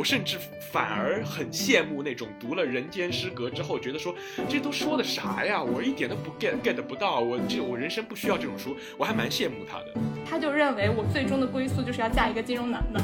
[0.00, 0.38] 我甚至
[0.72, 4.14] 反而很羡慕那种读了《人间失格》之后，觉得说
[4.48, 5.62] 这都说的啥呀？
[5.62, 9.92] 我一点都不 get get 不到，我这我人生不需要这种书，我还蛮羡慕他的。
[10.24, 13.02] 他就认为我最终的归宿就是要嫁一个金融男的，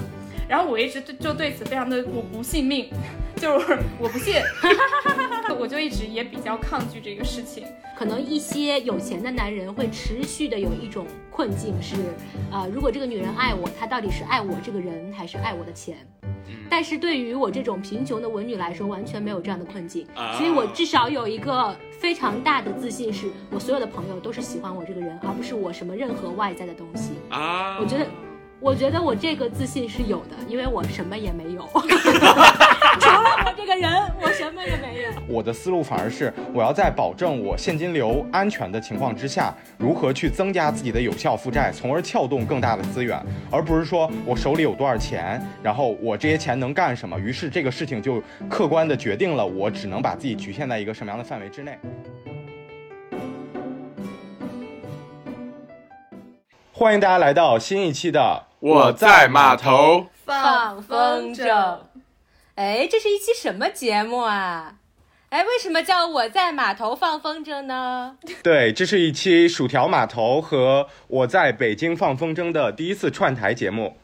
[0.48, 2.88] 然后我一直就就对此非常的我不信命，
[3.36, 4.36] 就是我不信，
[5.60, 7.66] 我就一直也比较抗拒这个事情。
[7.94, 11.94] 可能一些有钱的男人会持续的有一种困境是，
[12.50, 15.98] 呃，如果这个女人爱我，她到底是爱我这个人还是爱我的钱？
[16.68, 20.06] 但是对于我这种贫穷的文女来说，完全没有这样的困境，
[20.36, 27.78] 所以我至少有一个非常大的自信，是我所有的朋友都是喜欢我这个人，而不是我什么任何外在的东西啊。
[27.80, 28.06] 我觉得。
[28.58, 31.62] 我觉得我这个自信是有的，因为我什么也没有，
[33.46, 33.88] 我这个人，
[34.20, 35.10] 我什么也没有。
[35.28, 48.20] 我的思路反而是，我要在保证我现金流安全的情况之下，如何去增加自己的有效负债，从而撬动更大的资源，而不是说我手里有多少钱，然后我这些钱能干什么，于是这个事情就
[48.50, 51.78] 客观的决定了我只能把自己局限在一个什么样的范围之内。
[56.72, 61.76] 欢迎大家来到新一期的我在码头放风筝。
[62.56, 64.76] 哎，这是一期什么节目啊？
[65.28, 68.16] 哎，为什么叫我在码头放风筝呢？
[68.42, 73.98] 对，这是一期薯条码头和我在北京放风筝的第一次串台节目。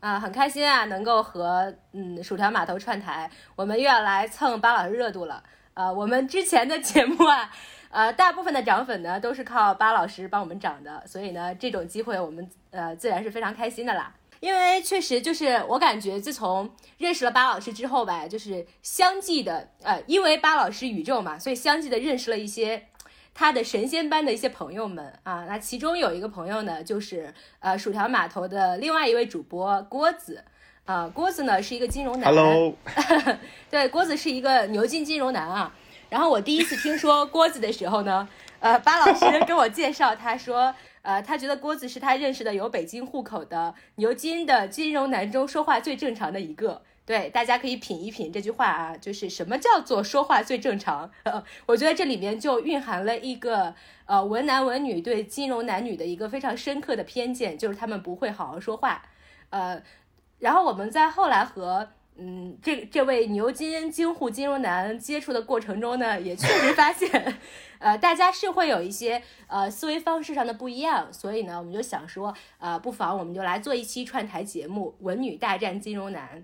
[0.00, 5.40] 啊，很开心啊，能够和嗯薯条码头串台，我们又要来蹭巴老师热度了。
[5.74, 7.52] 呃，我们之前的节目啊。
[7.90, 14.12] 呃，大部分的涨粉呢都是靠巴老师帮我们涨的，所以呢，这种机会我们呃自然是非常开心的啦。
[14.42, 22.88] 因为确实就是我感觉，自从认识了巴老师之后吧，就是相继的呃，因为巴老师宇宙嘛，所以相继的认识了一些
[23.32, 25.44] 他的神仙般的一些朋友们啊。
[25.48, 30.42] 那其中有一个朋友呢，就是呃薯条码头的另外一位主播郭子
[30.86, 32.74] 啊，郭子呢是一个金融男，Hello，
[33.70, 35.72] 对，郭子是一个牛津金融男啊。
[36.08, 46.82] 然后我第一次听说郭子的时候呢，呃，巴老师跟我介绍，他说，呃，他觉得郭子是他认识的有北京户口的牛津的金融男中说话最正常的一个。
[47.04, 51.10] 对，大家可以品一品这句话啊，就是什么叫做说话最正常？
[51.24, 53.74] 呃，我觉得这里面就蕴含了一个
[54.06, 59.02] 呃文男文女对金融男女的一个非常深刻的偏见，就是他们不会好好说话。
[59.50, 59.82] 呃，
[60.38, 61.88] 然后我们在后来和。
[62.14, 67.08] 嗯，这这位牛津京沪金融男接触的过程中呢，也确实发现，
[67.82, 76.40] 呃，大家是会有一些呃思维方式上的不一样，所以呢，我们就想说，呃，不妨我们就来做一期串台节目《文女大战金融男》。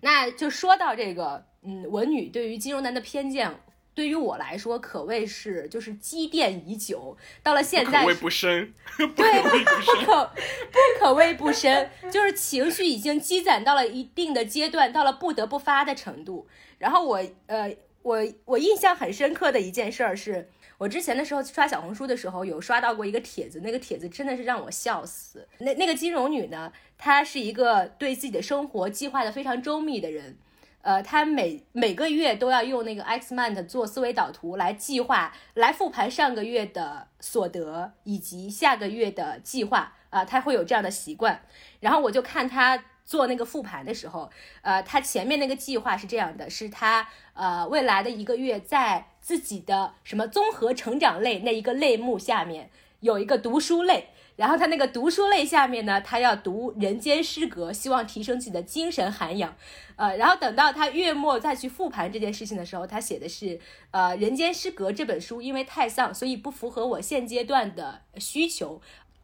[0.00, 3.60] 那就说到这个，嗯，文女对于金融男的偏见。
[3.92, 10.30] 对于我来说，可谓是就是积淀已久，到了现在，不可谓不深，对，不可
[10.70, 16.46] 不可谓不深，就是情绪已经积攒到了一定的阶段，到了不得不发的程度。
[16.78, 25.46] 然后我呃，我我印象很深刻的一件事儿是，我之前的时候刷小红书的时候有刷到过一个帖子，那个帖子真的是让我笑死。
[25.58, 30.38] 那那个金融女呢，她是一个对自己的生活计划的非常周密的人。
[30.82, 41.42] 呃，她每每个月都要用那个 Xmind 做思维导图来计划、来复盘上个月的所得以及下个月的计划啊，她会有这样的习惯。
[41.80, 44.30] 然后我就看她做那个复盘的时候，
[44.62, 54.10] 呃，他前面那个计划是这样的，是他呃未来的一个月在自己的什么综合成长类那一个类目下面有一个读书类。
[54.36, 59.54] 然后他那个读书类下面呢，他要读《人间失格》，希望提升自己的精神涵养。
[59.96, 63.60] 呃，然后等到他月末再去复盘这件事情的时候，他写的是，
[63.90, 68.80] 呃，《人间失格》这本书因为太丧，所以不符合我现阶段的需求，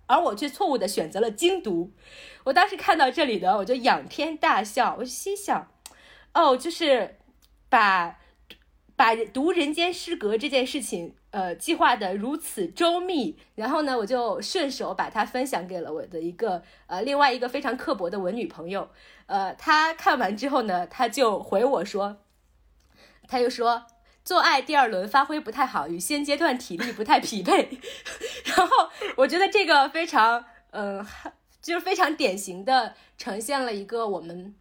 [0.06, 1.92] 而我却错误的选择了精读。
[2.44, 5.68] 我当时看到这里呢，我就仰天大笑，我就心想，
[6.34, 7.18] 哦，就是
[7.68, 8.18] 把
[8.94, 11.14] 把读《人间失格》这件事情。
[11.32, 18.88] 呃，计划的如此周密，然后呢，我就顺手把它分享给了我的一个呃另外一个非常刻薄的文女朋友。
[19.26, 22.16] 呃，她看完之后呢，她就回我说，
[23.28, 23.84] 她就说
[24.26, 27.78] 做爱第二轮发挥不太好，与现阶段体力不太匹配。
[28.44, 31.06] 然后我觉得这个非常嗯，
[31.62, 34.52] 就是非常典型的呈现了一个我们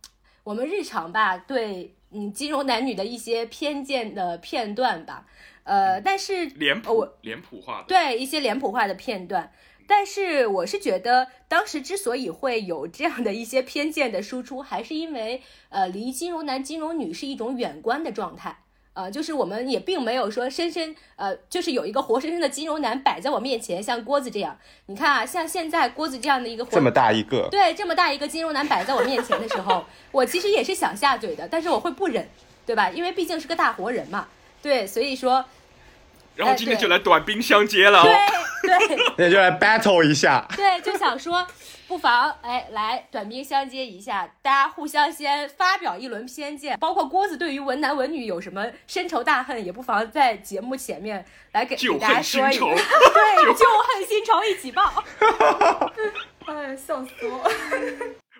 [0.44, 5.26] 我们日常吧对嗯金融男女的一些偏见的片段吧。
[5.64, 9.52] 呃，但是脸谱脸谱化的对一些脸谱化的片段，
[9.88, 18.60] 但是我是觉得当时之所以会有这样的一些偏见的输出，还是因为呃离金融男金融女是一种远观的状态
[18.96, 24.58] 呃，就是我们也并没有说深深呃，就是有一个活生生的金融男摆在我面前，像郭子这样。
[24.86, 32.28] 你看啊，像现在郭子这样的一个活这么大一个，对这么大一个金融男摆在我面前的时候，我其实也是想下嘴的，但是我会不忍，
[32.66, 32.90] 对吧？
[32.90, 34.28] 因为毕竟是个大活人嘛。
[34.62, 35.44] 对，所以说，
[36.36, 38.08] 然后今天就来短兵相接了哦。
[38.64, 40.48] 对对 那就来 battle 一下。
[40.56, 41.46] 对，就想说，
[41.88, 55.04] 不妨哎来短兵相接一下，大家互相先发表一轮偏见，包括郭子对于文男文女有什么深仇大恨，也不妨在节目前面来给 大家说一个， 对， 旧恨新仇一起报。
[56.46, 57.52] 哎，笑死我！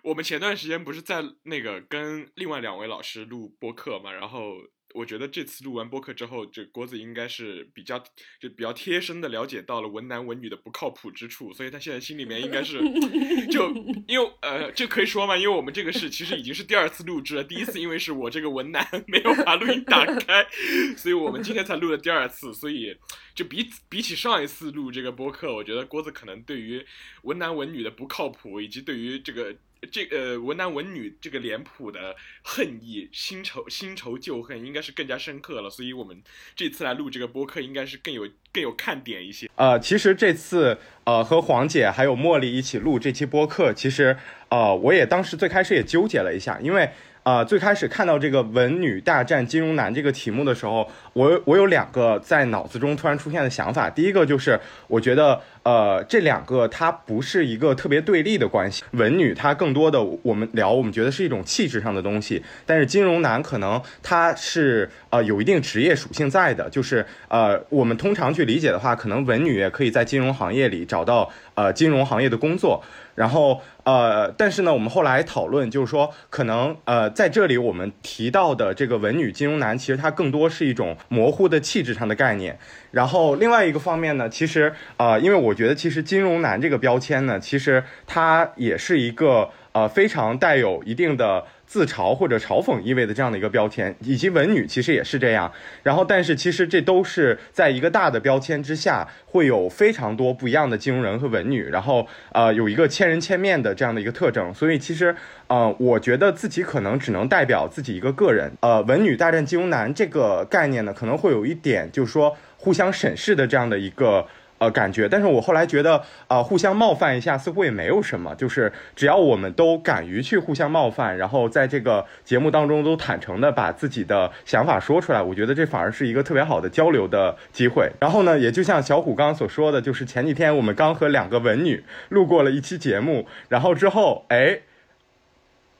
[0.04, 4.54] 我们前段时间不是在那个跟另外两位老师录播客嘛，然后
[4.96, 8.00] 我觉得这次录完播客之后，这郭子应该是比较
[8.40, 12.80] 就比较贴身的了解到了文男文女的不靠谱之处，所以他现在心里面应该是
[13.52, 13.70] 就
[14.08, 20.48] 因为呃这可以说嘛，因为我们这个是其实已经是第二次录制了，第一次因为是我这个文男没有把录音打开，
[20.96, 22.96] 所以我们今天才录了第二次，所以
[23.36, 26.86] 就比比起上一次录这个播客，我觉得郭子可能对于
[27.24, 29.56] 文男文女的不靠谱，以及对于这个。
[29.86, 35.70] 这呃文男文女这个脸谱的恨意、新仇新仇旧恨，应该是更加深刻了。
[35.70, 36.22] 所以我们
[36.56, 39.50] 这次来录这个播客，应该是更有更有看点一些。
[39.56, 44.18] 呃，其实这次呃和黄姐还有茉莉一起录这期播客，其实
[44.50, 46.90] 呃我也当时最开始也纠结了一下，因为
[47.24, 72.84] 呃最开始看到这个文女大战金融男这个题目的时候，我我有两个在脑子中突然出现的想法，第一个就是我觉得呃这两个它不是一个特别对立的关系，文女她更多的我们聊我们觉得是一种气质上的东西，但是金融男可能他是呃有一定职业属性在的，就是呃我们通常去理解的话，可能文女也可以在金融行业里找到呃金融行业的工作，
[73.16, 82.60] 然后呃但是呢，我们后来讨论就是说，可能呃在这里我们提到的这个文女金融男，其实它更多是一种模糊的气质上的概念。
[82.92, 91.46] 然后另外一个方面呢，其实呃因为我觉得其实金融男这个标签呢，其实它也是一个呃非常带有一定的。
[91.66, 95.52] 自嘲或者嘲讽意味的这样的一个标签，以及文女其实也是这样。
[95.84, 104.54] 然后，但是其实这都是在一个大的标签之下，会有非常多不一样的金融人和文女，然后呃有一个千人千面的这样的一个特征。
[104.54, 105.16] 所以其实
[105.48, 108.52] 呃，我觉得自己可能只能代表自己一个个人。
[108.62, 114.26] 呃，文女大战金融男这个概念呢，可能会有一点就是说互相审视的这样的一个。
[114.58, 127.92] 呃，感觉，但是我后来觉得，呃，互相冒犯一下似乎也没有什么，就是只要我们都敢于去互相冒犯，然后在这个节目当中都坦诚的把自己的想法说出来，我觉得这反而是一个特别好的交流的机会。
[128.00, 134.60] 然后呢，也就像小虎刚刚所说的，就是前几天我们刚和两个文女录过了一期节目，然后之后，哎。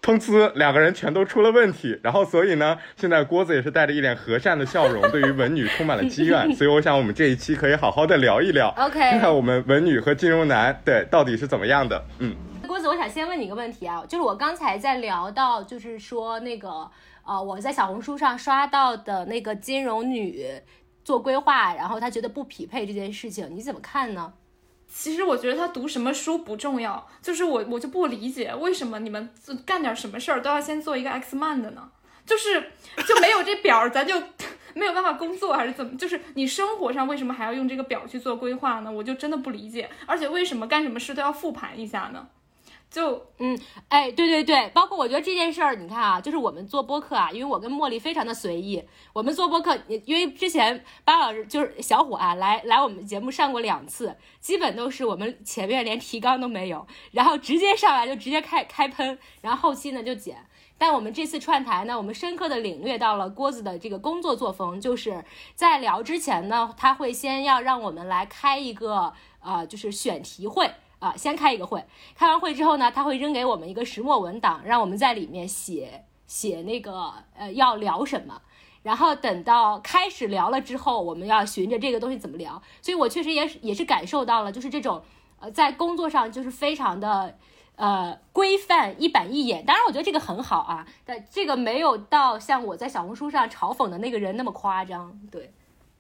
[0.06, 12.06] 通知两个人全都出了问题，然后所以呢，现在郭子也是带着一脸和善的笑容，对于文女充满了积怨， 所以我想我们这一期可以好好的聊一聊 OK 看看我们文女和金融男对到底是怎么样的。
[12.20, 12.36] 嗯，
[12.68, 16.88] 郭子，我想先问你一个问题啊，就是我刚才在聊到，就是说那个
[17.24, 20.46] 呃，我在小红书上刷到的那个金融女
[21.04, 24.32] 做规划，然后她觉得不匹配这件事情，你怎么看呢？
[24.98, 29.30] 其实我觉得他读什么书不重要，就是我我就不理解为什么你们
[29.66, 31.90] 干点什么事儿都要先做一个 X man 的呢？
[32.26, 32.72] 就是
[33.06, 34.16] 就没有这表，咱就
[34.74, 35.98] 没有办法工作还是怎么？
[35.98, 38.92] 就是你生活上为什么还要用这个表去做规划呢？
[38.92, 39.90] 我就真的不理解。
[40.06, 42.28] 而且为什么干什么事都要复盘一下呢？
[42.96, 43.60] 就嗯，
[43.90, 60.38] 哎，对对对，包括我觉得这件事儿，你看啊，就是我们做播客啊，因为我跟茉莉非常的随意，我们做播客，因为之前巴老师就是小虎啊，来来我们节目上过两次，基本都是我们前面连提纲都没有，然后直接上来就直接开开喷，然后后期呢就剪。
[60.78, 69.12] 但我们这次串台呢，我们深刻的领略到了郭子的这个工作作风，就是在聊之前呢，他会先要让我们来开一个
[69.42, 70.72] 呃，就是选题会。
[71.06, 71.86] 啊，先开一个会，
[72.16, 78.42] 开完会之后呢，他会扔给我们一个石墨文档，让我们在里面写写那个呃要聊什么，
[78.82, 82.60] 然后等到开始聊了之后，我们要循着这个东西怎么聊。
[82.82, 85.04] 所以我确实也是也是感受到了，就是这种
[85.40, 87.38] 呃在工作上就是非常的
[87.76, 89.64] 呃规范一板一眼。
[89.64, 95.54] 当然，我觉得这个很好啊，但这个没有到像我在小红书上嘲讽的那个人那么夸张，对。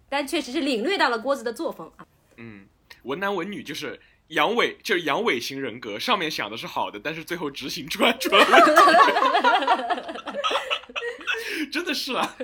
[0.09, 2.07] 但确实是领略到了郭子的作风啊。
[2.37, 2.65] 嗯，
[3.03, 4.01] 文男文女就是。
[4.29, 8.47] 阳痿就是阳痿型人格，上面想的是好的，但是最后执行出来出了问
[11.63, 12.35] 题， 真的是啊。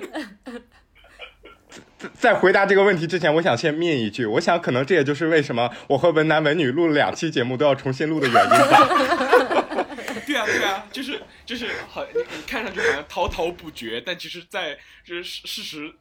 [1.98, 8.88] 在在回答这个问题之前，我想先灭一句，我想可能这也就是为什么我和文男文女录了两期节目都要重新录的原因吧。
[10.26, 15.92] 对啊，对啊，就是就是好，你你看上去好像滔滔不绝，但其实在就是事实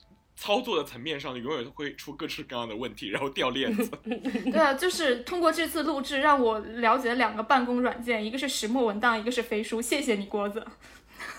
[0.41, 3.87] 操作的层面上，永远都会出各式各样的问题，然后掉链子。
[4.03, 9.79] 对啊，就是通过这次录制，让我了解了两个办公软件，一个是石墨文档，一个是飞书。
[9.79, 10.65] 谢谢你，郭子。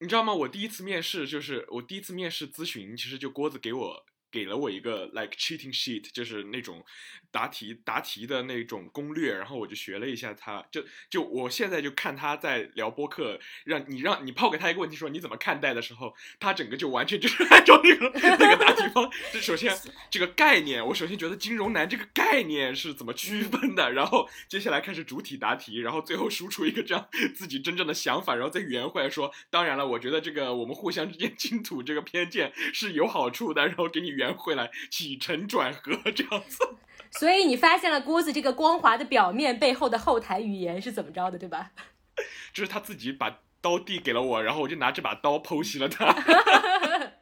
[0.01, 0.33] 你知道吗？
[0.33, 6.83] 我第一次面试就是我第一次面试咨询，其实就郭子给我给了我一个 like cheating sheet，就是那种
[7.31, 19.09] 答题答题的那种攻略，然后我就学了一下他，就就我现在就看他在聊播客，让你让你抛给他一个问题说你怎么看待的时候，他整个就完全就是按照那个那个答题方。
[19.33, 19.75] 就首先
[20.09, 36.57] 这个概念，我首先觉得金融男这个概念是怎么区分的，然后接下来开始主体答题，然后最后输出一个这样自己真正的想法，然后再圆回来说，当然了，我觉得这个我们互相之间 倾吐这个偏见是有好处的，然后给你圆回来，起承转合这样子。
[37.11, 41.71] 所以你发现了郭子这个光滑的表面背后的后台语言是怎么着的，对吧？
[42.53, 46.05] 就是他自己把刀递给了我，然后我就拿这把刀剖析了他。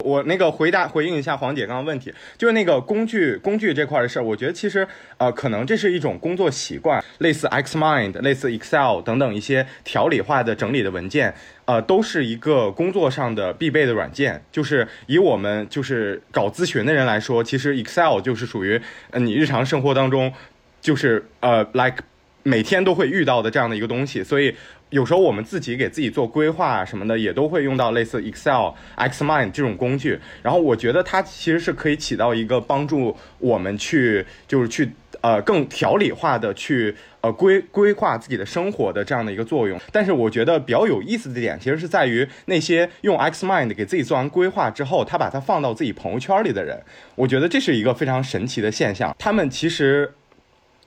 [0.07, 4.87] 我那个回答回应一下黄姐刚刚问题，就是那个工具工具这块的事儿，我觉得其实
[5.17, 11.33] 呃可能这是一种工作习惯，类似 Xmind、类似 Excel 等等一些条理化的整理的文件，
[11.65, 14.41] 呃，都是一个工作上的必备的软件。
[14.51, 18.79] 就是以我们就是搞咨询的人来说，其实 Excel 就是属于
[19.11, 20.31] 呃你日常生活当中
[20.79, 21.97] 就是呃 like
[22.43, 24.55] 每天都会遇到的这样的一个东西，所以。
[24.89, 30.19] 有时候我们自己给自己做规划什么的，也都会用到类似 Excel、Xmind 这种工具。
[30.41, 34.89] 然后我觉得它其实是可以起到一个帮助我们去，就是去
[35.21, 39.77] 呃更条理化的去呃规规划自己的生活的这样的一个作用。
[39.91, 46.81] 但是我觉得比较有意思的点，其实是在于那些用 Xmind 给自己做完规划之后，他把它放到自己朋友圈里的人，
[47.15, 49.13] 我觉得这是一个非常神奇的现象。
[49.19, 50.13] 他们其实。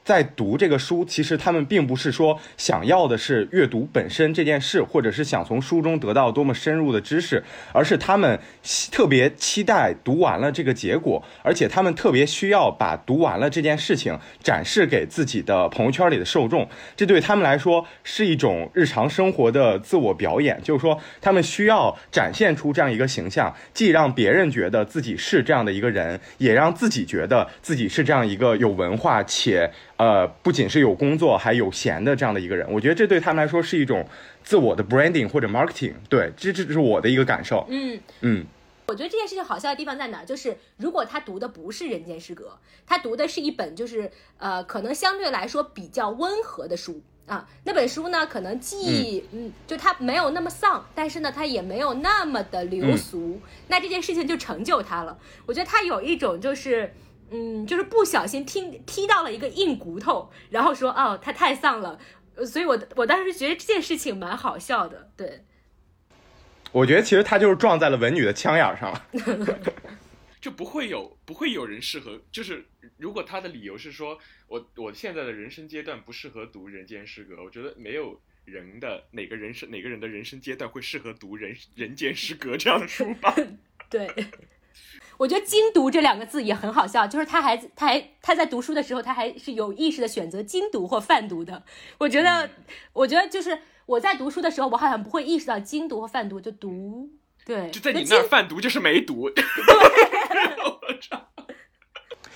[0.02, 8.40] 在读这个书，其实他们并不是说想要的是阅读本身这件事，或者是想从书中得到多么深入的知识，而是他们
[8.90, 16.68] 特别期待读完了这个结果，而且他们特别需要把读完了这件事情展示给自己的朋友圈里的受众。
[16.96, 29.70] 这对他们来说是一种日常生活的自我表演，就是说他们需要展现出这样一个形象，既让别人觉得自己是这样的一个人，也让自己觉得自己是这样一个有文化且。
[30.00, 34.08] 呃，不仅是有工作，还有闲的这样的一个人，我觉得这对他们来说是一种
[34.42, 35.92] 自我的 branding 或者 marketing。
[36.08, 37.66] 对，这这是我的一个感受。
[37.68, 38.46] 嗯嗯，
[38.86, 40.24] 我觉得这件事情好笑的地方在哪？
[40.24, 42.44] 就是如果他读的不是《人间失格》，
[42.86, 47.46] 他读的是一本就是呃，可能相对来说比较温和的书啊。
[47.64, 53.38] 那本书呢，可能既嗯，就他没有那么丧，但是呢，他也没有那么的流俗。
[53.68, 55.18] 那这件事情就成就他了。
[55.44, 56.94] 我觉得他有一种就是。
[57.30, 61.98] 嗯，就是不小心踢踢到了一个硬骨头，然后说哦，他太丧了，
[62.44, 65.10] 所以我我当时觉得这件事情蛮好笑的。
[65.16, 65.44] 对，
[66.72, 69.06] 我觉得其实他就是撞在了文女的枪眼上了，
[70.40, 74.18] 就不会有不会有人适合，就是如果他的理由是说
[74.48, 83.34] 我我现在的人生阶段不适合读《人间失格》，我觉得没有人的哪个人生哪个人的人生阶段会适合读《人人间失格》这样的书吧？
[83.88, 84.08] 对。
[85.20, 91.62] 我觉得“精读”这两个字也很好笑，就是他还他还他在读书的时候，他还是有意识的选择精读或泛读的。
[91.98, 92.48] 我觉得，
[92.94, 97.10] 我觉得就是我在读书的时候，我好像不会意识到精读或泛读，就读。
[97.44, 99.28] 对，就在你那儿泛读就是没读。
[99.30, 99.44] 对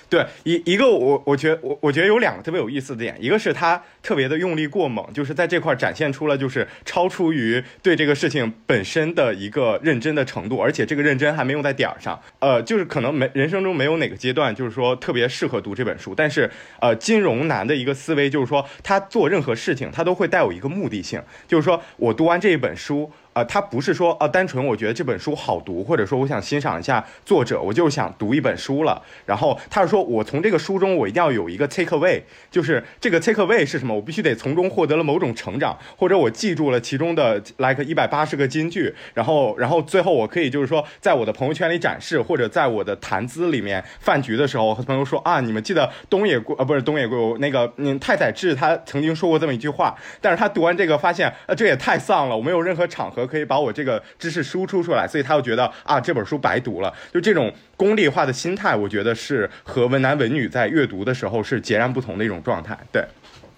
[0.09, 12.21] 对一一个我我觉得我我觉得有两个特别有意思的点，一个是他特别的用力过猛，就是在这块展现出了就是超出于对这个事情本身的一个认真的程度，而且这个认真还没用在点儿上。
[12.39, 23.11] 呃，就是可能没人生中没有哪个阶段就是说特别适合读这本书，但是呃，金融男的一个思维就是说他做任何事情他都会带有一个目的性，就是说我读完这一本书。
[23.35, 29.03] 呃，他不是说呃，单纯我觉得这本书好读，或者说我想欣赏一下作者，我就想读一本书了。
[29.27, 33.95] 然后他是说我从这个书中我一定要有一个 take away，就是这个 take away 是什么？
[33.95, 53.24] 我必须得从中获得了某种成长，或者我记住了其中的 like 一百八十个金句，然后然后最后我可以就是说在我的朋友圈里展示，或者在我的谈资里面饭局的时候和朋友说啊，你们记得东野圭呃不是东野圭那个嗯太宰治他曾经说过这么一句话，但是他读完这个发现呃这也太丧了，我没有任何场合。
[53.27, 62.79] 可以把我这个知识输出出来，所以他又觉得啊这本书白读了，就这种功利化的心态，我觉得是和文男文女在阅读的时候是截然不同的一种状态。
[62.93, 63.05] 对，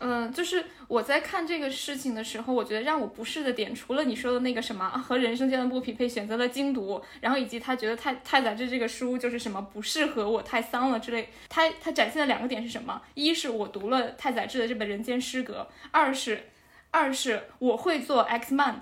[0.00, 13.02] 嗯，就是我在看这个事情的时候，我觉得让我不适的点，除了你说的那个什么和人生阶段不匹配，选择了精读，然后以及他觉得太太宰治这个书就是什么不适合我，太丧了之类，他他展现的两个点是什么？
[13.14, 16.44] 一是我读了太宰治的这本《人间失格》，二是
[16.90, 18.76] 二是我会做 Xmind。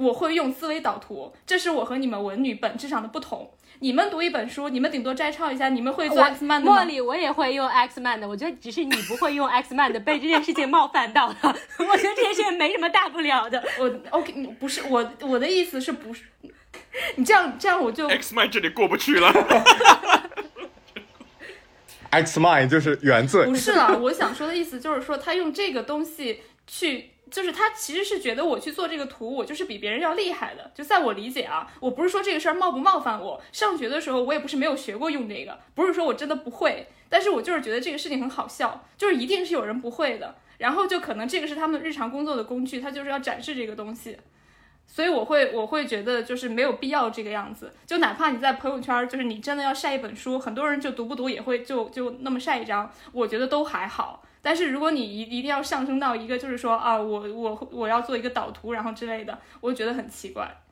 [0.00, 3.50] 我会用思维导图，这是我和你们文女本质上的不同。
[3.80, 6.86] 你们读一本书，你们顶多摘抄一下，你们会做我 X 漫的吗茉？
[6.86, 11.36] 莉，我也会用 X man 的，我觉得只是你不会用 X man 的，被这件事情冒犯到了。
[11.44, 13.62] 我觉得这件事情没什么大不了的。
[13.78, 16.24] 我 OK，不是我我的意思是不是？
[17.16, 19.30] 你这样这样我就 X 麦这里过不去了。
[22.10, 23.54] X mind 就是原罪不。
[23.54, 30.70] 是啦，我想说的意思就是说，他用这个东西去，就是他其实是觉得我去做这个图，我就是比别人要厉害的。
[30.74, 44.18] 就在我理解啊，我不是说这个事儿冒不冒犯我，上学的时候我也不是没有学过用这个，不是说我真的不会，但是我就是觉得这个事情很好笑，就是一定是有人不会的，然后就可能这个是他们日常工作的工具，他就是要展示这个东西。
[44.92, 54.24] 所以我会我会觉得就是没有必要这个样子，就哪怕你在朋友圈，就是你真的要晒一本书，很多人就读不读也会就就那么晒一张，我觉得都还好。
[54.42, 60.62] 但是如果你一一定要上升到一个就是说啊，我我我要做一个导图，然后之类的，我觉得很奇怪。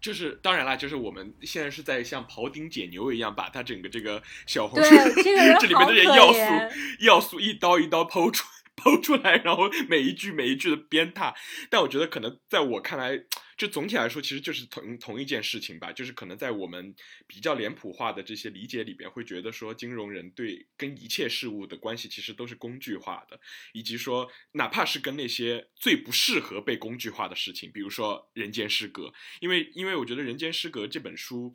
[0.00, 4.90] 就是当然啦，就是我们现在是在像庖丁解牛一样，把他整个这个小红书
[5.22, 6.40] 这里面的这些要素
[7.00, 8.44] 要素一刀一刀剖出
[8.76, 11.32] 剖出来，然后每一句每一句的鞭挞。
[11.70, 13.24] 但我觉得可能在我看来，
[13.56, 15.92] 就总体来说，其实就是同同一件事情吧。
[15.92, 16.94] 就是可能在我们
[17.26, 23.40] 比较脸谱化的这些理解里边，会觉得说金融人对跟一切事物的关系其实都是工具化的，
[23.72, 29.02] 以及说哪怕是跟那些最不适合被工具化的事情，比如说《人间失格》，
[29.40, 31.52] 因为因为我觉得《人间失格》这本书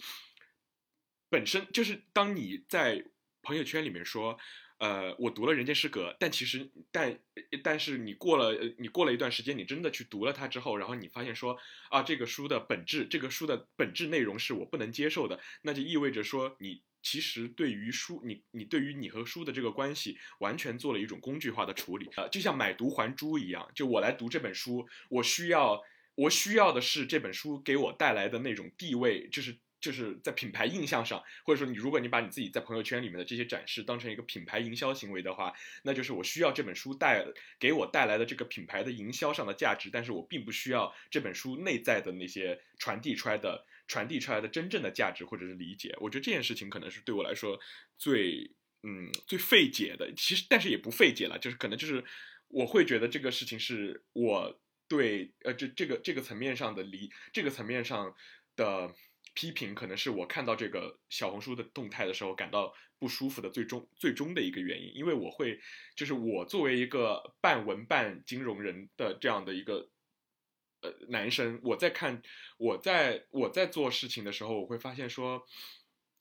[1.30, 3.06] 本身就是当你在
[3.42, 4.40] 朋友圈里面说。
[4.80, 7.20] 呃，我读了《人间失格》，但其实，但
[7.62, 11.58] 但是你过了，你过了一段时间，你真的去读了它之后，然后你发现说，
[11.90, 25.82] 啊，这个书的本质，这个书的本质内容是我不能接受的，那就意味着说，你其实对于书，你你对于你和书的这个关系，完全做了一种工具化的处理，呃，就像买椟还珠一样，就我来读这本书，我需要，
[26.16, 29.60] 我需要的是这本书给我带来的那种地位，就是。
[29.82, 37.26] 就是在品牌印象上，或者说你如果你把你自己在朋友圈里面的这些展示当成一个品牌营销行为的话，那就是我需要这本书带
[37.58, 45.96] 给我带来的这个品牌的营销上的价值，但是我并不需要这本书内在的那些传递出来的传递出来的真正的价值或者是理解。
[46.02, 47.58] 我觉得这件事情可能是对我来说
[47.98, 48.52] 最
[48.84, 52.04] 嗯最费解的，其实但是也不费解了，就是可能就是
[52.50, 58.14] 我会觉得这个事情是我对呃这这个这个层面上的理这个层面上
[58.58, 58.94] 的。
[59.34, 65.60] 批评可能是我看到这个小红书的动态的时候感到不舒服的最终最终的一个原因，因为我会
[65.96, 69.90] 就是我作为一个半文半金融人的这样的一个
[70.82, 72.22] 呃男生，我在看
[72.58, 75.42] 我在我在做事情的时候，我会发现说，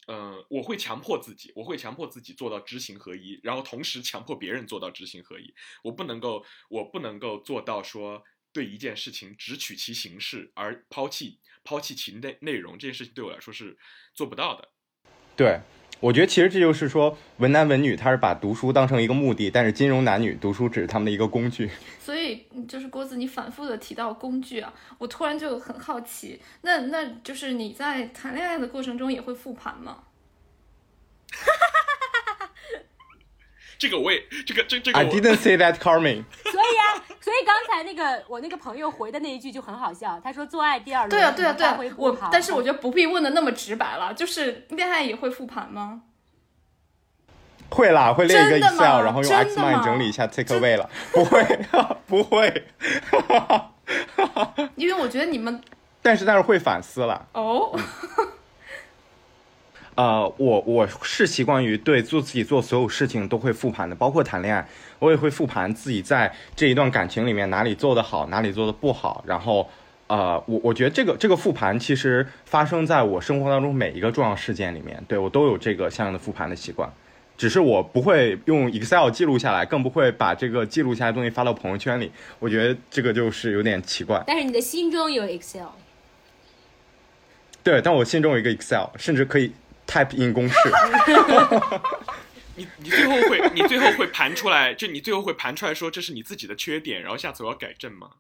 [0.07, 8.23] 嗯、我会强迫自己，我会强迫自己做到知行合一，然后同时强迫别人做到知行合一，我不能够我不能够做到说。
[8.53, 13.77] 对一件事情只取其形式而抛弃抛弃其内内容，这件事情对我来说是
[14.15, 14.69] 做不到的。
[15.37, 15.61] 对，
[16.01, 21.71] 我觉得其实这就是说，文男文女他是把读书当成一个目的，但是金融男女读书只是他们的一个工具。
[22.01, 30.05] 所以嗯就是郭子，你反复的提到工具啊，我突然就很好奇，那那就是你在谈恋爱的过程中也会复盘吗？
[33.79, 36.25] 这个我也这个这这个 I didn't say that coming。
[36.43, 46.03] 所以啊，所以刚才那个我那个朋友回的那一句就很好笑，他说做爱第二轮对啊，对啊，对啊，我但是我觉得不必问的那么直白了，就是恋爱也会复盘吗？
[47.71, 50.89] 会啦，会列一个 Excel，然后用 X mind 整理一下 take away 了。
[51.13, 51.45] 不会，
[52.07, 52.67] 不会。
[54.77, 55.61] 因为我觉得你们
[56.01, 57.29] 但是但是会反思了。
[57.33, 57.79] 哦，
[59.99, 64.65] 呃，我我是习惯于对做自己做所有事情都会复盘的，包括谈恋爱，
[65.01, 69.25] 我也会复盘自己在这一段感情里面哪里做得好，哪里做得不好。
[69.27, 69.69] 然后，
[70.07, 76.89] 呃，我我觉得这个这个复盘其实发生在我生活当中每一个重要事件里面，对我都有这个相应的复盘的习惯。
[77.37, 82.13] 只是我不会用 Excel 记录下来，更不会把这个记录下来的东西发到朋友圈里。
[82.39, 84.23] 我觉得这个就是有点奇怪。
[84.29, 85.71] 但是你的心中有 Excel，
[87.65, 89.53] 对，但我心中有一个 Excel，甚至可以
[89.89, 90.55] type in 公式。
[92.55, 98.11] 你你最后会你最后会盘出来，就你最后会盘出来说这是你自己的缺点，然后下次我要改正吗？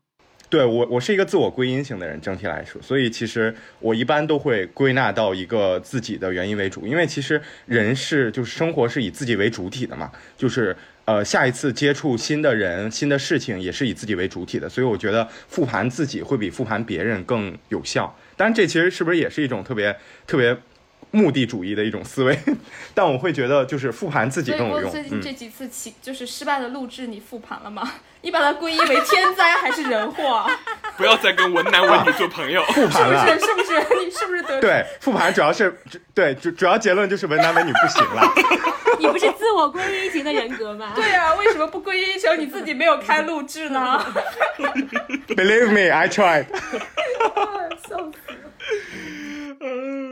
[0.50, 18.16] 对我，我是一个自我归因型的人，整体来说，所以其实我一般都会归纳到一个自己的原因为主，因为其实人是就是生活是以自己为主体的嘛，就是呃下一次接触新的人、新的事情也是以自己为主体的，所以我觉得复盘自己会比复盘别人更有效。
[18.36, 19.94] 当然，这其实是不是也是一种特别
[20.26, 20.56] 特别
[21.10, 22.38] 目的主义的一种思维，
[22.94, 24.90] 但我会觉得就是复盘自己更有用。
[24.90, 27.90] 嗯最近这几次起就是失败的录制，你复盘了吗？
[28.22, 30.50] 你把它归因为天灾还是人祸啊？
[30.98, 32.62] 不要再跟文男文女做朋友。
[32.66, 33.46] 复盘了，不是？
[33.46, 34.04] 是不是？
[34.04, 34.60] 你是不是得？
[34.60, 35.80] 对，复盘主要是
[36.12, 38.32] 对主主要结论就是文男文女不行了。
[38.98, 40.90] 你不是自我归因型的人格吗？
[40.96, 44.04] 对啊，为什么不归因成你自己没有开录制呢
[45.28, 46.46] ？Believe me, I tried。
[47.88, 48.50] 笑死了！
[49.60, 50.07] 嗯，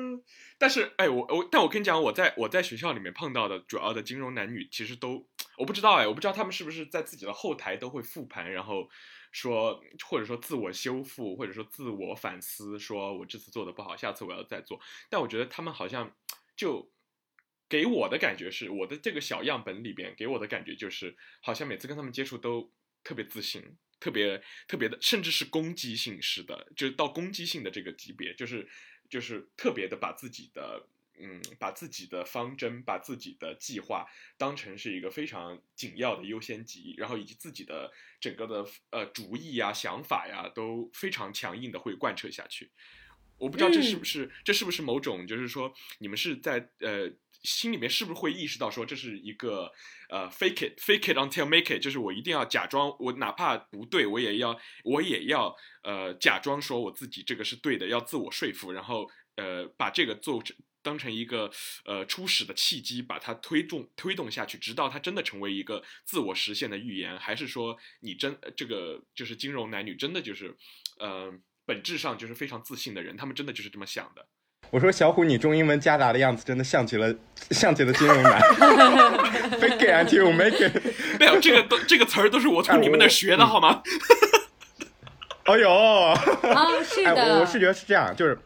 [0.59, 8.89] 但是哎，我我但我跟你讲，我在我在学校里面碰到的主要的金融男女，其实都我不知道哎，我不知道他们是不是在自己的后台都会复盘，然后
[9.33, 14.81] 说或者说自我修复，或者说自我反思，说我这次做的不好，下次我要再做。
[15.11, 16.17] 但我觉得他们好像
[16.57, 16.91] 就
[17.69, 22.73] 给我的感觉是，我的这个小样本里边给我的感觉就是，好像每次跟他们接触都
[23.05, 23.63] 特别自信，
[24.01, 28.67] 特别特别的，甚至是攻击性式的，就是到攻击性的这个级别，就是
[29.09, 30.87] 就是特别的把自己的。
[31.19, 34.05] 嗯，把自己的方针、把自己的计划
[34.37, 37.91] 当成是一个非常紧要的优先级，然后以及自己的
[38.21, 42.71] 整个的呃主意呀、想法呀，都非常强硬的会贯彻下去。
[43.39, 47.11] 我不知道这是不是、这是不是某种，就是说你们是在呃
[47.43, 49.71] 心里面是不是会意识到说这是一个
[50.09, 61.51] 呃 fake it fake it until make it，就是我一定要假装我哪怕不对我也要我也要呃假装说我自己这个是对的，要自我说服，然后呃把这个做成当成一个
[61.85, 70.57] 呃初始的契机，把它推动推动下去，直到它真的成为一个自我实现的预言，还是说你真这个就是金融男女真的就是
[70.99, 71.33] 呃
[71.65, 74.29] 本质上就是非常自信的人，他们真的就是这么想的。
[74.71, 77.15] 我说小虎，你中英文夹杂的样子真的像极了
[77.51, 78.41] 像极了金融男。
[79.61, 80.73] Fake it until you make it。
[81.19, 83.83] 没有这个都这个词儿都是我从你们那儿学的好吗？
[85.47, 86.17] 哦 呦，啊，
[86.85, 88.37] 是哎，的，我我是觉得是这样，就是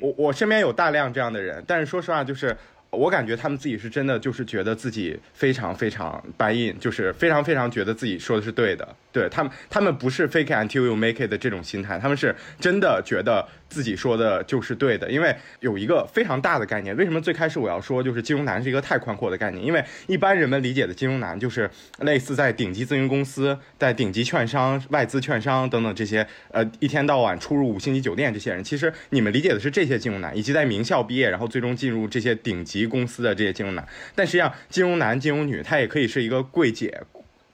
[0.00, 2.56] 我我身边有大量这样的人，但是说实话，就是
[2.94, 8.86] 我感觉他们自己是真的就是觉得自己非常非常 buy in，就是非常非常觉得自己说的是对的。
[9.12, 15.08] 对他们，他们不是 fake until you make it 的这种心态，他们是真的觉得自己说的就是对的。
[15.08, 19.64] 因为有一个非常大的概念，为什么最开始我要说就是金融男是一个太宽阔的概念？
[19.64, 28.64] 因为一般人们理解的金融男就是类似在顶级咨询公司、在顶级券商、外资券商等等这些，呃，一天到晚出入五星级酒店这些人。
[28.64, 33.86] 其实你们理解的是这些金融男，以及在名校毕业然后最终进入这些顶级公司的这些金融男。
[34.14, 37.02] 但实际上，金融男、金融女，他也可以是一个柜姐。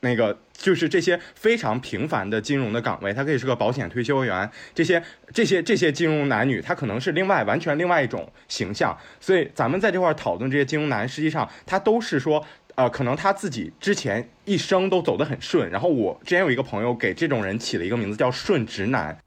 [0.03, 5.03] 那个就是这些非常平凡的金融的岗位，他可以是个保险推销员，这些
[5.35, 8.97] 这些这些金融男女，他可能是另外完全另外一种形象。
[9.21, 12.43] 所以咱们在这块儿讨论这些金融男，实际上他都是说，
[12.77, 15.71] 呃，可能他自己之前一生都走得很顺。
[15.71, 19.19] 然后我之前有一个朋友给这种人起了一个名字叫顺直男，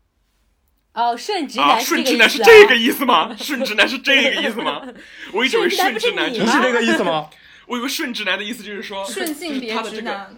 [0.93, 3.35] 哦，顺直啊，男是顺直男是这个意思吗？
[3.37, 4.81] 顺直男是这个意思吗？
[5.33, 7.29] 我一直以为顺直男不是你是这个意思吗？
[7.65, 10.35] 我以为顺直男的意思就是说顺性别就是他的这个直男，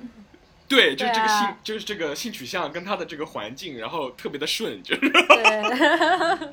[0.67, 6.47] 对，就是这个性，就是这个性取向跟他的这个环境，然后特别的顺，就是对，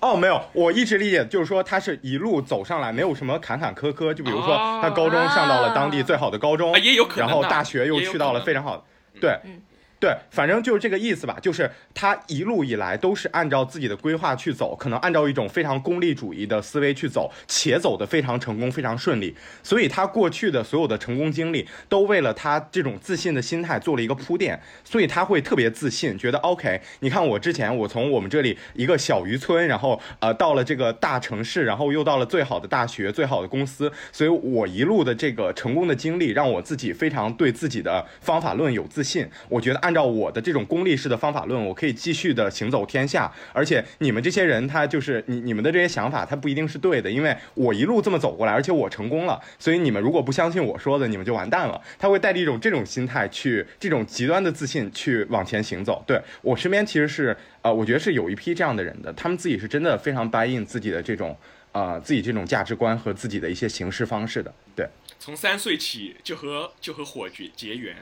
[0.00, 4.12] 哦，没有，我一直理解就是说他是一路走上来，没有什么坎坎坷坷。
[4.12, 8.84] 就比如说啊他高中上到了当地最好的高中，啊也有可能然后大学又去到了非常好的，
[9.20, 9.38] 对。
[9.44, 9.62] 嗯
[10.00, 19.36] 对，反正就是这个意思吧，就是他一路以来都是按照自己的规划去走，可能按照一种非常功利主义的思维去走，且走得非常成功，非常顺利。
[19.62, 39.28] 所以他过去的所有的成功经历，都为了他这种自信的心态做了一个铺垫，所以他会特别自信，觉得 OK，你看我之前我从我们这里一个小渔村，然后呃到了这个大城市，然后又到了最好的大学、最好的公司，所以我一路的这个成功的经历，让我自己非常对自己的方法论有自信。
[39.50, 43.28] 我觉得按按照我的这种功利式的方法论，我可以继续的行走天下。
[43.52, 51.82] 而且你们这些人，他就是你你们的这些想法，他不一定是对的，因为我一路这么走过来，而且我成功了，所以你们如果不相信我说的，你们就完蛋了。
[51.98, 56.04] 他会带着一种这种心态去，这种极端的自信去往前行走。
[56.06, 61.36] 对我身边其实是呃，我觉得是有一批这样的人的，他们自己是真的非常 buy in 自己的这种
[61.72, 64.54] 呃自己这种价值观和自己的一些行事方式的。
[64.76, 67.96] 对，从三岁起就和就和火结结缘，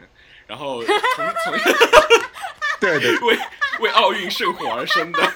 [0.48, 0.96] 然后从
[1.44, 1.52] 从
[2.80, 3.38] 对对， 为
[3.80, 5.22] 为奥运圣火而生的，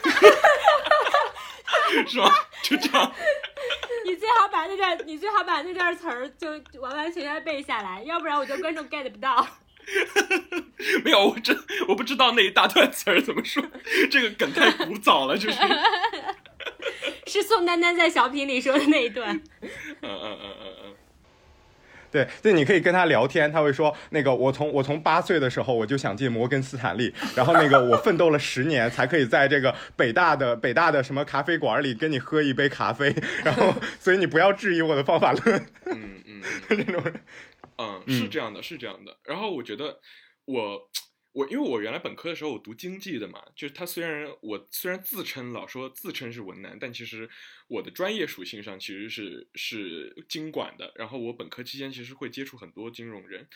[2.08, 2.32] 是吗？
[2.62, 3.12] 就这样。
[4.04, 9.46] 你最好把那段，你最好把那段词儿就完完全全背下来，要不然我觉得观众 get 不到。
[11.04, 11.56] 没有，我真
[11.88, 13.62] 我不知道那一大段词儿怎么说，
[14.10, 16.34] 这个梗太古早了，就是，嗯
[17.26, 19.30] 是宋丹丹在小品里说的那一段。
[19.60, 19.70] 嗯
[20.02, 20.94] 嗯嗯嗯嗯。
[22.12, 35.66] 对，就你可以跟他聊天，他会说那个我从我从八岁的时候我就想进摩根斯坦利，然后那个我奋斗了十年才可以在这个北大的北大的什么咖啡馆里跟你喝一杯咖啡，然后 所以你不要质疑我的方法论。
[35.86, 37.20] 嗯嗯 这种人，
[37.78, 39.16] 嗯，是这样的，是这样的。
[39.24, 39.96] 然后我觉得
[40.44, 40.78] 我
[41.32, 47.28] 我因为我原来本科的时候我读经济的嘛，就是他虽然我虽然自称老说自称是文男，但其实
[47.68, 50.92] 我的专业属性上其实是是经管的。
[50.96, 53.48] 然后我本科期间其实会接触很多金融人，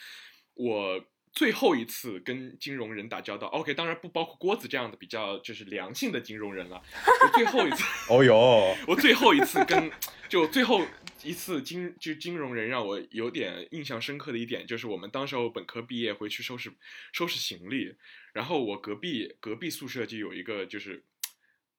[0.54, 1.04] 我。
[1.32, 6.82] 最后一次跟金融人打交道，OK，当然不包括郭子这样的比较就是良性的金融人了。
[7.22, 9.92] 我最后一次， 哦哟， 我最后一次跟
[10.30, 10.80] 就最后
[11.26, 16.72] 一次金就金融人让我有点印象深刻的一点，就是我们当时候本科毕业回去收拾
[17.12, 17.94] 收拾行李，
[18.32, 21.04] 然后我隔壁隔壁宿舍就有一个就是，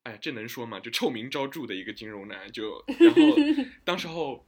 [0.03, 0.79] 哎，这能说吗？
[0.79, 3.21] 就臭名昭著的一个金融男，就然后
[3.83, 4.46] 当时候。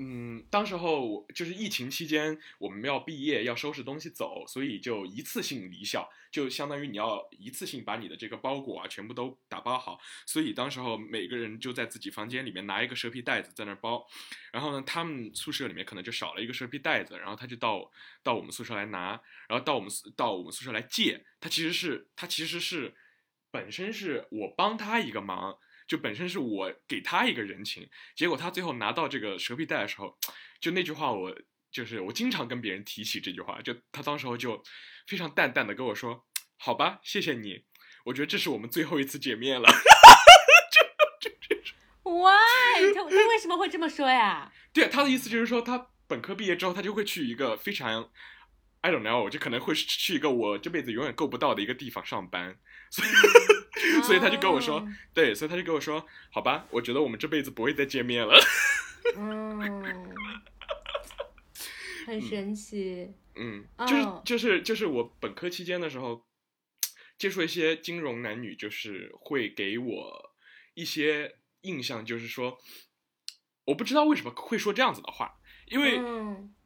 [0.00, 9.98] 嗯，当时候就是疫情期间，我们要毕业，要收拾东西走，所以就一次性离校，就相当于你要一次性把你的这个包裹啊全部都打包好。
[10.24, 14.06] 所以当时候每个人就在自己房间里面拿一个蛇皮袋子在那包，
[14.52, 17.90] 然后呢，他们宿舍里面可能就少了一个蛇皮袋子，然后他就到
[18.22, 21.24] 到我们宿舍来拿，然后到我们到我们宿舍来借。
[21.40, 22.94] 他其实是他其实是
[23.50, 25.58] 本身是我帮他一个忙。
[25.88, 30.16] 就本身是我给他一个人情，结果他最后拿到这个蛇皮袋的时候，
[30.60, 31.34] 就那句话我
[31.72, 34.62] 就是我经常跟别人提起这句话，就他当时候就
[35.06, 36.26] 非常淡淡的跟我说
[36.58, 37.64] ：“好吧，谢谢你，
[38.04, 39.66] 我觉得这是我们最后一次见面了。
[42.04, 42.92] Why？
[42.94, 44.52] 他他为什么会这么说呀？
[44.74, 48.10] 对，他的意思就是说，他本科毕业之后，他就会去一个非常
[48.82, 52.58] I don't know，就可能会去一个我这辈子永远够不到的一个地方上班，
[52.90, 53.08] 所以。
[54.04, 58.34] 所以他就跟我说，哦对，所以他就跟我说，好吧，我觉得我们这辈子不会再见面了。
[59.16, 60.14] 嗯，
[62.06, 63.12] 很神奇。
[63.36, 66.26] 嗯，就是哦就是就是我本科期间的时候，
[67.16, 70.34] 接触一些金融男女，就是会给我
[70.74, 72.58] 一些印象，就是说，
[73.66, 76.00] 我不知道为什么会说这样子的话，因为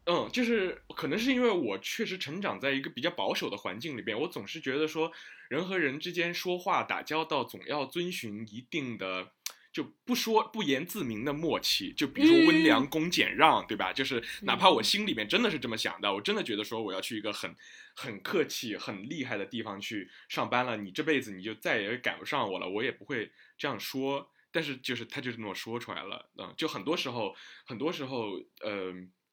[0.04, 5.12] 嗯嗯，就是可能是因为我确实成长在一个比较保守的环境里边，我总是觉得说，
[5.48, 9.32] 人和人之间说话打交道总要遵循一定的。
[9.72, 13.90] 就不说不言自明的默契，就比如说温良恭俭让，对吧？
[13.90, 17.56] 就是哪怕我心里面真的是这么想的，我真的觉得说我要去一个很
[17.96, 24.30] 很客气、很厉害的地方去上班了，你这辈子你就再也赶不上我了，我也不会这样说。
[24.50, 27.34] 但是就是他就是那么说出来了，嗯，就很多时候，
[27.64, 28.92] 很多时候，呃，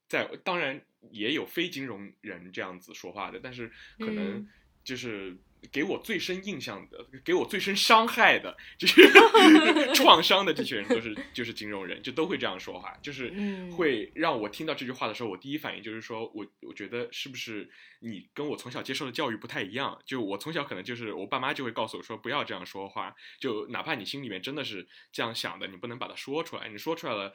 [0.09, 4.49] 在当然也有非金融人这样子说话的，但是可能嗯。
[4.81, 5.37] 就是
[5.71, 9.11] 给我最深印象的，给我最深伤害的，就是
[9.93, 13.69] 创伤的这些人都是就是金融人，就都会这样说话，就是嗯。
[13.73, 17.69] 会让我听到这句话的时候，我第一反应就是说我我觉得是不是
[17.99, 19.99] 你跟我从小接受的教育不太一样？
[20.05, 27.33] 就我从小可能就是我爸妈就会告诉我说不要这样说话，就哪怕你心里面真的是这样想的，你不能把它说出来，你说出来了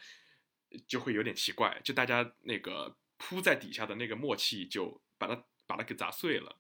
[0.87, 6.57] 就会有点奇怪，就大家那个铺在底下的那个默契就把它把它给砸碎了。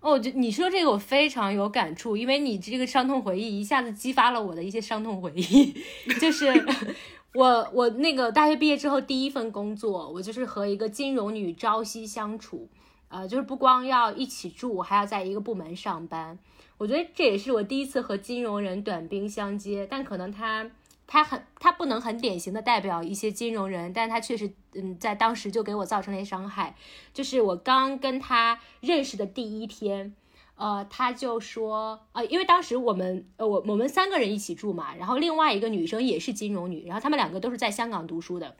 [0.00, 5.74] 哦，就你说这个我非常有感触，因为你这个伤痛回忆一下子激发了我的一些伤痛回忆，
[6.20, 6.52] 就是
[7.32, 12.68] 我我那个大学毕业之后第一份工作，我就是和一个金融女朝夕相处，
[13.08, 16.38] 呃，就是不光要一起住，还要在一个部门上班。
[16.76, 20.70] 我觉得这也是我第一次和金融人短兵相接，但可能他
[21.14, 26.74] 他很他不能很典型的代表一些金融人，但他确实嗯在当时就给我造成了一些伤害。
[27.12, 30.12] 就是我刚跟他认识的第一天，
[30.56, 38.56] 呃，他就说，呃，因为当时我们呃我我们三个人一起住嘛，然后另外一个女生也是金融女，然后他们两个都是在香港读书的，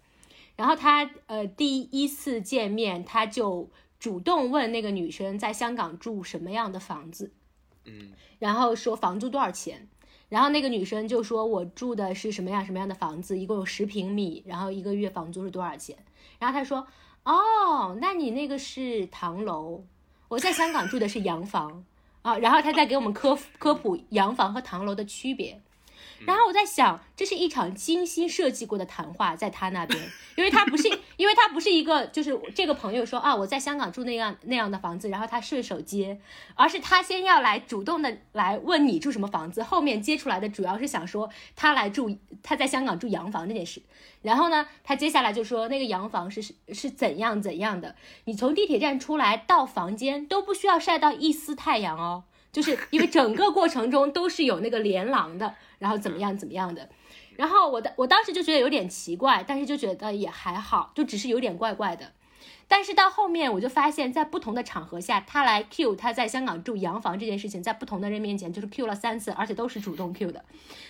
[0.55, 7.33] 然后他呃第一次见面，他就主动问那个女生在香港住什么样的房子，
[7.85, 9.89] 嗯然后说房租多少钱。
[10.35, 15.97] 然后那个女生就说：“我住的是什么样什么样的房子，一共有十平米，然后一个月房租是多少钱？”
[16.41, 16.85] 然后他说
[17.23, 19.85] ：“哦，那你那个是唐楼，
[20.27, 21.85] 我在香港住的是洋房
[22.23, 25.63] 啊。”然后他在给我们科科普洋房和唐楼的区别。
[26.27, 30.01] 然后我在想，这是一场精心设计过的谈话，在他那边，
[30.37, 36.19] 因为他不是，因为他不是一个，就是这个朋友说啊，我在香港住那样那样的房子，然后他顺手接，
[36.55, 43.83] 而是他先要来主动的来问你住什么房子，后面接出来的主要是想说他来住，他在香港住洋房这件事。
[44.23, 56.89] 然后呢，他接下来就说那个洋房是是是怎样怎样的，你从地铁站出来到房间都不需要晒到一丝太阳哦，就是因为整个过程中都是有那个连廊的，然后怎么样怎么样的。
[57.37, 62.13] 然后我的我当时就觉得有点奇怪，但是就觉得也还好，就只是有点怪怪的。
[62.69, 70.45] 但是到后面我就发现，在不同的场合下，他来 Q 他在香港住洋房这件事情，在不同的人面前就是 Q 了三次，而且都是主动 Q 的，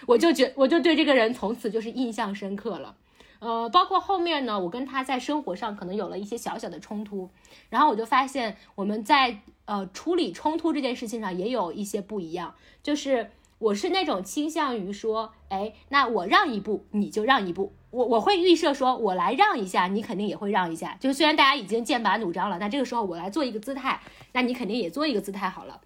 [0.07, 2.95] 我就觉我就对这个人从此就是印象深刻了。
[3.41, 7.29] 呃，包括后面呢，我跟他在生活上可能有了一些小小的冲突，
[7.69, 24.01] 然后我就发现我们在呃处理冲突这件事情上也有一些不一样，就是我是那种倾向于说，哎，那我让一步你就让一步，我我会预设说我来让一下，你肯定也会让一下，就虽然大家已经剑拔弩张了，那这个时候我来做一个姿态，
[24.33, 25.81] 那你肯定也做一个姿态好了，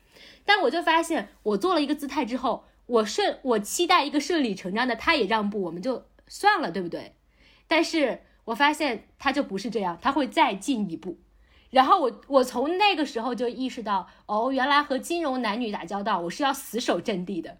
[0.45, 7.12] 但我就发现我做了一个姿态之后，我顺我期待一个顺理成章的他也让步，我们就算了，对不对？
[7.69, 11.19] 但是我发现他就不是这样，他会再进一步。
[11.70, 17.59] 然后我我从那个时候就意识到，哦，原来和金融男女打交道，我是要死守阵地的。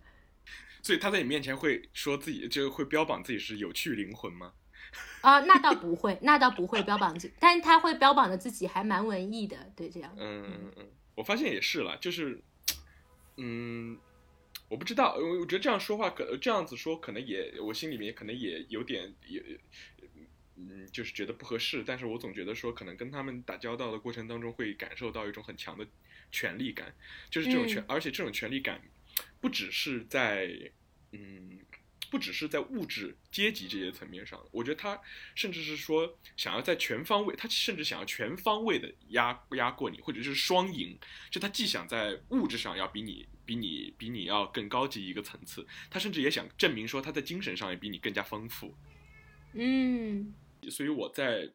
[0.83, 4.53] 所以他在你面前会说自己，就会标榜自己是有趣灵魂吗？
[5.21, 10.15] 啊，那倒不会，那倒不会标榜自己，但是他会标榜的自己还蛮文艺的，对，这样。
[10.17, 12.43] 嗯嗯嗯，我发现也是了，就是，
[13.37, 13.99] 嗯。
[14.71, 19.43] 我不知道，我我觉得这样说话可这样子说可能也我心里面可能也有点也，
[20.59, 21.85] 嗯，就是觉得不合适。
[21.87, 25.87] 但是我总觉得说可能跟他们打交道的过程当中会感受到一种很强的
[26.31, 26.95] 权力感，
[27.31, 28.83] 就是这种权，而且这种权力感
[29.41, 30.71] 不只是在
[31.13, 31.61] 嗯。
[32.11, 34.99] 不只是在物质阶级这些层面上，我觉得他
[35.35, 40.99] 甚至是说想要在全方位，他甚至想要全方位的压压过你，或者是双赢。
[41.31, 48.75] 就他既想在物质上要比你比你比你要更高级一个层次，他甚至也想证明说他在精神上也比你更加丰富。
[49.53, 50.33] 嗯，
[50.71, 51.51] 所以我在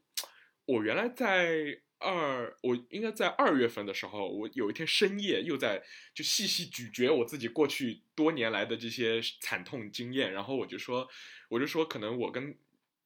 [0.66, 1.80] 我原来在。
[2.06, 5.82] 二，我应该在二月份的时候，我有一天深夜又在
[6.14, 11.08] 就细细咀嚼我自己过去多年来的这些惨痛经验，然后我就说，
[11.48, 12.58] 我就说，可能我跟。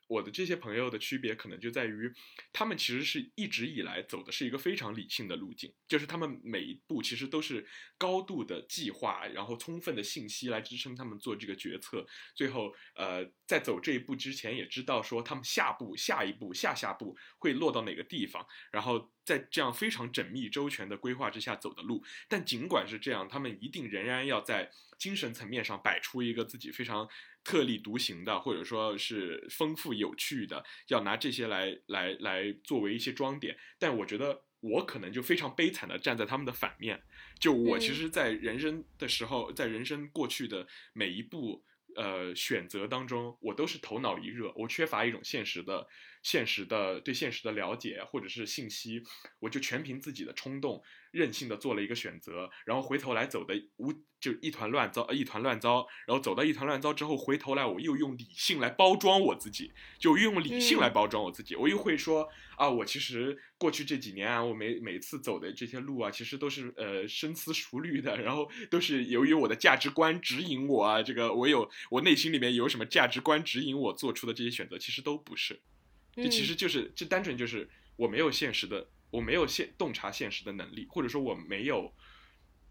[0.08, 2.12] 我的这些朋友的区别可能就在于，
[2.52, 7.68] 他们其实是一直以来走的是一个非常理性的路径，就是他们每一步其实都是
[7.98, 12.06] 高度的计划，然后充分的信息来支撑他们做这个决策。
[12.34, 22.04] 最后，呃，在走这一步之前，也知道说他们下步、下一步、下下步会落到哪个地方，然后在这样非常缜密周全的规划之下走的路。
[22.30, 27.08] 但尽管是这样，他们一定仍然要在精神层面上摆出一个自己非常。
[27.44, 33.58] 特立独行的，或者说是丰富有趣的，要拿这些来来来作为一些装点。
[33.80, 37.02] 但我觉得我可能就非常悲惨的站在他们的反面。
[37.40, 41.64] 就我其实，在人生的时候，在人生过去的每一步
[41.96, 45.88] 呃选择当中，我都是头脑一热，我缺乏一种现实的。
[46.24, 49.02] 现实的对现实的了解或者是信息，
[49.40, 62.28] 我就全凭自己的冲动任性的做了一个选择，然后回头来走的无就一团乱糟，一团乱糟，然后走到一团乱糟之后，回头来我又用理性来包装我自己，就用理性来包装我自己，我又会说
[62.58, 75.62] 啊，我其实过去这几年啊，我每每次走的这些路啊，其实都是呃深思熟虑的，然后都是由于我的价值观指引我啊，这个我有我内心里面有什么价值观指引我做出的这些选择，其实都不是。
[76.18, 81.94] 这其实就是，这单纯就是我没有现实的，我没有现洞察现实的能力，或者说我没有，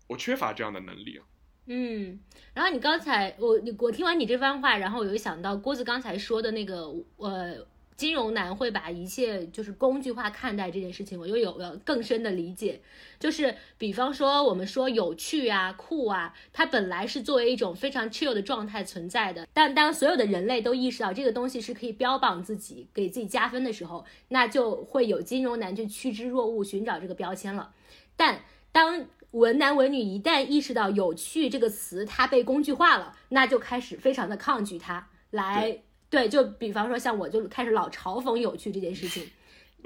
[0.09, 1.21] 我缺乏这样的能力。
[1.67, 2.21] 嗯，
[2.53, 7.67] 然后你刚才我你我听完你这番话，然后我又想到郭子刚才说的那个，呃。
[7.97, 12.81] 金融男会把一切就是工具化看待这件事情，我又有了更深的理解。
[13.19, 19.49] 就是比方说，我们说有趣啊、酷啊，它本来是作为一种非常 chill 的状态存在的。
[19.55, 27.73] 但当所有的人类都意识到这个东西是可以标榜自己、给自己加分的时候，那就会有金融男去趋之若鹜，寻找这个标签了。
[28.15, 35.79] 但当文男文女一旦意识到有趣这个词它被工具化了，那就开始非常的抗拒它来。
[36.17, 39.23] 对，就比方说像我，就开始老嘲讽有趣这件事情。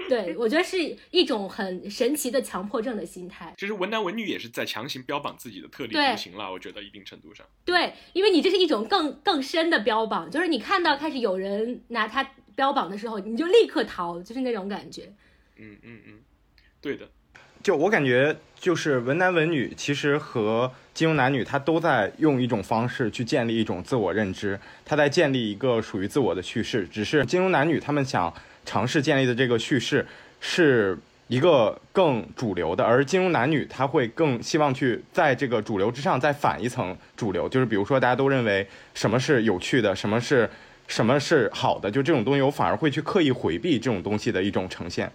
[0.07, 0.77] 对我觉得是
[1.11, 3.53] 一种很神奇的强迫症的心态。
[3.57, 7.45] 其实文男文女也是在强行标榜自己的特立独行了，我觉得一定程度上。
[7.65, 12.23] 对，因为你这是一种更更深的标榜，就是你看到开始有人拿他
[12.55, 15.13] 标榜的时候，你就立刻逃，就是那种感觉。
[15.57, 16.19] 嗯嗯嗯，
[16.79, 17.09] 对的。
[17.63, 26.87] 就我感觉，就是文男文女其实和金融男女，他都在用一种方式去建立一种自我认知，他在建立一个属于自我的叙事。
[26.87, 28.33] 只是金融男女他们想
[28.65, 30.05] 尝试建立的这个叙事，
[30.39, 30.97] 是
[31.27, 40.49] 一个更主流的，而金融男女他会更希望去在这个主流之上再反一层主流，就是比如说大家都认为什么是有趣的，什么是
[40.87, 45.11] 什么是好的，就这种东西，我反而会去刻意回避这种东西的一种呈现。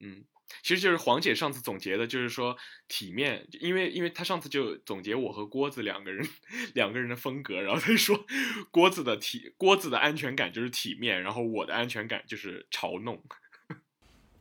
[0.00, 0.22] 嗯。
[0.62, 2.56] 其实就是黄姐上次总结的，就是说
[2.86, 6.26] 体面，因为因为她上次就总结我和郭子两个人
[6.74, 8.24] 两个人的风格，然后她说
[8.70, 13.22] 郭子的体郭子的安全感就是体面，然后我的安全感就是嘲弄。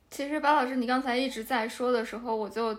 [0.09, 2.75] 其实白老师，你刚才一直在说的时候，我就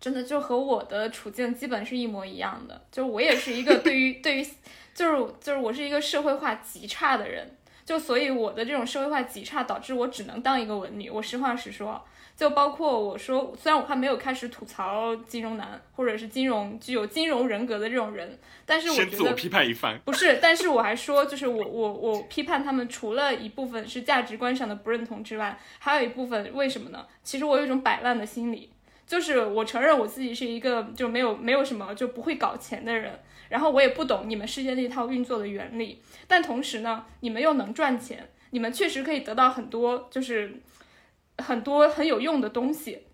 [0.00, 2.86] 真的就和我的处境基本是一模一样的。
[2.90, 4.46] 就我也是一个对于 对于，
[4.94, 11.08] 就是就是我是一个社会化极差的人，就所以我的这种社会化极差，导致我只能当一个文女。
[11.08, 12.04] 我实话实说。
[12.42, 18.36] 就包括我说，虽然我还没有开始吐槽金融男，或者是金融具有金融人格的这种人，
[18.66, 19.96] 但是我觉得先自我批判一番。
[20.04, 27.06] 不是，但是我还说，就是我我我批判他们，除了一部分是价值观上的不认同之外，还有一部分为什么呢？
[27.22, 28.72] 其实我有一种摆烂的心理，
[29.06, 33.20] 就是我承认我自己是一个就没有没有什么就不会搞钱的人，
[33.50, 40.56] 然后我也不懂你们世界那套运作的原理，但同时呢，你们又能赚钱，你们确实可以得到很多，就是。
[41.38, 43.06] 很多很有用的东西，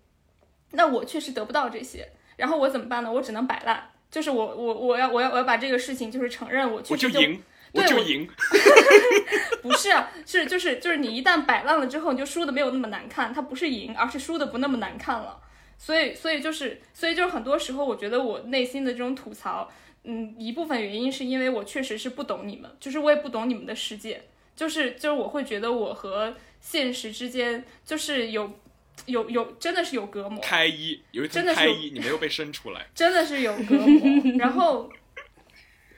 [0.71, 3.11] 那我确实得不到这些，然后我怎么办呢？
[3.11, 7.41] 我只能摆烂，就是我我我要我要我要把这个事情就是承认我确实就赢，
[7.73, 8.27] 我就赢，
[9.63, 15.39] 不是啊，是就是就是你一旦摆烂了之后，你就输的没有那么难看，它不是赢，而是输的不那么难看了，
[15.77, 19.71] 所以所以就是所以就是很多时候，我觉得我内心的这种吐槽，
[20.03, 24.23] 嗯，一部分原因是因为我确实是不懂你们，就是我也不懂你们的世界，
[24.55, 26.35] 就是就是我会觉得我和。
[26.59, 28.51] 现实之间就是有，
[29.05, 34.37] 有有真的是有隔膜，开一有一层开一，你没有被生出来， 真的是有隔膜。
[34.37, 34.91] 然后，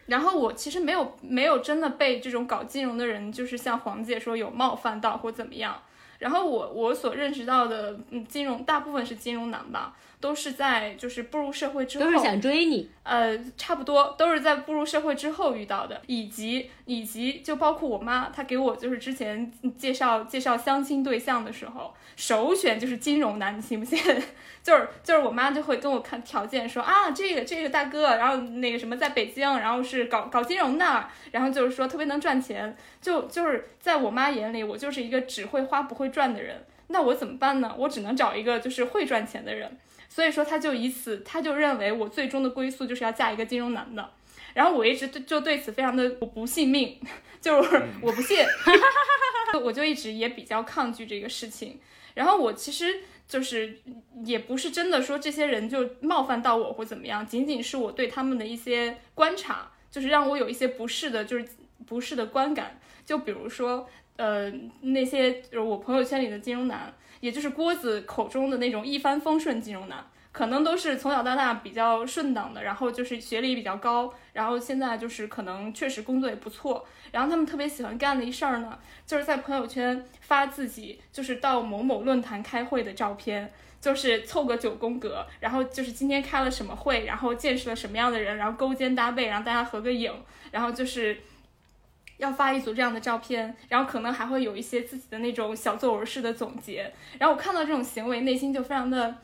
[0.06, 5.82] 然后我其实没有没有真的被这种搞金融的人，就是像黄姐说有冒犯到或怎么样。
[6.22, 9.94] 然后我我所认识到的，嗯，金融大部分是金融男吧。
[10.22, 23.98] 都是在就是步入社会之后，都是想追你，呃，差不多都是在步入社会之后遇到的，以及以及就包括我妈，她给我就是之前介绍介绍相亲对象的时候，首选就是金融男，你信不信？
[24.62, 37.74] 就是就是我妈就会跟我看条件说啊，这个这个大哥，然后那个什么在北京，然后是搞搞金融的，然后就是说特别能赚钱，就就是在我妈眼里，我就是一个只会花不会赚的人，那我怎么办呢？
[37.78, 39.78] 我只能找一个就是会赚钱的人。
[40.08, 44.12] 所以说，他就以此，他就认为我最终的归宿就是要嫁一个金融男的。
[44.54, 47.00] 然后我一直对就对此非常的我不信命，
[47.40, 48.38] 就是我不信，
[49.64, 51.80] 我就一直也比较抗拒这个事情。
[52.14, 53.80] 然后我其实就是
[54.26, 61.48] 也不是真的说这些人就冒犯到我或怎么样，仅仅是我对他们的一些观察，就是让我有一些不适的，就是
[61.88, 62.78] 不适的观感。
[63.06, 64.52] 就比如说，呃，
[64.82, 66.94] 那些就是我朋友圈里的金融男。
[67.20, 76.84] 也就是郭子口中的那种一帆风顺金融男，可能都是从小到大比较顺当的，然后就是学历比较高，然后现在就是可能确实工作也不错。
[77.12, 90.12] 然后他们特别喜欢干的一事儿呢，就是在朋友圈发自己就是到某某论坛开会的照片，就是凑个九宫格，然后就是今天开了什么会，然后见识了什么样的人，然后勾肩搭背，然后大家合个影，
[90.50, 91.20] 然后就是。
[92.22, 96.94] 要发一组这样的照片，然后可能还会有一些自己的那种小作文式的总结。
[97.18, 99.18] 然后我看到这种行为，内心就非常的，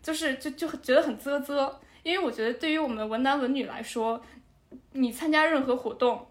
[0.00, 1.80] 就是就就觉得很啧啧。
[2.04, 4.22] 因为我觉得对于我们文男文女来说，
[4.92, 6.26] 你参加任何活动，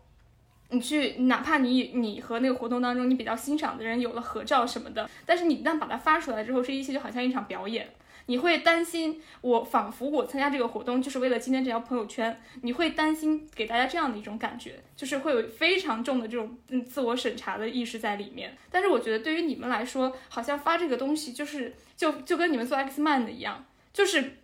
[0.70, 7.90] 你去哪怕你你和那个活动当中你比较欣赏的人有了合照什么的，但是你一旦把它发出来之后，这一切就好像一场表演。
[8.28, 12.40] 你会担心，我仿佛我参加这个活动就是为了今天这条朋友圈。
[12.62, 18.56] 你会担心给大家这样的一种感觉，就是会有非常重的这种嗯自我审查的意识在里面。
[18.72, 24.38] 但是我觉得对于你们来说，好像发这个东西就是就就跟你们做 X man 的一样，就是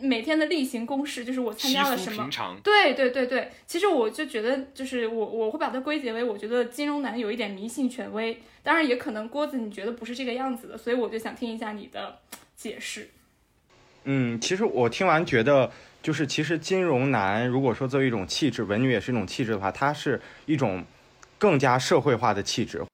[0.00, 2.30] 每天的例行公事，就是我参加了什么。
[2.62, 8.40] 对对对对，其实我就觉得就是我我会把它归结为，我觉得金融男有一点迷信权威。
[8.62, 12.18] 当然也可能郭子你觉得不是这个样子的，所以我就想听一下你的
[12.56, 13.10] 解释。
[14.08, 15.68] 嗯，其实我听完觉得，
[16.00, 20.84] 就是其实金融男如果说作为一种气质，文女也是一种气质的话，它是一种
[21.38, 22.84] 更加社会化的气质，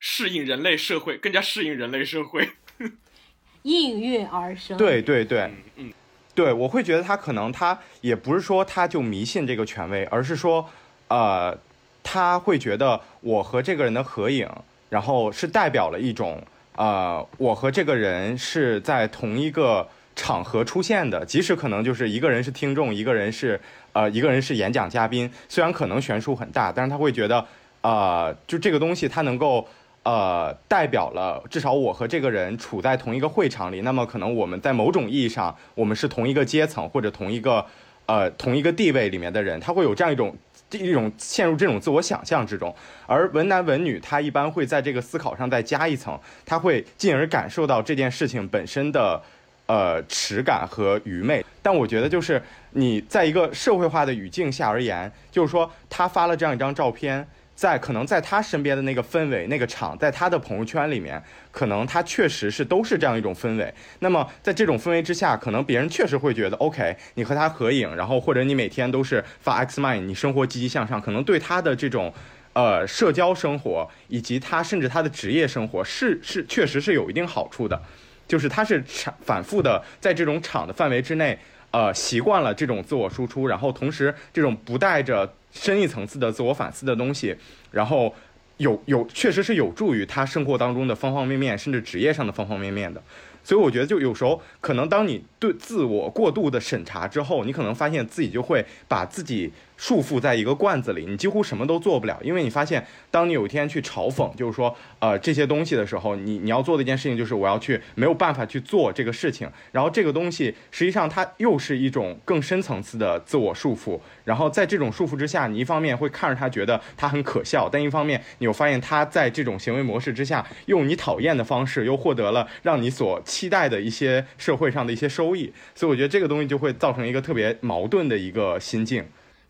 [0.00, 2.48] 适应人类社会，更加适应人类社会，
[3.62, 4.78] 应运而生。
[4.78, 5.92] 对对对，嗯，
[6.34, 10.66] 对，我会觉得他可能他也不是说他就迷信这个权威，而是说，
[11.08, 11.58] 呃，
[12.02, 14.48] 他会觉得我和这个人的合影，
[14.88, 16.42] 然后是代表了一种，
[16.76, 19.86] 呃，我和这个人是在同一个。
[20.18, 23.58] 场合出现的，即使可能就是一个人是听众，一个人是
[23.92, 27.46] 呃，一个人是演讲嘉宾，虽然可能悬殊很大，但是他会觉得，
[27.82, 29.68] 呃，就这个东西它能够
[30.02, 37.64] 呃代表了至少我和这个人处在同一个会场里，那么可能我们在某种意义上我们是同一个阶层或者同一个
[38.06, 40.36] 呃同一个地位里面的人，他会有这样一种
[40.72, 42.74] 一种陷入这种自我想象之中，
[43.06, 49.22] 而文男文女他一般会在这个思考上再加一层，他会进而感受到这件事情本身的。
[49.68, 63.74] 呃，耻感和愚昧，但我觉得就是你在一个社会化的语境下而言，就是说他发了这样一张照片，在可能在他身边的那个氛围、那个场，在他的朋友圈里面，可能他确实是都是这样一种氛围。
[63.98, 72.10] 那么在这种氛围之下，可能别人确实会觉得，OK，你和他合影，然后或者你每天都是发 Xmind，你生活积极向上，可能对他的这种
[72.54, 77.82] 呃社交生活以及他甚至他的职业生活是是确实是有一定好处的，
[78.28, 81.36] 就是他是场反复的在这种场的范围之内，
[81.72, 85.34] 呃，习惯了这种自我输出，然后同时这种不带着。
[85.50, 87.34] 深一层次的自我反思的东西，
[87.70, 88.14] 然后
[88.58, 93.02] 有有确实是有助于他生活当中的方方面面，甚至职业上的方方面面的。
[93.42, 99.50] 所以我觉得，就有时候可能当你对自我过度的审查之后，你可能发现自己就会把自己。
[99.78, 129.04] 束缚在一个罐子里，你几乎什么都做不了，因为你发现，当你有一天去嘲讽，就是说，呃，这些东西的时候，你你要做的一件事情就是我要去没有办法去做这个事情，然后这个东西实际上它又是一种更深层次的自我束缚，然后在这种束缚之下，你一方面会看着他觉得他很可笑，但一方面你又发现他在这种行为模式之下，用你讨厌的方式又获得了让你所期待的一些社会上的一些收益，所以我觉得这个东西就会造成一个特别矛盾的一个心境。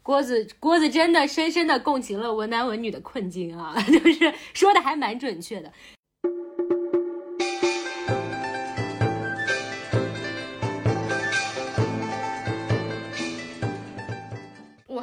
[0.09, 5.71] 郭子，郭子真的深深的共情了文男文女的困境啊， 就是说的还蛮准确的。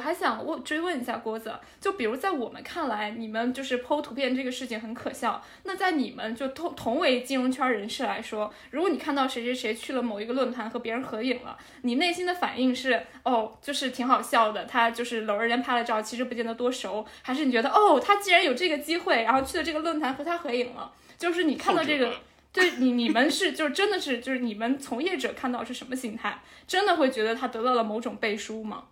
[0.06, 5.42] 还想问追问一下郭子，就比如在我们看来，你们就是剖图片这个事情很可笑。
[5.64, 22.14] 那在你们就同同为金融圈人士来说，如果你看到谁谁谁去了某一个论坛和别人合影了，你内心的反应是哦，就是挺好笑的，他就是搂着人拍了照，其实不见得多熟，还是你觉得哦，他既然有这个机会，然后去了这个论坛和他合影了，就是你看到这个，
[22.52, 26.40] 对你你们是就是真的是就是你们从业者看到是什么心态？
[26.68, 28.84] 真的会觉得他得到了某种背书吗？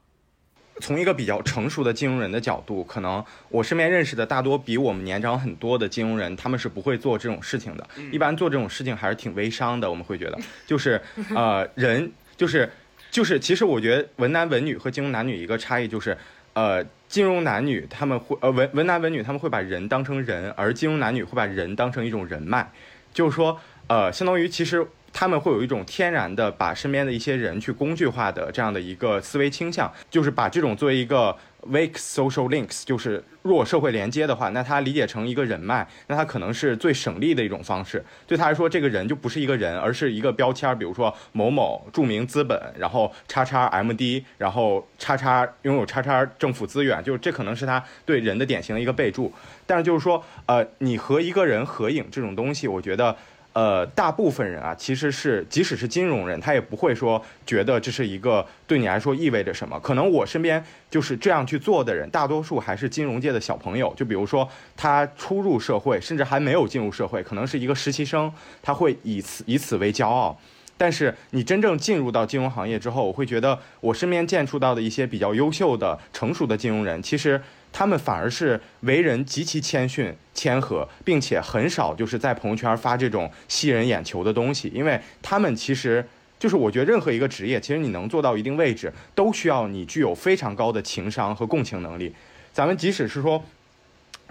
[0.81, 7.89] 从一个比较成熟的金融人的角度，可能我身边认识的大多比我们年长很多的金融人，他们是不会做这种事情的。
[8.11, 9.89] 一般做这种事情还是挺微商的。
[9.89, 11.01] 我们会觉得， 就是
[11.35, 12.69] 呃，人就是
[13.11, 16.17] 就是，其实我觉得文男文女和金融男女一个差异就是，
[16.55, 22.69] 呃，金融男女他们会呃文文男文女他们会把人当成人，而金融男女会把人当成一种人脉，
[23.13, 24.87] 就是说呃，相当于其实。
[25.15, 31.35] 他们会有一种天然的把身边的一些人去工具化的这样的一个思维倾向，就是把这种作为一个
[31.69, 38.05] weak social links，就是弱社会连接的话，那他理解成一个人脉，那他可能是最省力的一种方式。
[38.27, 49.33] 对他来说，这个人就不是一个人，而是一个标签，比如说某某著名资本，然后叉叉 MD，然后叉叉拥有叉叉政府资源，就是这可能是他对人的典型的一个备注。
[49.65, 53.17] 但是就是说，呃，你和一个人合影这种东西，我觉得。
[53.55, 59.79] 呃，大部分人啊，其实是即使是金融人，他也不会说觉得这是一个对你来说意味着什么。
[59.79, 63.95] 可能我身边就是这样去做的人，大多数还是金融界的小朋友。
[63.97, 70.37] 就比如说他初入社会，甚至还没有进入社会，可能是一个实习生，他会以此以此为骄傲。
[70.77, 77.41] 但是你真正进入到金融行业之后，我会觉得我身边接触到的一些比较优秀的、成熟的金融人，其实。
[77.77, 86.07] 他们反而是为人极其谦逊、谦和，并且很少就是在朋友圈发这种吸人眼球的东西，因为他们其实
[86.39, 92.15] 就是我觉得任何一个职业，其实你能做到一定位置，都需要你具有非常高的情商和共情能力。
[92.53, 93.45] 咱们即使是说。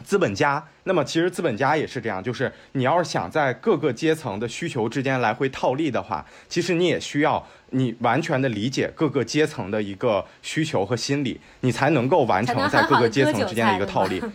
[0.03, 14.21] 资本家，那么其实资本家也是这样，就是你要是想在各个阶层的需求之间来回套利的话，其实你也需要你完全的理解各个阶层的一个需求和心理，你才能够完成在各个阶层之间的一个套利。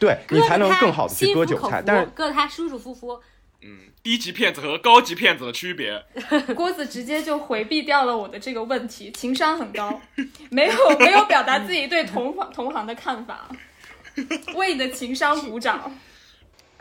[0.00, 3.20] 对你才能更好的去割韭菜，但是割他舒舒服服。
[3.60, 6.00] 嗯，低级骗子和高级骗子的区别。
[6.54, 10.00] 郭子直接就回避掉了我的这个问题，情商很高，
[10.50, 13.48] 没有没有表达自己对同行同行的看法。
[14.54, 15.90] 为你的情商鼓掌。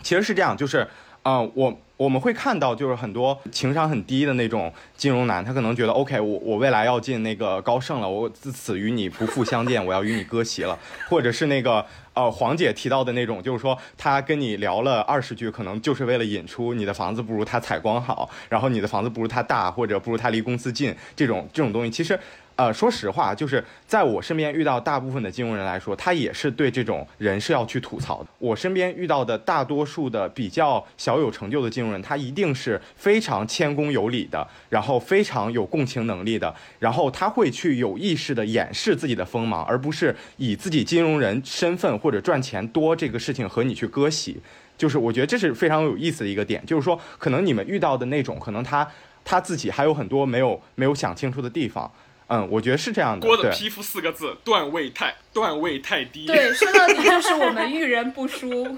[0.03, 0.87] 其实是这样，就是，
[1.23, 10.77] 呃，我我们会看到，就是很多情商很低的那种金融男，他可能觉得，OK，我我未来要进那个高盛了，我自此与你不复相见， 我要与你割席了，
[11.09, 11.83] 或者是那个，
[12.13, 22.17] 呃，黄姐提到的那种，就是说他跟你聊了二十句，可能就是为了引出你的房子不如他采光好，然后你的房子不如他大，或者不如他离公司近，这种这种东西，其实。
[22.57, 28.29] 呃，说实话，就是在我身边遇到大部分的金融人来说，他也是对这种人是要去吐槽的。
[28.39, 44.35] 我身边遇到的大多数的比较小有成就的金融人，他一定是非常谦恭有礼的，然后非常有共情能力的，然后他会去有意识的掩饰自己的锋芒，而不是以自己金融人身份或者赚钱多这个事情和你去割席。
[44.75, 48.87] 就是我觉得这是非常有意思的一个点，就是说可能你们遇到的那种，可能他
[49.23, 51.91] 他自己还有很多没有没有想清楚的地方。
[52.29, 53.25] 嗯，我觉得是这样的。
[53.25, 56.25] 对，郭的皮肤四个字，段位太段位太低。
[56.25, 58.77] 对，说到底就是我们遇人不淑。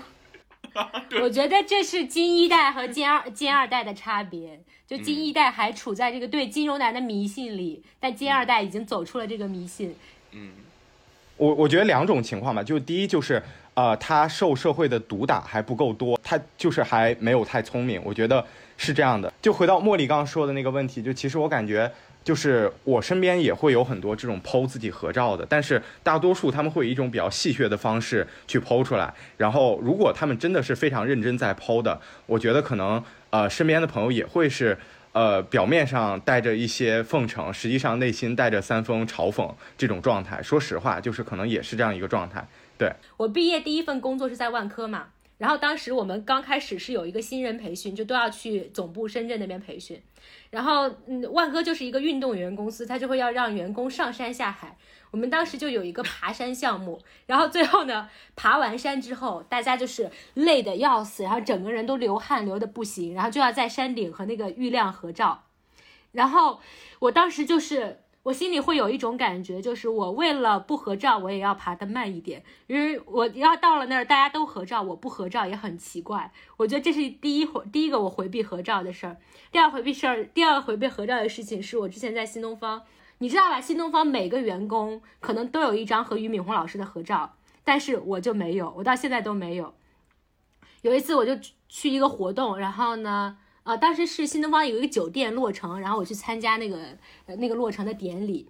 [1.20, 4.62] 我觉得这是金一代和金二金二代的差别。
[4.86, 9.95] 就金一代还处在这个对金融男的迷信里，但金二代已经走出了这个迷信。
[10.32, 10.52] 嗯，
[11.38, 13.41] 我我觉得两种情况吧，就第一就是
[13.74, 18.00] 呃，他受社会的毒打还不够多，他就是还没有太聪明。
[18.06, 18.45] 我觉得
[18.78, 19.34] 是这样的。
[19.41, 21.91] 就回到茉莉刚刚说的那个问题，就其实我感觉。
[22.30, 29.11] 就是我身边也会有很多这种剖自己合照的，但是大多数他们会以一种比较戏谑的方式去剖出来。
[29.36, 34.77] 然后，如果他们真的是非常认真在剖的，我觉得可能呃身边的朋友也会是
[35.11, 40.39] 呃表面上带着一些奉承，实际上内心带着三分嘲讽这种状态。
[40.43, 42.47] 说实话，就是可能也是这样一个状态。
[42.77, 45.07] 对我毕业第一份工作是在万科嘛。
[45.39, 49.99] 然后当时我们刚开始是有一个新人培训，就都要去总部深圳那边培训。
[50.51, 54.77] 然后，嗯，万科就是一个运动员公司，他就会要让员工上山下海。
[55.11, 65.45] 我们当时就有一个爬山项目，然后最后呢，爬完山之后，大家就是累得要死，然后整个人都流汗流的不行，然后就要在山顶和那个玉亮合照。
[66.11, 66.59] 然后
[66.99, 68.01] 我当时就是。
[68.24, 76.32] 我心里会有一种感觉，就是我为了不合照，我也要爬得慢一点，因为我要到了那儿，大家都合照，我不合照也很奇怪。
[76.57, 79.17] 我觉得这是第一回，第一个我回避合照的事儿。
[79.51, 82.84] 第二回避事儿，第二回避合照的事情，是我之前在新东方，
[83.20, 83.61] 你知道吧？
[83.61, 89.74] 新东方每个员工可能都有一张和俞敏洪老师的合照，但是我就没有，我到现在都没有。
[90.82, 91.32] 有一次我就
[91.70, 93.38] 去一个活动，然后呢。
[93.70, 96.97] 啊，当时是新东方有一个酒店落成，然后我去参加那个
[97.38, 98.47] 那个落成的典礼，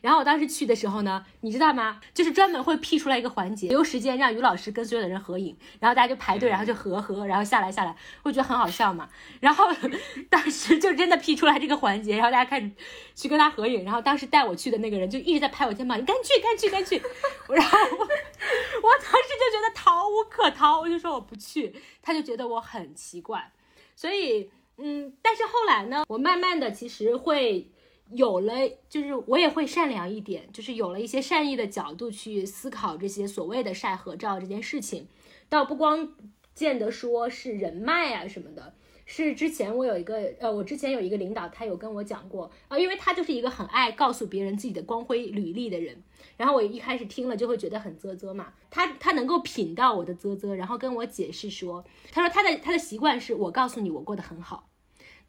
[0.00, 2.00] 然后我当时去的时候呢，你知道吗？
[2.14, 9.08] 就是专门会辟出来一个环节，留时间让于老师跟所有的人合影，然后大家就排队，然后就合合，然后下来下来，我觉得很好笑嘛。
[9.40, 9.66] 然后
[10.30, 12.70] 当时就真的辟出来这个环节，然后大家开始
[13.16, 17.04] 去跟他合影，然后当时带我去的那个人就一直在拍我肩膀，你赶紧去，赶紧去，赶紧去。
[17.52, 23.50] 然后 我当时就觉得逃无可逃，我就说我不去，他就觉得我很奇怪，
[23.96, 24.48] 所以。
[24.82, 27.70] 嗯，但是后来呢，我慢慢的其实会
[28.12, 28.54] 有了，
[28.88, 35.06] 就是我也会善良一点，就是有了一些善意的角度去思考这些所谓的晒合照这件事情，
[35.48, 36.14] 倒不光
[36.54, 38.74] 见得说是人脉啊什么的，
[39.06, 46.02] 是之前我有一个呃，我之前有一个领导，他有跟我讲过啊，因为他就是一个很爱告诉别人自己的光辉履历的人，
[46.36, 54.69] 然后我一开始听了就会觉得很啧啧嘛，他他能够品到我的啧啧，然后跟我解释说，他说他的他的习惯是我告诉你我过得很好。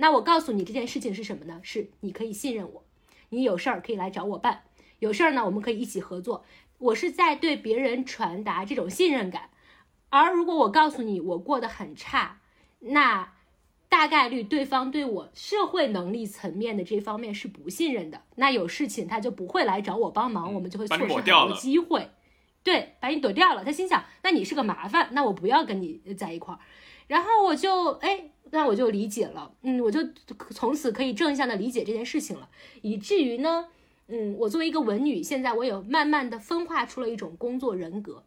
[0.02, 1.60] 那我告诉你这件事情是什么呢？
[1.62, 2.84] 是你可以信任我，
[3.30, 4.64] 你有事儿可以来找我办，
[4.98, 6.44] 有事儿呢我们可以一起合作。
[6.80, 9.52] 我是在对别人传达这种信任感。
[10.10, 12.40] 而如果我告诉你我过得很差，
[12.80, 13.34] 那
[13.90, 18.24] 大概率对方对我社会能力层面的这方面是不信任的。
[18.38, 22.10] 那有事情他就不会来找我帮忙，我们就会错失很多机会。
[22.64, 23.64] 对，把你躲掉了。
[23.64, 26.60] 他心想，那你是个麻烦，那我不要跟你在一块儿。
[27.06, 28.31] 然后我就哎。
[28.50, 30.00] 那我就理解了，嗯，我就
[30.50, 32.50] 从此可以正向的理解这件事情了，
[32.82, 33.68] 以至于呢，
[34.08, 38.24] 嗯，我作为一个文女，现在我有慢慢的分化出了一种工作人格，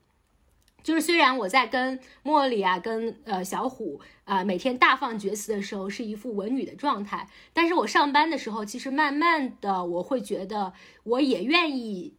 [0.83, 12.15] 就是虽然我在跟茉莉啊，跟呃小虎啊每天大放厥词的时候是一副文女的状态，但是我上班的时候，其实慢慢的我会觉得我也愿意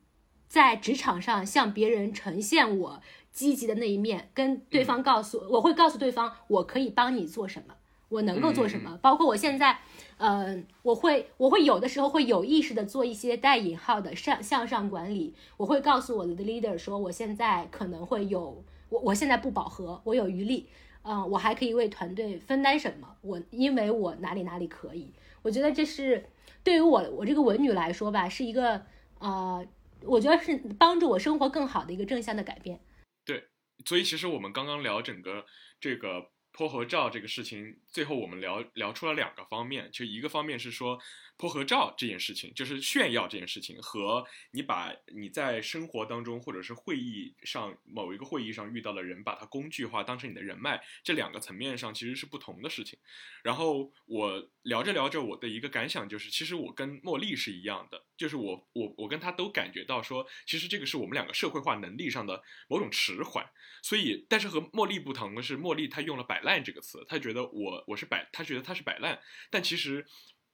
[0.47, 7.73] 在职场上向别人呈现我积极的那一面，跟对方告诉我会告诉对方我可以帮你做什么。
[8.15, 8.97] 我能够做什么？
[9.01, 9.77] 包括我现在，
[10.17, 15.35] 嗯，我会，我会有的时候会有意识的做一些带引号的上向上管理。
[15.57, 20.69] 我会告诉我的 leader 说，我现在可能会有，我我现在不饱和，我有余力，
[21.03, 23.17] 嗯，我还可以为团队分担什么？
[23.21, 25.11] 我因为我哪里哪里可以？
[25.41, 26.25] 我觉得这是
[26.63, 28.81] 对于我我这个文女来说吧，是一个
[29.19, 29.65] 呃，
[30.03, 32.79] 我觉得是帮助我生活更好的一个正向的改变。
[33.25, 33.43] 对，
[33.85, 35.43] 所以其实我们刚刚聊整个
[35.81, 36.31] 这个。
[36.57, 40.99] 泼猴照这个事情，最后我们聊聊出了两个方面，就一个方面是说。
[41.37, 52.97] 破合照这件事情，就是炫耀这件事情，和你把你在生活当中或者是会议上某一个会议上遇到的人，把它工具化当成你的人脉，这两个层面上其实是不同的事情。
[53.43, 63.45] 然后我聊着聊着，我的一个感想就是，其实我跟茉莉是一样的，就是我我我跟她都感觉到说，其实这个是我们两个社会化能力上的某种迟缓。
[63.81, 69.19] 所以，但是和茉莉不同的是，茉莉她用了摆烂这个词，她觉得我我是摆，他觉得他是摆烂，
[69.49, 70.05] 但其实。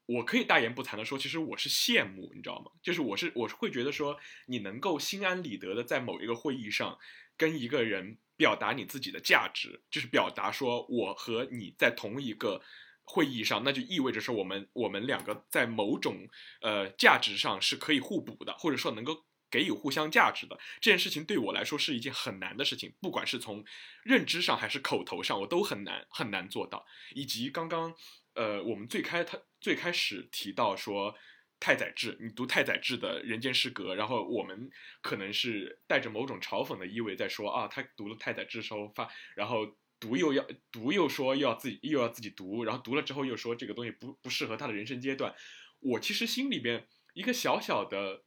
[0.07, 2.71] 我可以大言不惭的说，其实我是羡慕，你知道吗？
[2.81, 6.97] 就是我是我是会觉得说，你能够心安理得的在某一个会议上
[7.37, 12.61] 跟一个人表达你自己的价值，就是表达说我和你在同一个
[13.03, 16.27] 会议上，那就意味着说我们我们两个在某种
[16.59, 20.57] 呃价值上是可以互补的，或者说能够给予互相价值的。
[20.79, 23.63] 这件事情对我来说是一件很难的事情，不管是从
[24.03, 26.85] 认知上还是口头上，我都很难很难做到。
[27.13, 27.93] 以及刚刚
[28.33, 31.15] 呃我们最开他最开始提到说。
[31.63, 34.67] 太宰治，你读太宰治的《人间失格》，然后我们
[34.99, 45.35] 可能是带着某种嘲讽的意味在说啊，他读了太宰治时候发，然后读又要读又说又要自己又要自己读，然后读了之后又说这个东西不不适合他的人生阶段。
[45.81, 48.23] 我其实心里边一个小小的，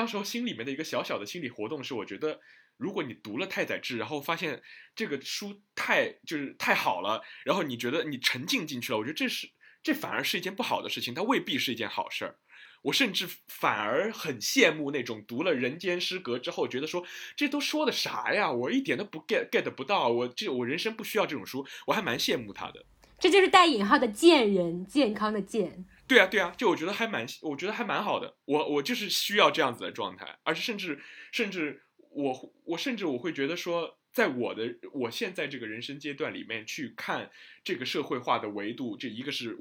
[0.00, 2.40] 当时候心里面的一个小小的心理活动是，我觉得
[2.78, 4.62] 如果你读了太宰治，然后发现
[4.96, 9.50] 这个书太就是太好了，然后你觉得你沉浸进去了，我觉得这是
[9.82, 12.38] 这反而是一件不好的事情，它未必是一件好事儿。
[12.80, 17.04] 我甚至反而很羡慕那种读了《人间失格》之后，觉得说
[17.36, 18.50] 这都说的啥呀？
[18.50, 22.82] 我一点都不 get get 不到，我这我人生不需要这种书，我还蛮羡慕他的。
[23.18, 25.84] 这就是带引号的贱人，健康的健。
[26.10, 28.34] 对啊，对啊，就我觉得还蛮，我觉得还蛮好的。
[28.44, 31.00] 我我就是需要这样子的状态，而且甚至
[31.30, 33.96] 甚至我我甚至我会觉得说。
[34.12, 37.30] 在我的我现在这个人生阶段里面去看
[37.62, 39.56] 这个社会化的维度，这一个是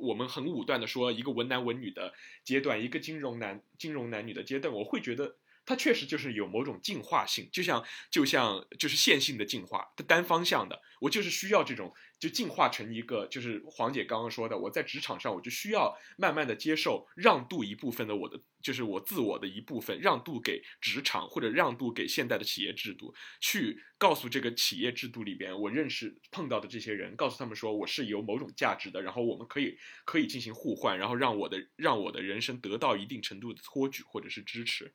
[0.00, 5.34] 我们很武断的说一个文男文女的阶段，一个金融男金融男女的阶段，我会觉得。
[5.68, 10.80] 它确实就是有某种进化性，就像就像就是线性的进化，它单方向的。
[10.98, 34.94] 我就是需要这种，就进化成一个，就是黄姐刚刚说的，我在职场上我就需要慢慢的接受让渡一部分的我的，就是我自我的一部分，让渡给职场或者让渡给现代的企业制度，去告诉这个企业制度里边我认识碰到的这些人，告诉他们说我是有某种价值的，然后我们可以可以进行互换，然后让我的让我的人生得到一定程度的托举或者是支持。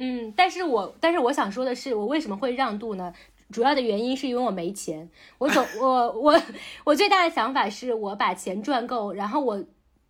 [0.00, 3.12] 嗯，但是我但是我想说的是，我为什么会让渡呢？
[3.50, 5.10] 主要的原因是因为我没钱。
[5.38, 6.40] 我总我我
[6.84, 9.64] 我最大的想法是我把钱赚够，然后我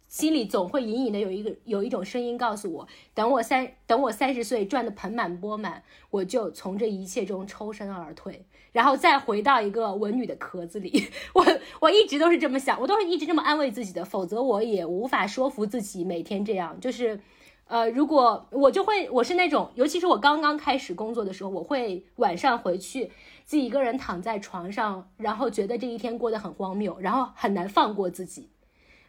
[0.08, 11.06] 心里总会隐隐的有一个有一种声音告诉我，等我三等我三十岁赚的盆满钵满，我就从这一切中抽身而退，然后再回到一个文女的壳子里。
[11.32, 11.46] 我
[11.80, 17.20] 我一直都是这么想，我都是一直这么安慰自己的，否则我也无法说服自己每天这样，就是。
[17.68, 23.10] 呃，如果我就会，我是那种，尤其是我刚刚开始工作的时候，我会晚上回去
[23.44, 28.48] 自己一个人躺在床上，然后觉得这一天过得很荒谬，然后很难放过自己。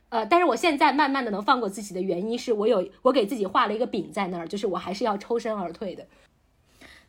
[0.10, 6.06] 呃，但是我现在慢慢的能放过自己的原因是我有我给自己画了一个饼在那儿，就是我还是要抽身而退的。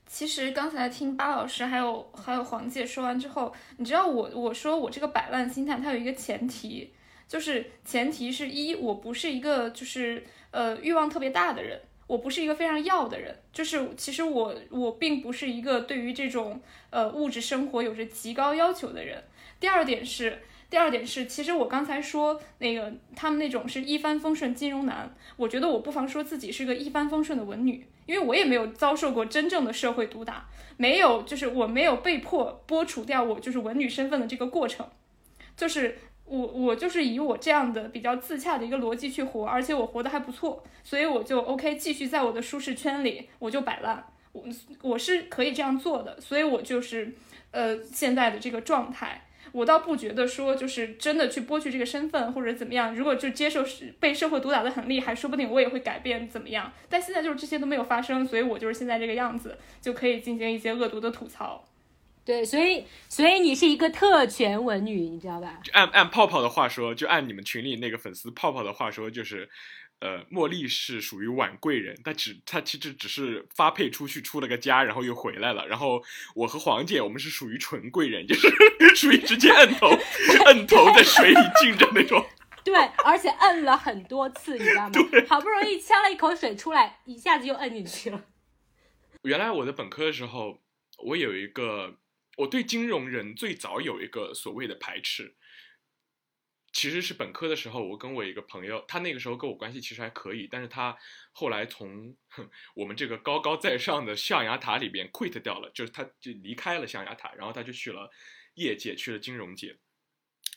[0.06, 6.92] 其实刚才听巴老师还有还有黄姐说完之后，你知道我我说我这个摆烂心态，它有一个前提，
[7.26, 10.24] 就是前提是一我不是一个就是。
[10.50, 19.22] 呃，欲望特别大的人，我不是一个非常要的人，就是其实我我并不是一个对于这种呃物质生活有着极高要求的人。
[19.60, 34.88] 第二点是，第二点是，其实我刚才说那个他们那种是一帆风顺金融男，我觉得我不妨说自己是个一帆风顺的文女，因为我也没有遭受过真正的社会毒打，没有就是我没有被迫剥除掉我就是文女身份的这个过程，
[35.56, 35.96] 就是。
[36.30, 44.44] 我我就是以我这样的比较自洽的一个逻辑去活，而且我活得还不错，所以我就 OK 继续在我的舒适圈里，我就摆烂，我
[44.80, 47.12] 我是可以这样做的，所以我就是
[47.50, 61.64] 呃现在的这个状态，我倒不觉得说就是真的去剥去这个身份或者怎么样，如果就接受是被社会毒打的很厉害，说不定我也会改变怎么样，但现在就是这些都没有发生，所以我就是现在这个样子，就可以进行一些恶毒的吐槽。
[62.30, 65.58] 对，所以所以你是一个特权文女，你知道吧？
[65.64, 69.50] 就按按泡泡的话说，就按你们群里那个粉丝泡泡的话说，就是，
[69.98, 75.66] 呃，茉莉是属于晚贵人，她只她其实只是发配出去出了个家，然后又回来了。
[75.66, 76.00] 然后
[76.36, 78.48] 我和黄姐，我们是属于纯贵人，就是
[78.94, 79.88] 属于直接摁头
[80.46, 82.24] 摁头在水里浸着那种。
[82.62, 84.94] 对，而且摁了很多次，你知道吗？
[85.28, 88.22] 好不容易呛了一口水出来，一下子又摁进去了。
[89.22, 90.60] 原来我的本科的时候，
[90.98, 91.96] 我有一个。
[92.40, 95.36] 我对金融人最早有一个所谓的排斥，
[96.72, 100.96] 其实是本科的时候，我跟我一个朋友，他那个时候跟我关系其实还可以，但是他
[101.32, 102.16] 后来从
[102.74, 108.10] 我们这个高高在上的象牙塔里边 quit 掉了，就是他就离开了象牙塔，然后他就去了
[108.54, 109.78] 业界，去了金融界。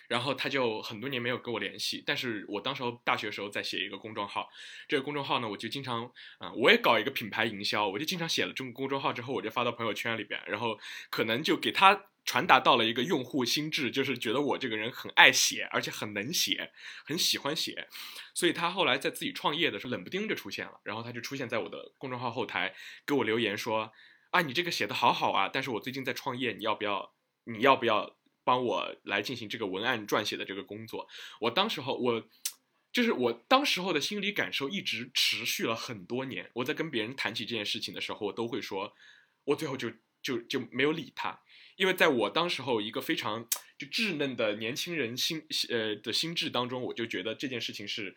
[0.07, 4.49] 然后他就很多年没有跟我联系，但是我当时候大学时候在写一个公众号，
[4.87, 10.77] 这个公众号呢，我就经常啊，我也搞一个品牌营销，我就经常写了这个公众号之后，我就发到朋友圈里边，然后
[11.09, 16.71] 可能就给他传达到了一个用户心智，就是觉得我这个人很爱写，而且很能写，
[17.05, 17.87] 很喜欢写，
[18.33, 22.75] 所以他后来在自己创业的时候，冷不丁就出现了，然后他就出现在我的公众号后台，
[23.05, 23.91] 给我留言说
[24.31, 27.13] 啊，你这个写的好好啊，但是我最近在创业，你要不要？
[27.45, 28.15] 你要不要？
[28.43, 31.07] 帮我来进行这个文案撰写的这个工作。
[31.39, 32.29] 我当时候我。
[32.93, 36.47] 就是我当时候的心理感受一直持续了很多年。
[36.53, 38.93] 我在跟别人谈起这件事情的时候，我都会说，
[39.45, 39.91] 我最后就
[40.21, 41.41] 就就没有理他，
[41.75, 48.15] 因为在我当时候一个非常就稚嫩的年轻人心呃的心智当中，我就觉得这件事情是。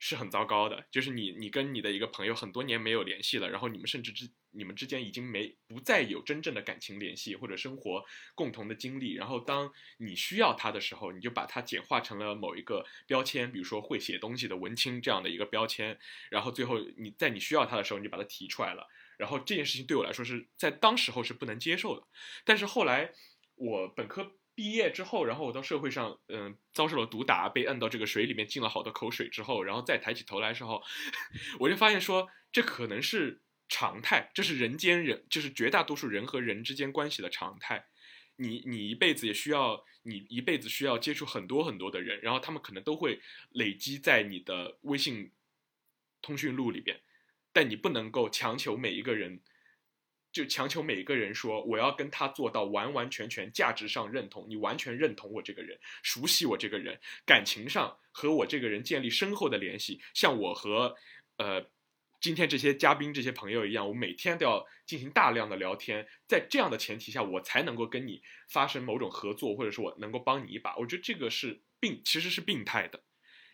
[0.00, 15.98] 是很糟糕的，就是你你跟你的一个朋友很多年没有联系了，然后你们甚至之你们之间已经没不再有真正的感情联系或者生活共同的经历，然后当你需要他的时候，你就把它简化成了某一个标签，比如说会写东西的文青这样的一个标签，
[16.30, 18.86] 然后最后你在你需要他的时候，你就把它提出来了，
[19.16, 22.06] 然后这件事情对我来说是在当时候是不能接受的，
[22.44, 23.12] 但是后来
[23.54, 24.34] 我本科。
[24.58, 30.82] 毕业之后，然后我到社会上，嗯，遭受了毒打，被摁到这个水里面，进了好多口水之后，然后再抬起头来时候，
[31.60, 37.86] 我就发现说，这可能是常态，这是人间人，就是绝大多数人和人之间关系的常态。
[38.36, 45.30] 你你一辈子也需要，你一辈子需要接触很多很多的人，然后他们可能都会累积在你的微信
[46.22, 47.00] 通讯录里边，
[47.52, 49.40] 但你不能够强求每一个人。
[50.30, 60.94] 就强求每一个人说，我要跟他做到完完全全价值上认同，你完全认同我这个人，熟悉我这个人，感情上和我这个人建立深厚的联系，像我和
[61.38, 61.66] 呃
[62.20, 70.76] 今天这些嘉宾这些朋友一样，我每天都要进行大量的聊天，在这样的前提下，我才能够跟你发生某种合作，或者说我能够帮你一把。
[70.76, 73.02] 我觉得这个是病，其实是病态的，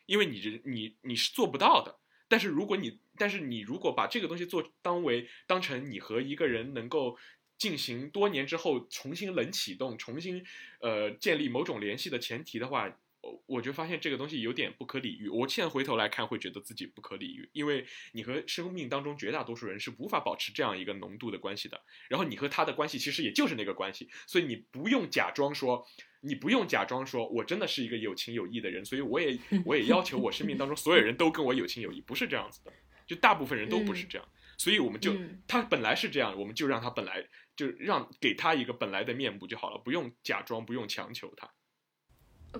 [0.06, 1.98] 因为你你你是做不到的。
[2.26, 7.18] 但是如果你，但是你如果把这个东西做当为当成你和一个人能够
[7.58, 10.44] 进行多年之后重新冷启动、重新
[10.80, 12.90] 呃建立某种联系的前提的话，
[13.24, 15.28] 我我就发现这个东西有点不可理喻。
[15.28, 21.80] 我现在回头来看，会觉得自己不可理喻，因为你和生命当中绝大多数人是无法保持这样一个浓度的关系的。
[22.08, 25.86] 然后你和他的关系其实也就是那个关系，所以你不用假装说。
[26.26, 32.72] 你不用假装说，我真的是一个有情有义的人，所以我也 我也要求我生命当中所有人都跟我有情有义，不是这样子的，
[33.06, 35.12] 就大部分人都不是这样，所以我们就
[35.46, 37.22] 他本来是这样，我们就让他本来
[37.54, 41.52] 就让给他一个本来的面目就好了，不用假装，不用强求他。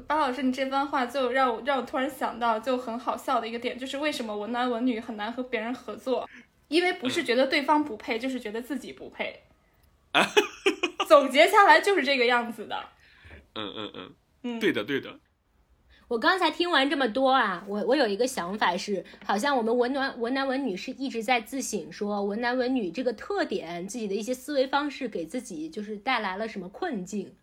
[0.06, 6.28] 巴老师，你这番话就让我让我突然想到，就很好笑的一个点，就是为什么文男文女很难和别人合作，
[6.68, 9.42] 因为不是觉得对方不配，就是觉得自己不配。
[11.08, 12.76] 总结下来就是这个样子的。
[13.54, 15.18] 嗯嗯嗯，对的对的。
[16.06, 27.34] 我刚才听完这么多啊，我我有一个想法是，好像我们文男文男文女是一直在自省，说文男文女这个特点，自己的一些思维方式给自己就是带来了什么困境。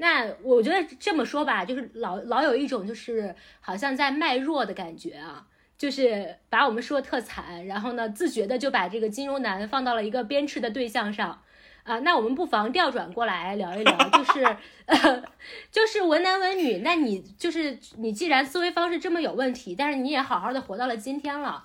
[0.00, 5.46] 那我觉得这么说吧，就是老老有一种就是好像在卖弱的感觉啊，
[5.76, 11.42] 就是把我们说的特惨，然后呢自觉的就把这个金融男放到了一个鞭笞的对象上。
[11.82, 14.44] 啊，那我们不妨调转过来聊一聊，就是，
[14.84, 15.24] 呃，
[15.72, 21.64] 就是文男文女，那你就是你既然思维方式这么有问题，但是你也好好的活到了今天了，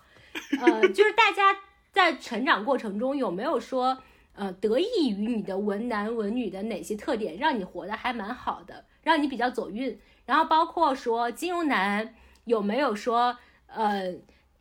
[0.61, 1.59] 呃，就是大家
[1.91, 4.01] 在成长过程中有没有说，
[4.35, 12.13] 呃，得益于你的文男文女的哪些特点，让你活得还蛮好的，让你比较走运，然后包括说金融男
[12.43, 14.15] 有没有说，呃。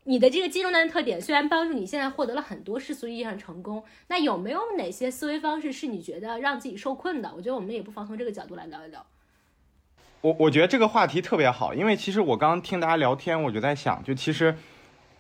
[0.07, 7.33] 你的这个金融男的特点虽然帮助你现在获得了很多世俗意义上成功，那有没有哪些思维方式是你觉得让自己受困的？
[7.35, 9.07] 我觉得我们也不妨从这个角度来聊一聊。
[10.21, 14.55] 我我觉得这个话题特别好，因为其实我刚刚听大家聊天，我就在想，就其实，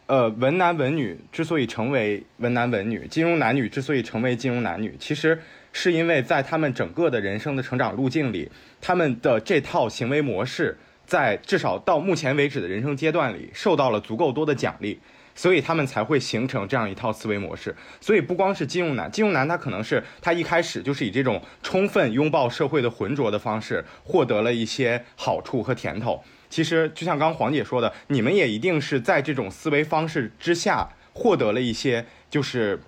[0.07, 5.41] 呃，文男文女之所以成为文男文女，金融男女之所以成为金融男女，其实
[5.73, 8.51] 是因为在他们整个的人生的成长路径里，
[8.81, 10.77] 他们的这套行为模式。
[11.07, 14.99] 在至少到目前为止的人生阶段里，受到了足够多的奖励，
[15.35, 17.77] 所以他们才会形成这样一套思维模式。
[18.01, 26.25] 所以不光是金融男，金融男他可能是他一开始就是以这种充分拥抱社会的浑浊的方式，获得了一些好处和甜头。
[26.55, 32.81] 其实就像刚刚黄姐说的，你们也一定是在这种思维方式之下获得了一些就是。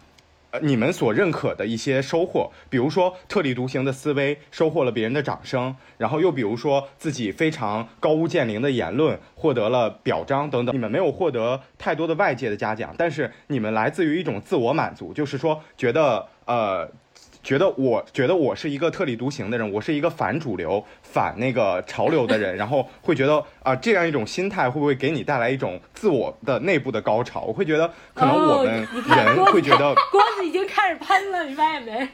[0.53, 10.73] 呃你们所认可的一些收获，比如说特立独行的思维，收获了别人的掌声；然后又比如说自己非常高屋建瓴的言论，获得了表彰等等。
[10.73, 16.89] 你们没有获得太多的外界的嘉奖，但是你们来自于一种自我满足，就是说觉得呃。
[17.47, 27.43] 觉得我觉得我是一个特立独行的人，我是一个反主流、反那个潮流的人，然后会觉得啊，这样一种心态会不会给你带来一种自我的内部的高潮？
[27.43, 32.09] 我会觉得可能我们人会觉得 锅子已经开始喷了，你发现没？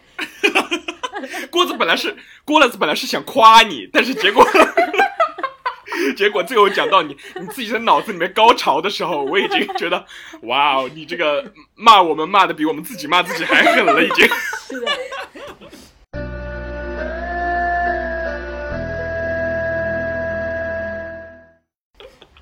[1.50, 2.14] 锅子本来是
[2.44, 4.46] 锅子本来是想夸你，但是结果。
[6.16, 10.04] 结果最后讲到你你自己的脑子里面高潮的时候，我已经觉得，
[10.42, 14.26] 哇哦，你这个骂我们骂的比我们自己骂自己还狠了，已经。
[14.66, 14.86] 是的。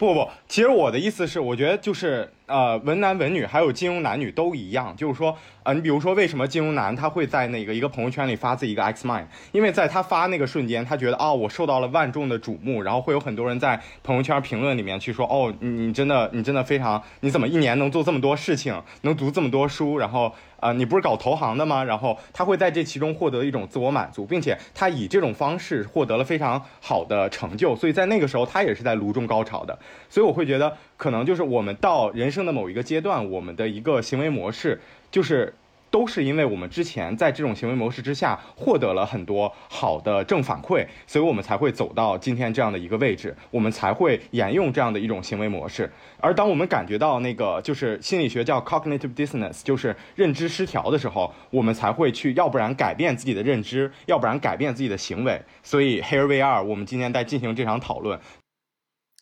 [0.00, 20.34] 不不，其实我的意思是，我觉得就是呃，文男文女还有金融男女都一样，就是说，呃，你比如说为什么金融男他会在那个一个朋友圈里发自己一个 X mind，因为在他发那个瞬间，他觉得哦，我受到了万众的瞩目，然后会有很多人在朋友圈评论里面去说，哦，你你真的你真的非常，你怎么一年能做这么多事情，能读这么多书，然后。
[20.60, 21.82] 啊，你不是搞投行的吗？
[21.82, 29.78] 然后他会在这其中获得一种自我满足，并且他以这种方式获得了非常好的成就，所以在那个时候他也是在炉中高潮的。
[30.08, 34.80] 所以我会觉得，可能就是我们到人生的某一个阶段，我们的一个行为模式
[35.10, 35.54] 就是。
[35.90, 45.90] 都是因为我们之前在这种行为模式之下获得了很多好的正反馈，所以我们才会走到今天这样的一个位置，我们才会沿用这样的一种行为模式。
[46.20, 55.40] 而当我们感觉到那个就是心理学叫 cognitive dissonance，就是认知失调的时候，我们才会去，要不然改变自己的认知，要不然改变自己的行为。
[55.62, 58.18] 所以 here we are，我们今天在进行这场讨论。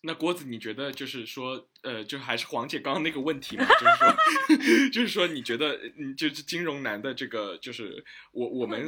[0.03, 3.67] 那郭子，你觉得就是说，呃，就还是黄姐刚刚那个问题嘛？
[3.67, 8.87] 就是说， 就是说，你觉得，嗯，就是金融男的这个，就是我我们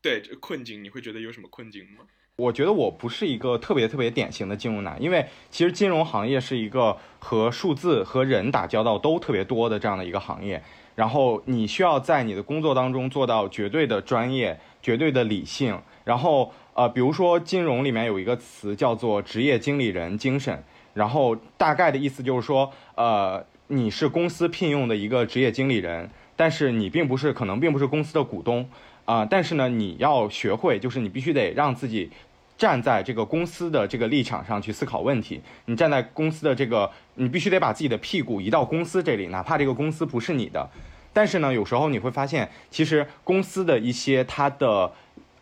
[0.00, 2.04] 对困境，你会觉得有什么困境吗？
[2.36, 10.62] 我觉得我不是一个特别特别典型的金融男，因为其实金融行业是一个和数字和人打交道都特别多的这样的一个行业，
[10.94, 16.54] 然后你需要在你的工作当中做到绝对的专业、绝对的理性，然后。
[16.74, 28.68] 呃，比如说金融里面有一个词叫做职业经理人精神，然后大概的意思就是说，呃，你是公司聘用的一个职业经理人，但是你并不是可能并不是公司的股东，
[29.04, 32.10] 啊，但是呢，你要学会，就是你必须得让自己
[32.58, 40.68] 站在这个公司的这个立场上去思考问题，你站在公司的这个，你必须得把自己的屁股移到公司这里，哪怕这个公司不是你的，
[41.12, 44.90] 但是呢，有时候你会发现，其实公司的一些它的。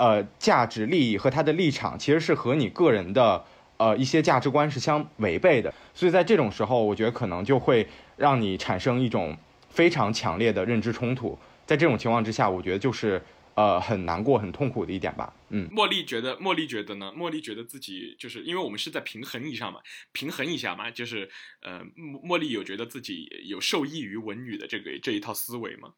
[0.02, 3.44] 呃，价值利益和他的立场其实是和你个人的
[3.76, 7.86] 呃一些价值观是相违背的，所以在这种时候，我觉得可能就会
[8.16, 9.36] 让你产生一种
[9.70, 11.38] 非常强烈的认知冲突。
[11.64, 13.22] 在这种情况之下，我觉得就是
[13.54, 15.32] 呃很难过、很痛苦的一点吧。
[15.50, 17.12] 嗯，茉莉觉得，茉莉觉得呢？
[17.16, 19.78] 茉莉觉得自己就是因为我们是在平衡一下嘛，
[20.10, 21.30] 平衡一下嘛，就是
[21.62, 21.80] 呃，
[22.26, 25.90] 茉莉有觉得自己有受益于文女的这个这一套思维吗？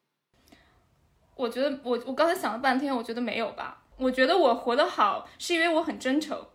[1.35, 3.81] 我觉得我我刚才想了半天，我觉得没有吧。
[3.97, 6.47] 我觉得我活得好，是因为我很真诚，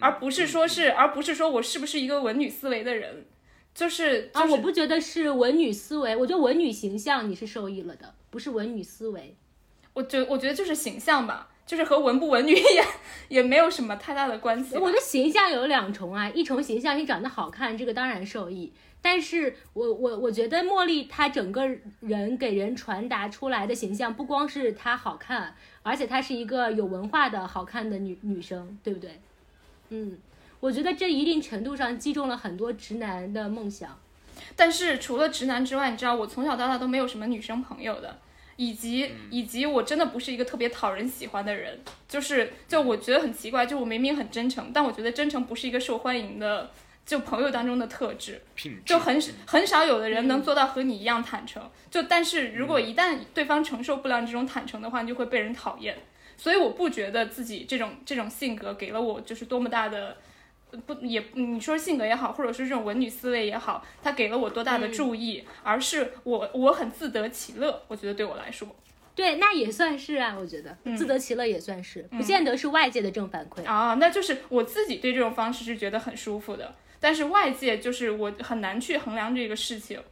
[0.00, 3.26] 而不是说是，而不是说我是不是一个文女思维的人，
[3.74, 9.36] 就是啊，我不觉得是文女思维，我觉得文女形象你是受益了的，不是文女思维。
[9.92, 12.84] 我觉我觉得就是形象吧，就是和文不文女也
[13.28, 14.76] 也没有什么太大的关系。
[14.76, 18.72] 我的形象有两重啊，一重形象你长得好看，这个当然受益。
[19.00, 21.68] 但是我我我觉得茉莉她整个
[22.00, 25.54] 人给人传达出来的形象，不光是她好看，
[25.84, 29.20] 而且她是一个有文化的好看的女女生，对不对？
[29.90, 30.18] 嗯，
[30.58, 33.96] 我觉得这一定程度上击中了很多直男的梦想。
[34.56, 38.18] 但是除了直男之外，你知道我从小到大都没有什么女生朋友的，
[38.56, 41.78] 以及以及我真的不是一个特别讨人喜欢的人，
[42.08, 46.70] 就是就我觉得很奇怪，就我明明很真诚，但我觉得真诚不是一个受欢迎的。
[47.06, 48.40] 就朋友当中的特质，
[48.84, 51.62] 就很很少有的人能做到和你一样坦诚。
[51.90, 55.96] 就但是如果一旦对方承受不了这种坦诚的话，你就会被人讨厌。
[56.36, 60.16] 所以我不觉得自己这种这种性格给了我就是多么大的，
[60.86, 67.82] 不也你说性格也好，或者是这种文女思维也好，它给了我多大的注意，而是我我很自得其乐。
[67.86, 68.66] 我觉得对我来说，
[69.14, 70.34] 对，那也算是啊。
[70.36, 73.94] 我觉得自得其乐也算是，不见得是外界的正反馈啊。
[74.00, 76.74] 那就是我自己对这种方式是觉得很舒服的。
[77.04, 80.02] 但是外界就是我很难去衡量这个事情。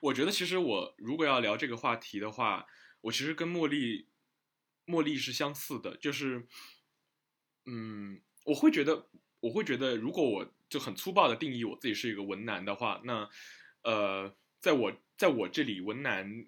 [0.00, 2.66] 我觉得其实我如果要聊这个话题的话，
[3.02, 4.08] 我其实跟茉莉，
[4.84, 6.48] 茉莉是相似的，就是，
[7.66, 9.06] 嗯，我会觉得，
[9.38, 13.30] 我会觉得，如果我就很粗暴的定义我自己是一个文男的话，那，
[13.84, 16.44] 呃，在我在我这里，文男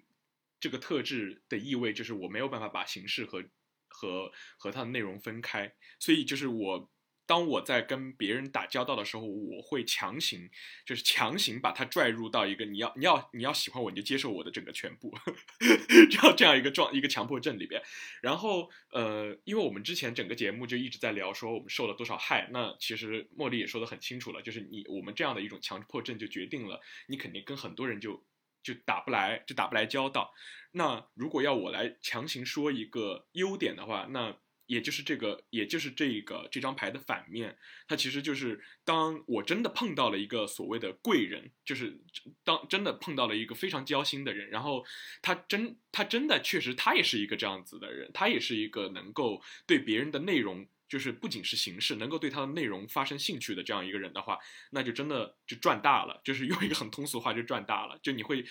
[0.59, 3.41] 这个特质的意味就是我没有办法把形式和
[3.87, 6.91] 和和它的内容分开，所以就是我。
[7.25, 10.49] 当我在跟别人打交道的时候，我会强行，
[10.85, 15.13] 就是强行把他拽入到一个你要你要你要喜欢我，你就接受我的整个全部，
[16.11, 17.81] 这样这样一个状一个强迫症里边。
[18.21, 28.25] 然后呃，因为我们之前整个节目就一直在聊说我们受了多少害，那其实茉莉也说的很清楚了，就是你我们这样的一种强迫症就决定了你肯定跟很多人就
[28.61, 30.33] 就打不来，就打不来交道。
[30.73, 34.35] 那如果要我来强行说一个优点的话，那。
[34.71, 37.57] 也就是这个，也就是这个这张牌的反面，
[37.89, 41.99] 它其实就是当我真的碰到了一个所谓的贵人，就是
[42.45, 44.85] 当真的碰到了一个非常交心的人，然后
[45.21, 56.21] 他真他真的确实他也是一个这样子的人，他也是一个能够对别人的内容就是不仅是形式，能够对他的内容发生兴趣的这样一个人的话，那就真的就赚大了。
[56.23, 57.99] 就是用一个很通俗话，就赚大了。
[58.01, 58.45] 就你会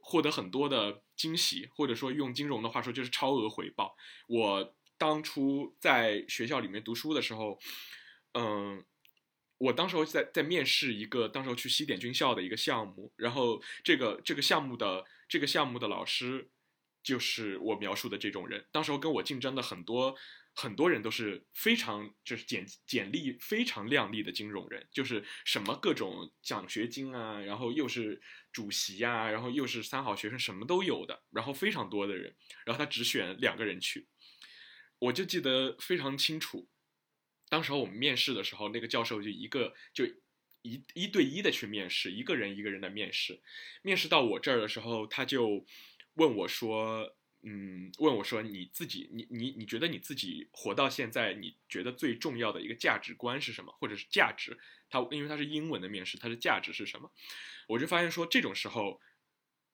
[0.00, 3.96] 获得很多的惊喜，或者说用金融的话说，就是超额回报。
[4.28, 7.58] 我当初在学校里面读书的时候，
[8.32, 8.82] 嗯。
[9.58, 16.50] 我当时候在在面试一个，当时候去西点军校的一个项目，然后这个这个项目的这个项目的老师，
[17.02, 18.66] 就是我描述的这种人。
[18.72, 20.14] 当时候跟我竞争的很多
[20.54, 28.20] 很多人都是非常就是简简历非常靓丽的金融人，就是什么各种奖学金啊，然后又是
[28.52, 32.34] 主席呀，然后又是三好学生，什么都有的，然后非常多的人，
[32.66, 34.06] 然后他只选两个人去，
[34.98, 36.68] 我就记得非常清楚。
[37.48, 40.04] 当时候我们面试的时候，那个教授就一个就
[40.62, 43.42] 一一对一的去面试，一个人一个人的面试。
[43.82, 45.64] 面试到我这儿的时候，他就
[46.14, 47.14] 问我说
[47.46, 57.12] ：“嗯，问我说你自己，你你你觉得你自己活到现在，你觉得最重要的一个价值观是什么，或者是价值？”他因为他是英文的面试，他的价值是什么？
[57.68, 59.00] 我就发现说，这种时候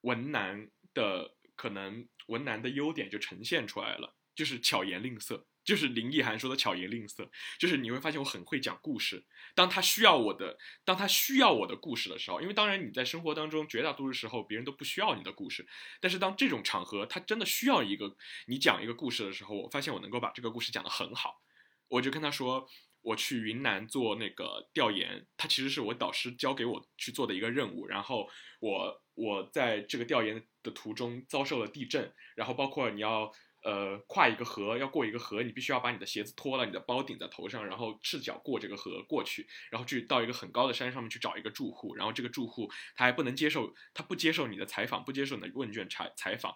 [0.01, 5.45] 文男的可能文男的优点就呈现出来了，就是巧言令色。
[5.63, 7.29] 就是林奕涵说的巧言令色，
[7.59, 9.23] 就是你会发现我很会讲故事。
[9.53, 15.67] 当他需要我的，当他需要我的故事的时候，因为当然你在生活当中绝大多数时候别人都不需要你的故事，
[15.99, 18.17] 但是当这种场合他真的需要一个
[18.47, 21.43] 你讲一个故事的时候，我发现我能够把这个故事讲得很好。
[21.89, 22.67] 我就跟他说，
[23.03, 27.85] 我去云南做那个调研，他其实是我导师交给我去做的一个任务。
[27.85, 28.27] 然后
[28.59, 33.31] 我我在这个调研的途中遭受了地震，然后包括你要。
[33.63, 46.55] 呃，跨一个河要过一个河，你必须要把你的鞋子脱了，你的包顶在头上，然后赤脚过这个河过去，然后去到一个很高的山上面去找一个住户，然后这个住户他还不能接受，他不接受你的采访，不接受你的问卷采采访，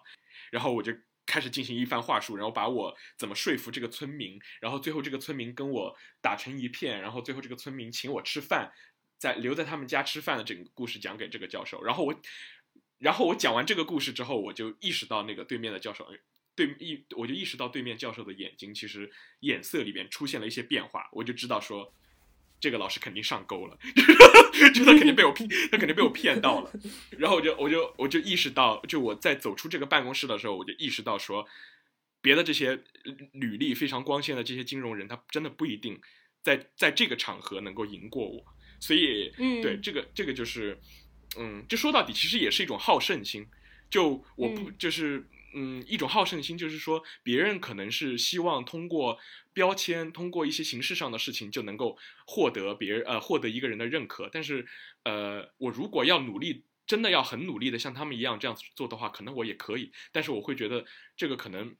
[0.50, 0.92] 然后我就
[1.26, 8.72] 开始进行一番话术，然后把我怎么说服这个村民，然后最后这个村民跟我打成一片，然后最后这个村民请我吃饭，
[9.16, 12.20] 在留在他们家吃饭的整个故事讲给这个教授，然后我，
[12.98, 16.08] 然后我讲完这个故事之后，我就意识到那个对面的教授。
[16.56, 21.92] 对意，我就意识到对面教授的眼睛其实眼色里边出现了一些变化，我就知道说，
[22.58, 23.78] 这个老师肯定上钩了，
[24.74, 26.72] 就他肯定被我骗，他肯定被我骗到了。
[27.18, 31.46] 然后我就我就我就意识到，就我在走出这个办公室的时候，我就意识到说，
[32.22, 32.82] 别的这些
[33.32, 36.00] 履历非常光鲜的这些金融人，他真的不一定
[36.42, 38.42] 在在这个场合能够赢过我。
[38.80, 39.30] 所以，
[39.60, 40.80] 对这个这个就是，
[41.38, 43.46] 嗯，就说到底，其实也是一种好胜心。
[43.90, 45.28] 就我不就是。
[45.58, 49.18] 嗯，一种好胜心就是说，别人可能是希望通过
[49.54, 51.96] 标签，通过一些形式上的事情就能够
[52.26, 54.28] 获得别人呃获得一个人的认可。
[54.30, 54.66] 但是，
[55.04, 59.92] 呃，我如果要努力，真的要很努力的像他们一样这样子做的话，可能我也可以。
[60.12, 60.84] 但是我会觉得
[61.16, 61.74] 这个可能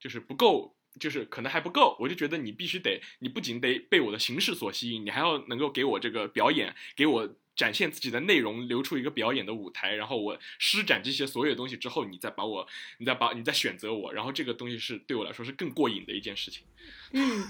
[0.00, 1.96] 就是不够，就是可能还不够。
[2.00, 7.34] 我就觉得你必须得，你不仅得被我的形式所吸引，你还要能够给我这个表演，给我。
[7.58, 12.64] 展现自己的内容，留出一个表演的舞台，然后我施展这些所有东西之后，你再把我，
[12.98, 16.62] 你再把，你再选择我，然后这个东西是对我来说是更过瘾的一件事情。
[17.10, 17.44] 嗯，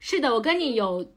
[0.00, 1.12] 是的，我跟你有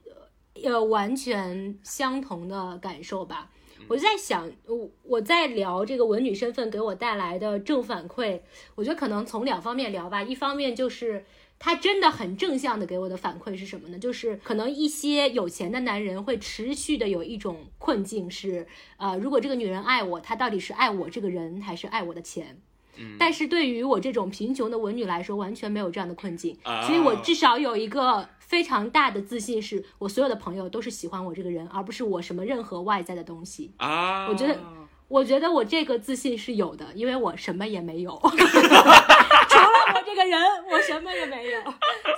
[0.55, 3.49] 有完全相同的感受吧。
[3.88, 8.41] 我就在想，我我在聊这个文女身份给我带来的正反馈，
[8.75, 10.23] 我觉得可能从两方面聊吧。
[10.23, 11.25] 一方面就是。
[11.57, 13.97] 他真的很正向的给我的反馈是什么呢？
[13.97, 18.67] 就是可能一些有钱的男人会持续的有一种困境是，
[18.97, 22.61] 呃，如果这个女人爱我，她到底是爱我这个人还是爱我的钱？
[22.97, 34.27] 嗯，但是对于我这种贫穷的文女来说，完全没有这样的困境，所以我至少有一个非常大的自信，是我所有的朋友都是喜欢我这个人，而不是我什么任何外在的东西啊。
[34.27, 34.59] 我觉得，
[35.07, 38.11] 我觉得我这个自信是有的，因为我什么也没有。
[38.27, 40.41] 除了我这个人，
[40.71, 41.61] 我什么也没有，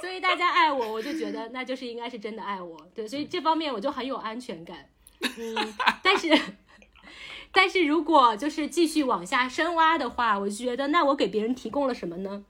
[0.01, 2.77] 所以大家爱我，我就觉得那就是应该是真的爱我。
[2.95, 4.77] 对，所以这方面我就很有安全感。
[5.19, 5.73] 嗯，
[6.03, 6.29] 但是，
[7.51, 12.45] 但是如果就是继续往下深挖的话，我就觉得那我给别人提供了什么呢？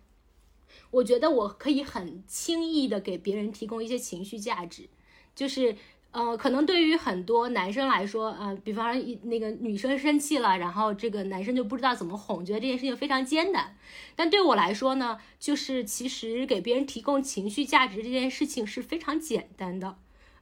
[0.92, 4.90] 我觉得我可以很轻易的给别人提供一些情绪价值，
[5.36, 5.76] 就是。
[6.12, 13.78] 呃，可能对于很多男生来说，呃，比方说一那个女生生气了，然后这个男生就不知道怎么哄，觉得这件事情非常艰难。
[14.16, 19.98] 但对我来说呢，就是其实给别人提供情绪价值这件事情是非常简单的，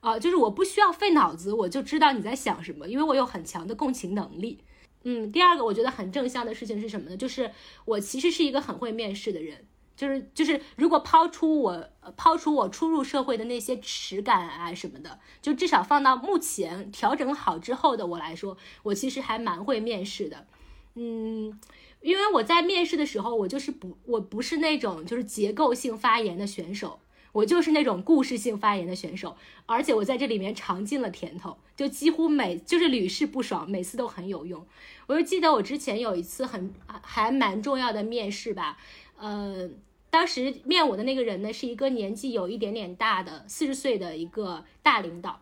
[0.06, 4.60] 啊，就是我不需要费脑子，我就知道你在想什么，因为我有很强的共情能力。
[5.04, 7.18] 嗯，第二个我觉得很正向的事情是什么呢？
[7.18, 7.52] 就是
[7.86, 9.66] 我其实是一个很会面试的人。
[9.98, 20.46] 就是就是，如果抛出我抛出我初入社会的那些耻感啊什么的，就至少放到目前调整好之后的我来说，我其实还蛮会面试的。
[20.96, 21.58] 嗯，
[22.02, 27.00] 因为我在面试的时候，我就是不我不是那种就是结构性发言的选手，
[27.36, 29.36] 我就是那种故事性发言的选手，
[29.66, 34.66] 而且我在这里面尝尽了甜头，就几乎每就是屡试不爽，每次都很有用。
[35.08, 38.78] 我就记得我之前有一次很还蛮重要的面试吧，
[39.18, 39.70] 呃，
[40.10, 45.42] 当时面我的那个人呢是一个年纪有一点点大的四十岁的一个大领导，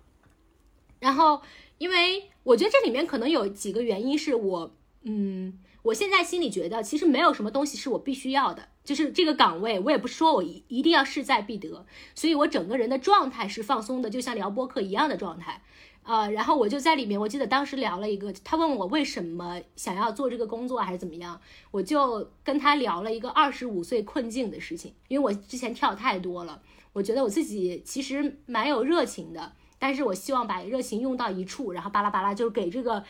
[1.00, 1.44] 然后
[1.78, 5.60] 因为我觉得这里面可能有几个原因是我，嗯。
[5.84, 15.62] 我现在心里觉得，其实没有什么东西是我必须要的，就是这个岗位，我也不说我一一定要势在必得，所以我整个人的状态是放松的，就像聊播客一样的状态，
[16.04, 21.40] 呃，然后我就在里面，我记得当时聊了一个，他问我为什么想要做这个工作还是怎么样，
[21.72, 26.62] 我就跟他聊了一个二十五岁困境的事情，因为我之前跳太多了，
[26.92, 29.54] 我觉得我自己其实蛮有热情的。
[29.80, 33.04] 但是我希望把热情用到一处，然后巴拉巴拉，就是给这个，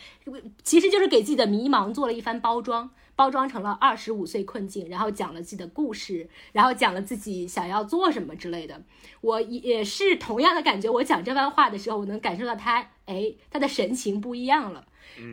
[0.63, 8.81] 其实就是给自己的迷茫做了一番包装，包装成了二十五岁困境，然后讲了自己的故事，然后讲了自己想要做什么之类的。
[9.21, 14.85] 我也是同样的感觉，我讲这番话的时候，我能感受到他，哎，他的神情不一样了，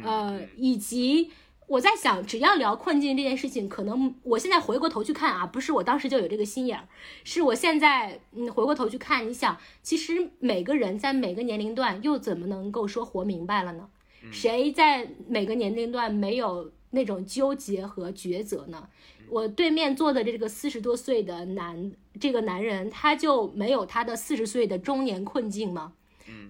[0.05, 1.31] 呃，以及。
[1.71, 6.89] 我在想，只要聊困境这件事情，可能我现在回过头去看啊，不是我当时就有这个心眼儿，
[7.23, 13.89] 是我现在嗯回过头去看，你想，其实每个人在每个年龄段又怎么能够说活明白了呢？
[14.33, 18.89] 谁在每个年龄段没有那种纠结和抉择呢？
[19.29, 25.93] 我对面坐的这个四十多岁的男这个男人，他就没有他的四十岁的中年困境吗？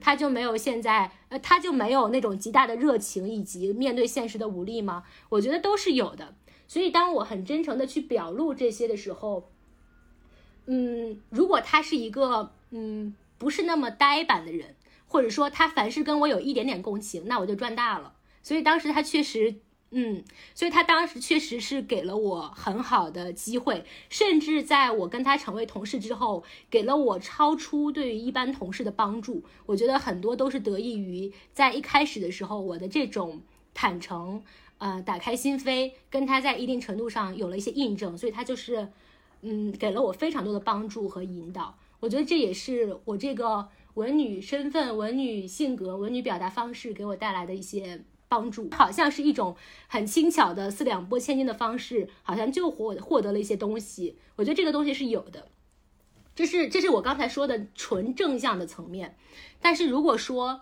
[0.00, 5.04] 他就没有现在，呃，他就没有那种极大的热情以及面对现实的无力吗？
[5.28, 6.34] 我觉得都是有的。
[6.66, 9.50] 所以当我很真诚的去表露这些的时候，
[10.64, 14.74] 嗯，如果他是一个嗯不是那么呆板的人，
[15.06, 18.14] 或者说他凡是跟我有一点点共情，那我就赚大了。
[18.42, 19.56] 所以当时他确实。
[19.92, 20.22] 嗯，
[20.54, 29.42] 所以他当时确实是给了我很好的机会，甚至在我跟他成为同事之后，给了我超出对于一般同事的帮助。
[29.66, 33.40] 我觉得很多都是得益于在一开始的时候我的这种
[33.74, 34.40] 坦诚，
[34.78, 38.86] 呃，打开心扉，跟他在一定程度上有了一些印证，所以他就是，
[39.42, 41.76] 嗯，给了我非常多的帮助和引导。
[41.98, 48.04] 我觉得这也是我这个文女身份、文女性格、文女表达方式给我带来的一些。
[48.30, 49.56] 帮助好像是一种
[49.88, 54.16] 很轻巧的四两拨千斤的方式，好像就获获得了一些东西。
[54.36, 55.48] 我觉得这个东西是有的，
[56.36, 59.16] 这是这是我刚才说的纯正向的层面。
[59.60, 60.60] 但是如果说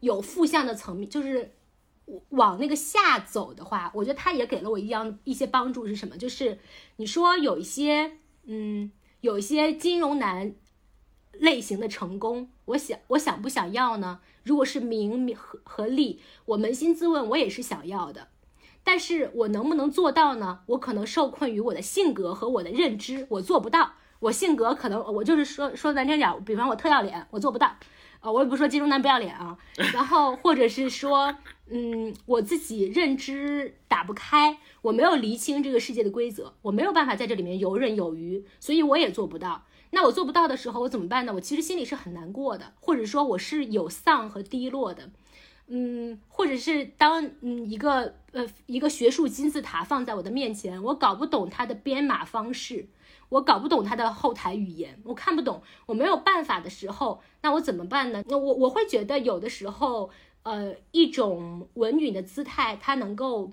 [0.00, 1.52] 有负向的层面，就是
[2.30, 6.16] 往那个下走的话，我觉得他也给了我一样一些帮助是什么？
[6.16, 6.58] 就是
[6.96, 8.12] 你说有一些
[8.46, 8.90] 嗯，
[9.20, 10.54] 有一些金融男
[11.32, 14.20] 类型的成功，我想我想不想要呢？
[14.42, 18.28] 如果是名和和利，我扪心自问，我也是想要的，
[18.82, 20.60] 但是我能不能做到呢？
[20.66, 23.92] 我可能受困于我的性格和我的认知，我做不到。
[24.20, 27.76] 我性格可能，我就是说说难听点，比方我特要脸，我做不到。
[28.20, 29.58] 啊，我也不说金融男不要脸啊。
[29.92, 31.36] 然后或者是说，
[31.68, 39.64] 嗯，我自己认知打不开，我没有厘清这个世界的规则，我没有办法在这里面游刃有余，所以我也做不到。
[39.94, 41.34] 那我做不到的时候，我怎么办呢？
[41.34, 45.10] 我其实心里是很难过的，或者说我是有丧和低落的，
[45.66, 52.88] 嗯，或者是当嗯一个呃一个学术金字塔放在我的面前，我搞不懂它的编码方式，
[53.28, 58.24] 我搞不懂它的后台语言，我看不懂，我没有办法的时候，那我怎么办呢？
[58.28, 60.10] 那我我会觉得有的时候，
[60.42, 63.52] 呃，一种文允的姿态，它能够，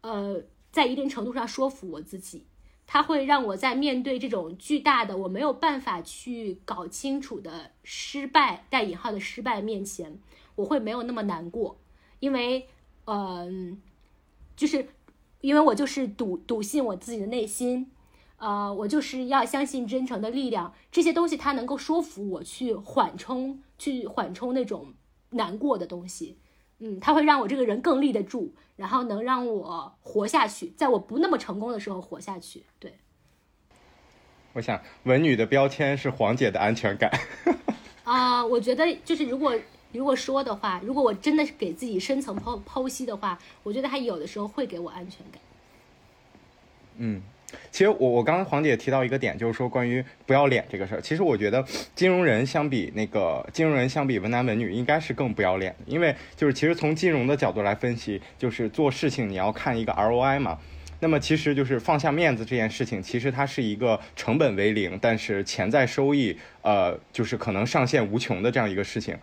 [0.00, 2.46] 呃，在一定程度上说服我自己。
[2.92, 10.18] 它会让我在面对这种巨大的我没有办法去搞清楚的失败（带引号的失败）面前，
[10.56, 11.78] 我会没有那么难过，
[12.20, 12.68] 因为，
[13.06, 13.80] 嗯，
[14.54, 14.86] 就是
[15.40, 17.90] 因为我就是笃笃信我自己的内心，
[18.36, 24.92] 呃，我就是要相信真诚的力量，这些东西它能够说服我去缓冲，去缓冲那种
[25.30, 26.36] 难过的东西。
[26.84, 32.64] 嗯，它会让我这个人更立得住，然后能让我活下去，在我不那么成功的时候活下去。
[32.80, 32.94] 对，
[34.54, 37.08] 我想文女的标签是黄姐的安全感。
[38.02, 39.56] 啊，我觉得就是如果
[39.92, 45.40] 如果说的话，如果我真的是给自己深层剖剖析的话，我觉得他有的时候会给我安全感。
[46.96, 47.22] 嗯。
[47.70, 51.00] 其实我我刚刚黄姐提到一个点，就是说关于不要脸这个事儿。
[51.00, 51.64] 其实我觉得
[51.94, 55.84] 金融人相比那个金融人相比文男文女，应该是更不要脸的。
[55.86, 60.58] 因为就是其实从金融的角度来分析，就是做事情你要看一个 ROI 嘛。
[61.00, 69.16] 那么其实就是放下面子这件事情，其实它是一个成本为零，但是潜在收益呃就是可能上限无穷的这样一个事情。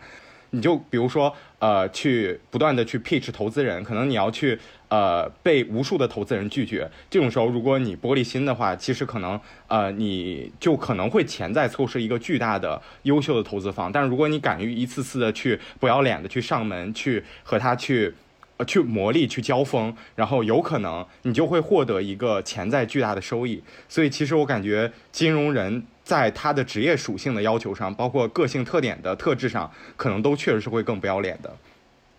[0.52, 4.58] 你就比如说，呃，去不断的去 pitch 投资人，可能你要去
[4.90, 6.90] 呃被无数的投资人拒绝。
[7.08, 13.90] 这种时候，如果你玻璃心的话，其实可能呃你就可能会潜在错失一个巨大的优秀的投资方。
[13.90, 18.12] 但是如果你敢于一次次的去不要脸的去上门，去和他去。
[18.60, 23.64] 呃，去磨砺，去交锋，然后有可能你就会获得一个潜在巨大的收益。
[23.88, 31.50] 所以，其实我感觉金融人在他的职业属性的要求上，包括个性特点的特质上，可能都确实是会更不要脸的。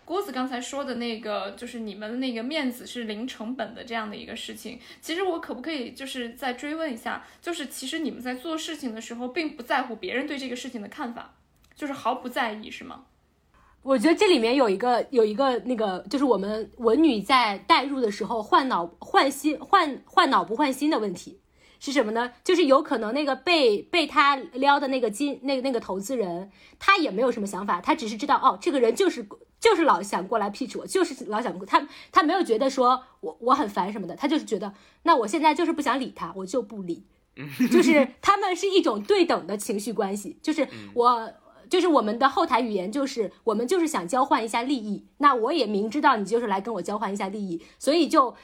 [0.04, 4.78] 郭子刚才说的那个，就是你们那个面子是零成本的这样的一个事情。
[5.00, 11.34] 其实我可不可以就是再追问一下，就是其实你们在做事情的时候，并不在乎别人对这个事情的看法，
[11.74, 13.04] 就是毫不在意，是吗？
[13.82, 21.40] 我觉得这里面有一个有一个那个，就是我们文女在代入的时候换脑换心换换脑不换心的问题
[21.80, 22.32] 是什么呢？
[22.44, 29.26] 就是有可能那个被被他撩的那个金那个那个投资人，他也没有什么想法，他只是知道哦，这个人就是
[29.62, 34.74] 就是老想过来 pitch 我，就是老想他他没有觉得说我我很烦什么的，他就是觉得
[35.04, 37.04] 那我现在就是不想理他，我就不理，
[37.70, 41.32] 就是他们是一种对等的情绪关系，就是我。
[41.70, 45.06] 就是我们的后台语言，就是我们就是想交换一下利益。
[45.16, 48.36] 那我也明知道你就是来跟我交换一下利益，所以就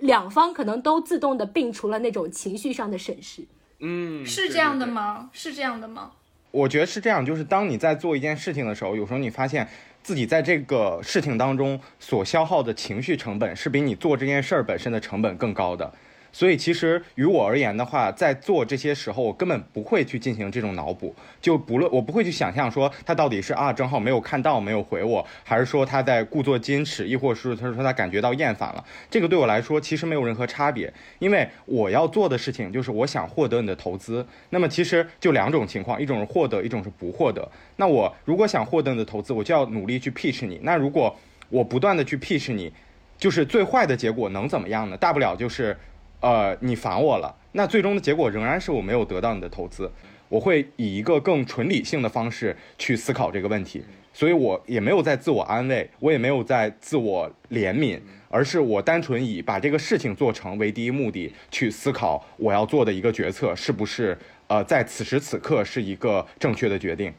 [0.00, 3.46] 两方可能都自动的摒除了那种情绪上的审视。
[3.78, 5.30] 嗯，是这样的吗？
[5.32, 6.10] 是这样的吗？
[6.50, 9.68] 我觉得是这样，就是当你在做一件事情的时候，有时候你发现
[10.02, 15.92] 自己在这个事情当中所消耗的情绪成本，是比你做这件事儿本身的成本更高的。
[16.32, 28.82] 所以其实于我而言的话，在做这些时候，我根本不会去进行这种脑补，就不论我不会去想象说他到底是啊正好没有看到没有回我，还是说他在故作矜持，亦或是他说他感觉到厌烦了。
[29.10, 34.26] 这个对我来说其实没有任何差别，因为我要做的事情就是我想获得你的投资。
[34.48, 37.46] 那么其实就两种情况，一种是获得，一种是不获得。
[37.76, 40.58] 那我如果想获得你的投资，我就要努力去 pitch 你。
[40.62, 41.14] 那如果
[41.50, 42.72] 我不断的去 pitch 你，
[43.18, 44.96] 就是最坏的结果能怎么样呢？
[44.96, 45.76] 大不了就是。
[46.22, 49.90] 呃，你烦我了，那最终的结果仍然是我没有得到你的投资。
[50.28, 53.84] 我会以一个更纯理性的方式去思考这个问题，
[54.14, 58.00] 所以我也没有在自我安慰，我也没有在自我怜悯，
[58.30, 64.16] 而是我单纯以把这个事情做成为第一目的去思考我要做的一个决策是不是
[64.46, 67.12] 呃在此时此刻是一个正确的决定。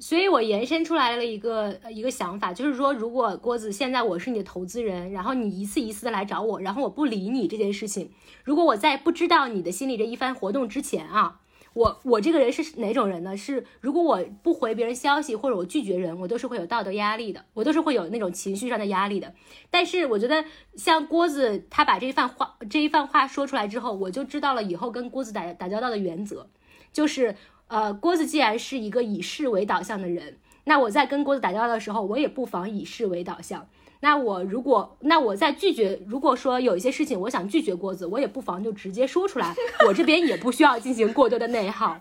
[0.00, 8.10] 所以我延伸出来了一个一个想法，就是说，如果郭子现在我是你的投资人，然后你一次一次的来找我，然后我不理你这件事情，
[8.42, 11.40] 如果我在不知道你的心里这一番活动之前啊，
[11.74, 13.36] 我我这个人是哪种人呢？
[13.36, 19.34] 是如果我不回别人消息或者我拒绝人，我都是会有道德压力的，我都是会有那种情绪上的压力的。
[19.70, 20.42] 但是我觉得
[20.76, 26.48] 像郭子他把这一番话这一番话说出来之后，我就知道了以后跟郭子打打交道的原则，
[26.90, 27.36] 就是。
[27.70, 33.64] 呃，郭子既然是一个以事为导向的人，那我在跟郭子打交道的时候，我也不妨以事为导向。
[34.00, 39.54] 那我如果，那我在拒绝，如果说有一些事情我想拒绝郭子，我也不妨就直接说出来，
[39.86, 42.00] 我这边也不需要进行过多的内耗。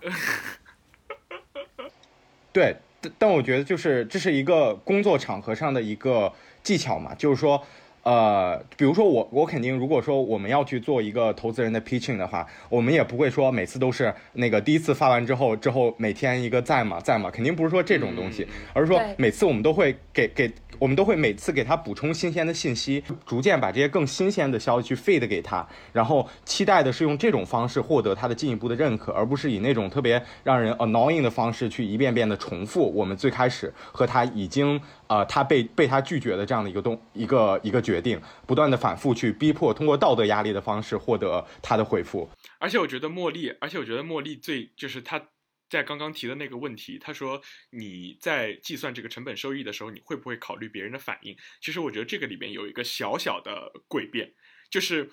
[2.52, 2.78] 对，
[3.20, 6.34] 但我觉得就是这是一个工作场合上的一个
[6.64, 7.64] 技巧嘛，就是说。
[8.04, 20.52] 呃，比如说我，我肯定如果说我们要去做一个投资人的 pitching 的话，我们也不会说每次都是那个第一次发完之后，之后每天一个在吗，在吗，肯定不是说这种东西，而是说每次我们都会给给。
[20.80, 42.30] 我们都会每次给他补充新鲜的信息，逐渐把这些更新鲜的消息去 feed 给他，然后期待的是用这种方式获得他的进一步的认可，而不是以那种特别让人 annoying 的方式去一遍遍的重复我们最开始和他已经呃他被被他拒绝的这样的一个动一个一个决定，不断的反复去逼迫，通过道德压力的方式获得他的回复。
[42.58, 45.22] 而且我觉得茉莉，而且我觉得茉莉最就是他。
[45.70, 51.38] 在刚刚提的那个问题，他说你在计算这个成本收益的时候，你会不会考虑别人的反应？
[51.62, 54.34] 其实我觉得这个里面有一个小小的诡辩，
[54.70, 55.10] 就是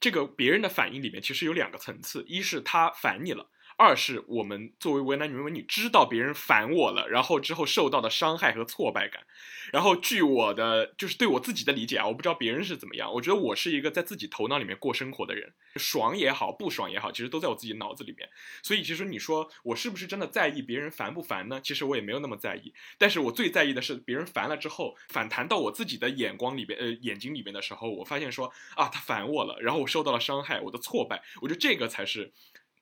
[0.00, 3.50] 这个别人的反应里面其实有两个层次，一是他烦你了。
[3.76, 9.24] 二是我们作为为男女人，你知道别人烦我了，然后之后受到的伤害和挫败感，
[9.72, 18.28] 然后据我的就是对我自己的理解啊，我不知道别人是怎么样，我觉得我是一个在自己头脑里面过生活的人，爽也好，不爽也好，其实都在我自己脑子里面。
[18.62, 21.60] 所以其实你说我是不是真的在意别人烦不烦呢？
[21.62, 32.32] 其实我也没有那么在意，但是我最在意的是别人烦了之后反弹到我自己的眼光里边，呃，眼睛里面的时候，我发现说啊，他烦我了，然后我受到了伤害，我的挫败，我觉得这个才是。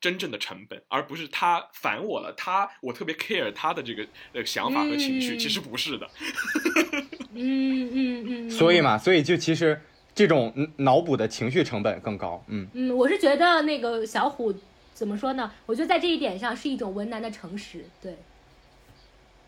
[0.03, 6.11] 真正的成本，而不是他烦我了，他我特别 care 他的这个呃想法和情绪，其实不是的。
[7.35, 8.51] 嗯嗯嗯。
[8.51, 9.81] 所以嘛，所以就其实
[10.12, 12.45] 这种脑补的情绪成本更高。
[12.49, 14.53] 嗯嗯，我是觉得那个小虎
[14.93, 15.53] 怎么说呢？
[15.66, 17.85] 我觉得在这一点上是一种文男的诚实。
[18.03, 18.16] 对。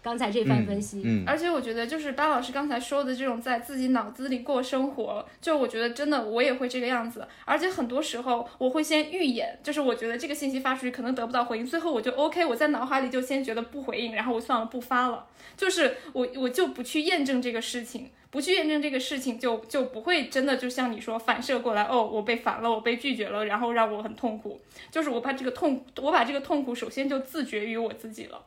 [0.05, 1.01] 刚才这番分析。
[1.03, 7.27] 嗯，而且我觉得，就是巴老师刚才说的这种在自己脑子里过生活，就我觉得真的我也会这个样子。
[7.47, 15.27] 而且很多时候我会先预演，就是我觉得这个信息发出去可能得不到回应，最后我就 OK，我在脑海里就先觉得不回应，然后我算了不发了，
[15.57, 24.61] 就是我我就不去验证这个事情，不去验证这个事情，就就不会真的就像你说反射过来，哦，我被烦了，我被拒绝了，然后让我很痛苦。
[24.91, 28.45] 就是我把这个痛，我把这个痛苦首先就自觉于我自己了。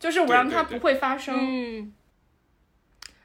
[0.00, 1.36] 就是我让它不会发生。
[1.38, 1.92] 嗯，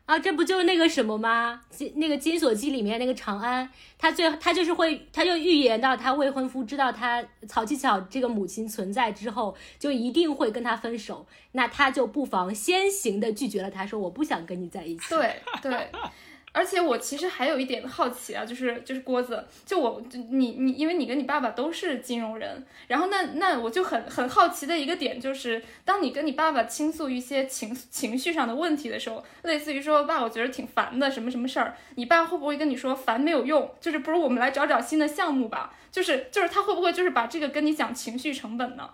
[0.06, 1.62] 啊，这不就是那个什么吗？
[1.72, 11.26] 金那个《金锁记》里面那个长安，他最他就是会，他就预言到他未婚夫知道他曹七巧这个母亲存在之后，就一定会跟他分手。
[11.54, 15.10] 那他就不妨先行的拒绝了他，说我不想跟你在一起。
[15.10, 15.90] 对对。
[16.56, 38.90] 而且我其实还有一点好奇啊，就是就是郭子，就我你你，因为你跟你爸爸都是金融人，然后那那我就很很好奇的一个点就是，当你跟你爸爸倾诉一些情情绪上的问题的时候，类似于说爸，我觉得挺烦的，什么什么事儿，你爸会不会跟你说烦没有用，就是不如我们来找找新的项目吧，就是就是他会不会就是把这个跟你讲情绪成本呢？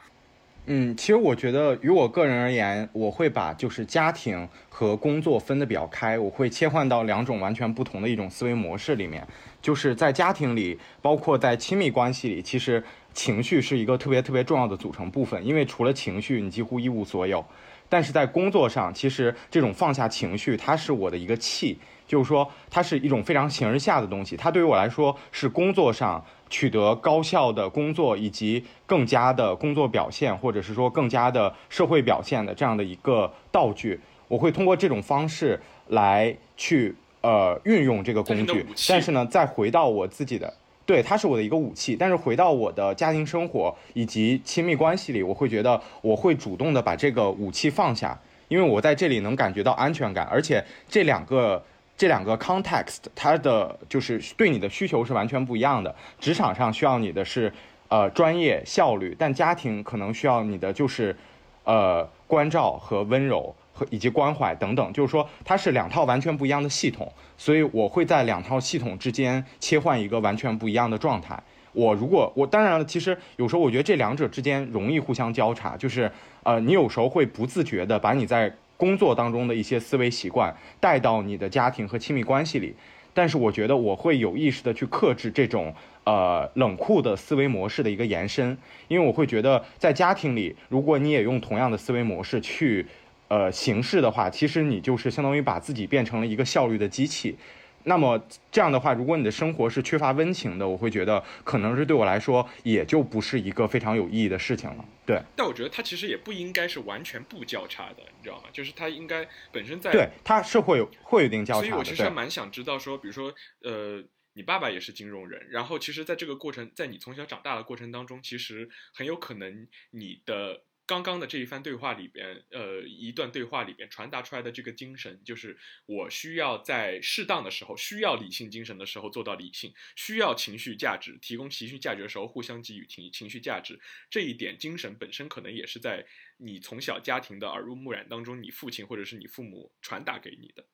[0.68, 9.28] 嗯，其实我觉得，于我个人而言，我会把就是家庭和工作分得比较开，我会切换到两种完全不同的一种思维模式里面。
[9.60, 17.44] 就是在家庭里，包括在亲密关系里，其实情绪是一个特别特别重要的组成部分，因为除了情绪，你几乎一无所有。
[17.90, 26.24] 但是在工作上，其实这种放下情绪，它是我的一个气，就是说，它是一种非常形而下的东西，它对于我来说是工作上。
[26.52, 38.66] 取得高效的工作以及更加的工作表现，或者是说更加的社会表现的这样的一个道具，我会通过这种方式来去呃运用这个工具。
[38.90, 40.54] 但是呢，再回到我自己的，
[40.86, 41.96] 对，它是我的一个武器。
[41.96, 48.20] 但是回到我的家庭生活以及亲密关系里，我会觉得我会主动的把这个武器放下，
[48.50, 51.64] 因为我在这里能感觉到安全感，而且这两个。
[52.02, 55.96] 这两个 context，它的就是对你的需求是完全不一样的。
[56.20, 57.54] 职场上需要你的是，
[57.90, 61.16] 呃，专业效率，但家庭可能需要你的就是，
[61.64, 64.92] 呃，关照和温柔和以及关怀等等。
[64.92, 71.40] 就是说，它是两套完全不一样的系统，所以我会在两套系统之间切换一个完全不一样的状态。
[71.72, 76.12] 我如果我当然了，其实有时候我觉得这两者之间容易互相交叉，就是
[76.42, 78.52] 呃，你有时候会不自觉的把你在。
[78.82, 82.74] 工作当中的一些思维习惯带到你的家庭和亲密关系里，
[83.14, 85.72] 但是我觉得我会有意识的去克制这种
[86.04, 92.88] 呃冷酷的思维模式的一个延伸，因为我会觉得在家庭里，如果你也用同样的思维模式去
[93.28, 97.36] 呃行事的话，其实你就是相当于把自己变成了一个效率的机器。
[97.84, 98.22] 那么
[98.52, 104.86] 这样的话，如果你的生活是缺乏温情的，我会觉得可能是对我来说也就不是一个非常有意义的事情了。
[105.06, 108.44] 对，但我觉得它其实也不应该是完全不交叉的，你知道吗？
[108.54, 111.68] 就是它应该本身在对，它是会有会有一定交叉的。
[111.68, 113.34] 所以我其实蛮想知道说，比如说
[113.64, 114.04] 呃，
[114.34, 120.64] 你爸爸也是金融人，然后其实在这个过程，在你从小长大的过程当中，其实很有可能你的。
[120.86, 133.80] 刚刚的这一番对话里边，呃，一段对话里边传达出来的这个精神，就是我需要在适当的时候，需要理性精神的时候做到理性，需要情绪价值提供情绪价值的时候，互相给予情情绪价值。
[134.10, 136.06] 这一点精神本身可能也是在
[136.38, 140.66] 你从小家庭的耳濡目染当中，你父亲或者是你父母传达给你的。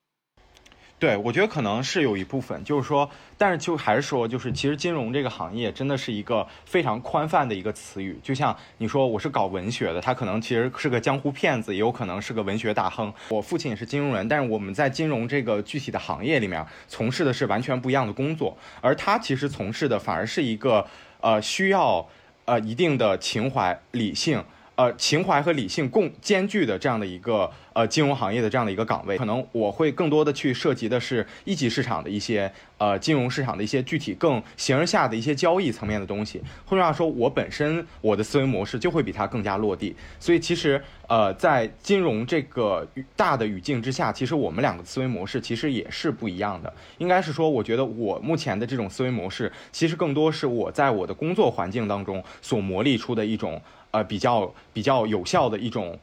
[1.00, 3.08] 对，我觉得可能是有一部分，就是说，
[3.38, 8.20] 但是就还是说，就是其实金融这个行业真的是一个非常宽泛的一个词语。
[8.24, 13.14] 就像你说我是搞文学的，他可能其实是个江湖骗子，也有可能是个文学大亨。
[13.30, 20.84] 我父亲也是金融人，但是我们在金融这个具体的行业里面从事的是完全不一样的工作，而他其实从事的反而是一个
[21.22, 22.08] 呃需要
[22.46, 24.44] 呃一定的情怀、理性。
[24.78, 36.44] 呃，情怀和理性共兼具的这样的一个呃金融行业的这样的一个岗位，可能我会更多的去涉及的是一级市场的一些呃金融市场的一些具体更形而下的一些交易层面的东西。
[36.64, 39.96] 换句话说，我本身我的思维模式就会比它更加落地。
[40.20, 46.72] 所以其实呃在金融这个大的语境之下，其实我们两个思维模式其实也是不一样的。
[47.00, 53.60] 应该是说，我觉得我目前的这种思维模式，其实更多是我在我的工作环境当中所磨砺出的一种。
[53.92, 55.98] 呃，比较比较有效的一种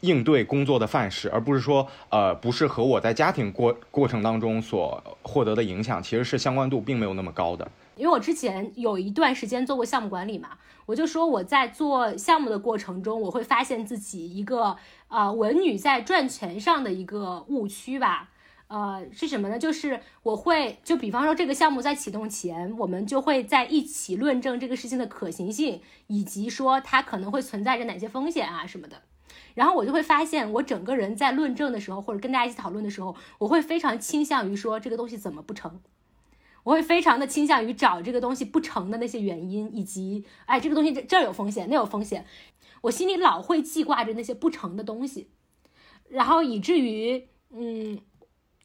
[0.00, 7.68] 应对工作的范式，而不是说，呃，不是和我在家庭过过程当中所获得的影响，其实是相关度并没有那么高的。
[7.96, 10.50] 因为我之前有一段时间做过项目管理嘛，
[10.86, 14.74] 我就说我在做项目的过程中，我会发现自己一个
[15.08, 18.30] 呃文女在赚钱上的一个误区吧。
[18.70, 19.58] 呃，是什么呢？
[19.58, 29.02] 就是我会就比方说这个项目在启动前，我们就会在一起论证这个事情的可行性，以及说它可能会存在着哪些风险啊什么的。
[29.54, 35.80] 然后我就会发现，我整个人在论证的时候，或者跟大家一起讨论的时候，我会非常倾向于说这个东西怎么不成，
[36.62, 42.24] 我会非常的倾向于找这个东西不成的那些原因，以及哎这个东西这这有风险，那有风险，
[42.82, 45.28] 我心里老会记挂着那些不成的东西，
[46.08, 47.98] 然后以至于嗯，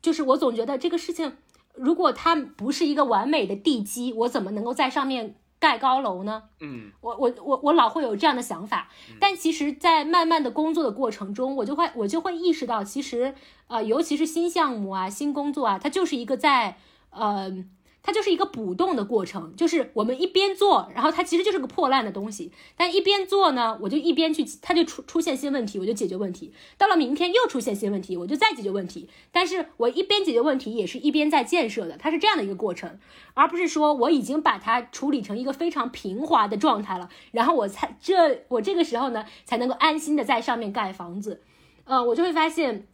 [0.05, 1.33] 就是我总觉得这个事情，
[1.73, 5.35] 如果它不是一个完美的地基，我怎么能够在上面？
[5.57, 6.43] 盖高楼呢？
[6.59, 13.33] 嗯，我我我我老会有这样的想法，但其实，在慢慢的工作的过程中，我就会我就会意识到，其实
[13.67, 16.77] 呃，尤其是新项目啊、新工作啊，它就是一个在
[17.09, 17.65] 呃。
[18.05, 26.53] 它就是一个补洞的过程，就是我们一边做，然后它其实就是个破烂的东西，但一边做呢，我就一边去，它就出出现新问题，我就解决问题。
[26.77, 29.09] 到了明天又出现新问题，我就再解决问题。
[29.31, 32.99] 但是我一边解决问题，也是一边在建设的，它是这样的一个过程，
[33.33, 41.41] 而不是说我已经把它处理成一个非常平滑的状态了，然后我才这我这个时候呢才能够安心的在上面盖房子。
[41.85, 42.85] 呃，我就会发现，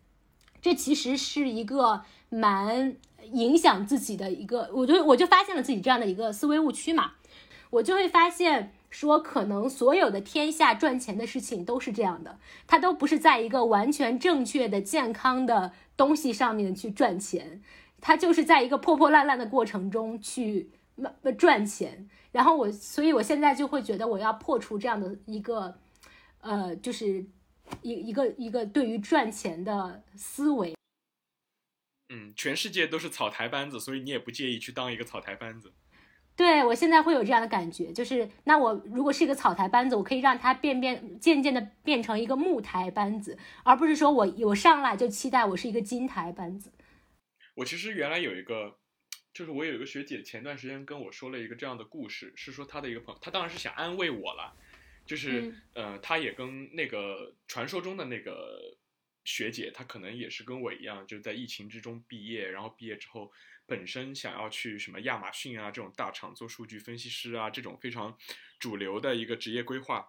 [0.61, 2.95] 这其实是一个蛮。
[3.31, 7.13] 影响自己的一个，我就我就发现了自己这样的一个思维误区嘛，
[7.69, 12.37] 我就会发现说，可能所有的天下赚钱的事情都是这样的，
[12.67, 17.61] 它都不是在一个完全正确的、健康的东西上面去赚钱，
[18.01, 20.69] 它就是在一个破破烂烂的过程中去
[21.37, 22.09] 赚钱。
[22.31, 25.75] 然后我，所以我现在就会觉得我要破除这样的一个，
[26.39, 27.25] 呃，就是
[27.81, 30.73] 一一个一个对于赚钱的思维。
[32.13, 35.71] 嗯，全世界都是草台班子，所以你也不介意去当一个草台班子。
[36.35, 46.69] 对我现在会有这样的感觉，就是那我如果是一个草台班子，我可以让它变变渐渐的变成一个木台班子，而不是说我我上来就期待我是一个金台班子。
[47.55, 48.75] 我其实原来有一个，
[49.33, 54.53] 就是我有一个学姐，前段时间跟我说了一个这样的故事，是说她的一个朋友，她当然是想安慰我了，
[55.05, 58.59] 就是呃，她也跟那个传说中的那个。
[59.23, 63.31] 学姐她可能也是跟我一样，就在疫情之中毕业，然后毕业之后
[63.65, 68.17] 本身想要去什么亚马逊啊这种大厂做数据分析师啊这种非常
[68.59, 70.07] 主流的一个职业规划，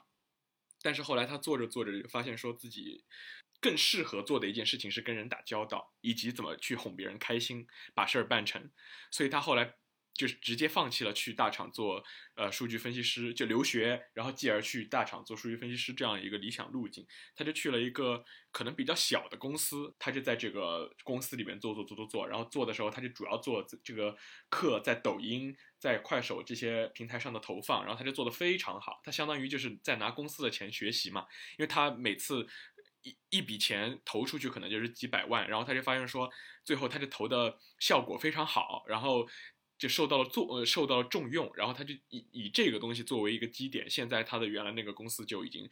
[0.80, 3.04] 但是后来她做着做着发现说自己
[3.60, 8.70] 更适合做的一件事情是跟人打交道，以及怎么去哄别人开心，把事儿办成，
[9.10, 9.74] 所以她后来。
[10.14, 17.06] 就是直接放弃了去大厂做呃数据分析师，就留学，然后继而去大厂做数据分析师这样一个理想路径。
[17.34, 24.14] 他就去了一个可能比较小的公司，他就在这个公司里面做做做做做，然后做的时候他就主要做这个
[24.50, 29.00] 课在抖音、在快手这些平台上的投放，然后他就做的非常好。
[29.02, 31.26] 他相当于就是在拿公司的钱学习嘛，
[31.58, 32.46] 因为他每次
[33.02, 36.30] 一一笔钱投出去可能就是几百万，然后他就发现说
[36.64, 39.26] 最后他就投的效果非常好，然后。
[39.82, 45.68] 就受到了重呃受到了重用，然后他就以以这个东西作为一个基点，现在他的原来那个公司就已经，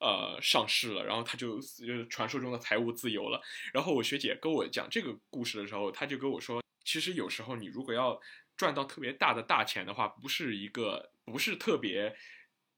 [0.00, 3.40] 呃上市了，然后他就就是传说中的财务自由了。
[3.72, 8.20] 然后我学姐跟我讲这个故事的时候，她就跟我说，其实有时候你如果要
[8.56, 12.16] 赚到特别大的大钱的话，不是一个不是特别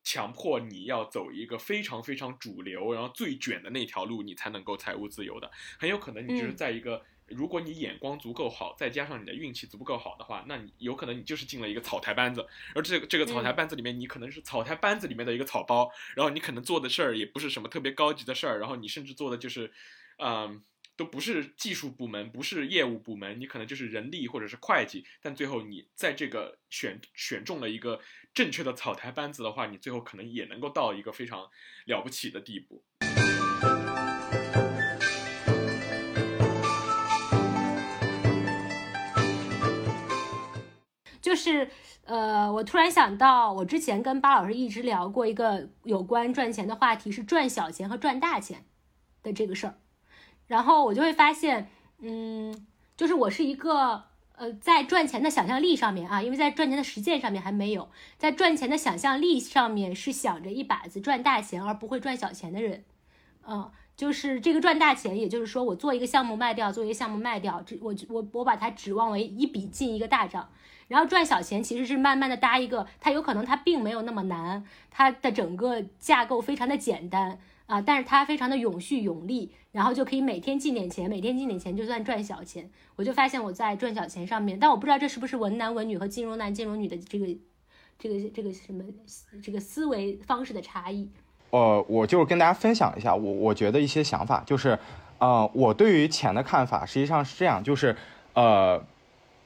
[0.02, 7.02] 强迫你要走一个非常非常主流，然后最卷的那条路，你才能够财务自由的，很有可能你就是在一个。
[7.28, 19.72] 如果你眼光足够好，再加上你的运气足够好的话，那你有可能你就是进了一个草台班子，而这个这个草台班子里面，你可能是草台班子里面的一个草包，然后你可能做的事儿也不是什么特别高级的事儿，然后你甚至做的就是，
[20.18, 20.62] 嗯，
[20.96, 28.00] 都不是技术部门，不是业务部门，你可能就是人力或者是会计，但最后你在这个选选中了一个
[28.34, 31.48] 正确的草台班子的话，你最后可能也能够到一个非常
[31.86, 32.84] 了不起的地步。
[41.34, 41.68] 就是，
[42.04, 48.64] 呃，我突然想到，我之前跟巴老师一直聊过一个有关赚钱的话题，是赚小钱和赚大钱
[49.20, 49.74] 的这个事儿。
[50.46, 54.04] 然后我就会发现，嗯，就是我是一个，
[54.36, 62.84] 呃，在赚钱的想象力上面啊，因为在赚钱的实践上面还没有，在赚钱的想象力上面是想着一把子赚大钱而不会赚小钱的人，
[63.44, 63.72] 嗯。
[63.96, 70.48] 就是这个赚大钱，也就是说，我做一个项目卖掉，做一个项目卖掉，这我我我把它指望为一笔进一个大账，
[70.88, 82.68] 然后赚小钱其实是慢慢的搭一个，它有可能它并没有那么难，它的整个架构非常的简单啊，但是它非常的永续永利，然后就可以每天进点钱，每天进点钱就算赚小钱。
[82.96, 87.26] 我就发现我在赚小钱上面，但我不知道这是不是文男文女和金融男金融女的这个
[87.98, 88.84] 这个这个什么
[89.40, 91.08] 这个思维方式的差异。
[91.54, 94.76] 呃，我就是跟大家分享一下我我觉得一些想法，就是，
[95.18, 97.94] 呃，我对于钱的看法实际上是这样，就是，
[98.32, 98.82] 呃，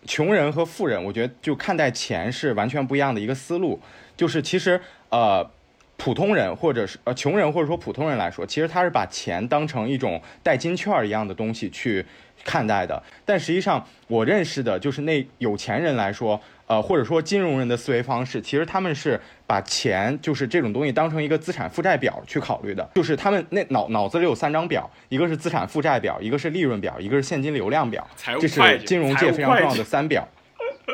[0.07, 3.79] 穷人和富人，我觉得就看待钱是完全不一样的一个思路，
[4.17, 4.81] 就是其实，
[5.11, 5.51] 呃，
[5.99, 12.07] 普通人或者是呃穷人或者说普通人来说，其实他是把钱当成一种代金券一样的东西去
[12.43, 13.03] 看待的。
[13.27, 22.89] 但实际上，我认识的就是那有钱人来说，呃，或者说金融人的思维方式，其实他们是把钱就是这种东西当成一个资产负债表去考虑的。
[22.95, 28.07] 就是他们那脑脑子里有三张表，一个是资产负债表，一个是利润表，一个是现金流量表，
[28.39, 30.29] 这是金融界非常重要的三表。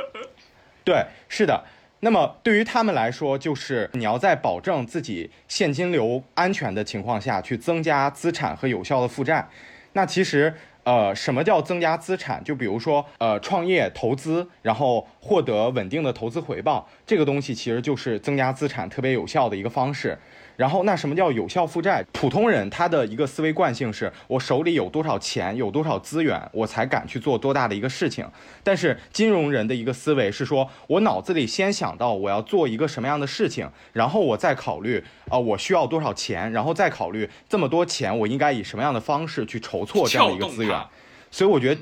[0.84, 1.64] 对，是的。
[2.00, 9.48] 那么对于他们来说，就是你要在保证自己现金流安全的情况下去增加资产和有效的负债。
[9.94, 12.44] 那其实，呃，什么叫增加资产？
[12.44, 20.18] 就比如说，呃，创业投资，然后获得稳定的投资回报，这个东西其实就是增加资产特别有效的一个方式。
[20.56, 22.04] 然后，那什么叫有效负债？
[22.12, 28.24] 普通人他的一个思维惯性是我手里有多少钱，有多少资源，我才敢去做多大的一个事情。
[28.62, 40.80] 但是金融人的一个思维是说，我脑子里先想到我要做一个什么样的事情，然后我再考虑啊，我需要多少钱，然后再考虑这么多钱我应该以什么样的方式去筹措这样的一个资源。
[41.32, 41.80] 所以我觉得，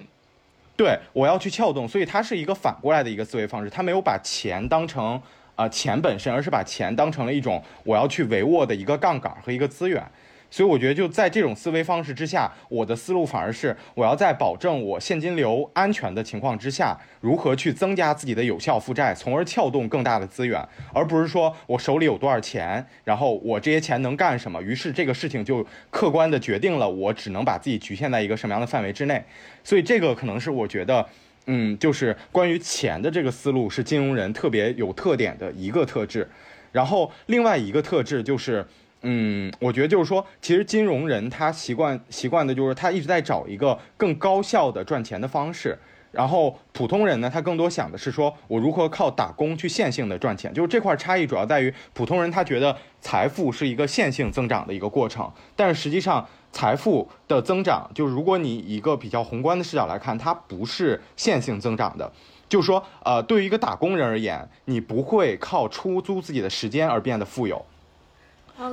[0.78, 5.20] 对我要去撬动，所以它是一个反过来的一个思维方式，他没有把钱当成。
[5.54, 10.02] 啊，钱本身，而是把钱当成了一种我要去维握的一个杠杆和一个资源。
[10.50, 20.62] 所以我觉得就在这种思维方式之下，我的思路反而是我要在保证我现金流安全的情况之下，如何去增加自己的有效负债，从而撬动更大的资源，
[20.92, 29.24] 而不是说我手里有多少钱，然后我这些钱能干什么，于是这个事情就客观的决定了我只能把自己局限在一个什么样的范围之内。
[29.64, 31.08] 所以这个可能是我觉得。
[31.46, 36.28] 嗯，就是关于钱的这个思路是金融人特别有特点的一个特质，
[36.70, 38.64] 然后另外一个特质就是，
[39.02, 45.78] 嗯，我觉得就是说，其实金融人他习惯习惯的就是他一直在找一个更高效的赚钱的方式。
[46.12, 50.52] 然后普通人呢，他更多想的是说，我如何靠打工去线性的赚钱。
[50.52, 62.12] 就是这块差异主要在于，普通人他觉得财富是一个线性增长的一个过程，但是实际上财富的增长，就是如果你以一个比较宏观的视角来看，它不是线性增长的。
[62.48, 67.64] 就是说，呃，对于一个打工人而言，你不会靠出租自己的时间而变得富有。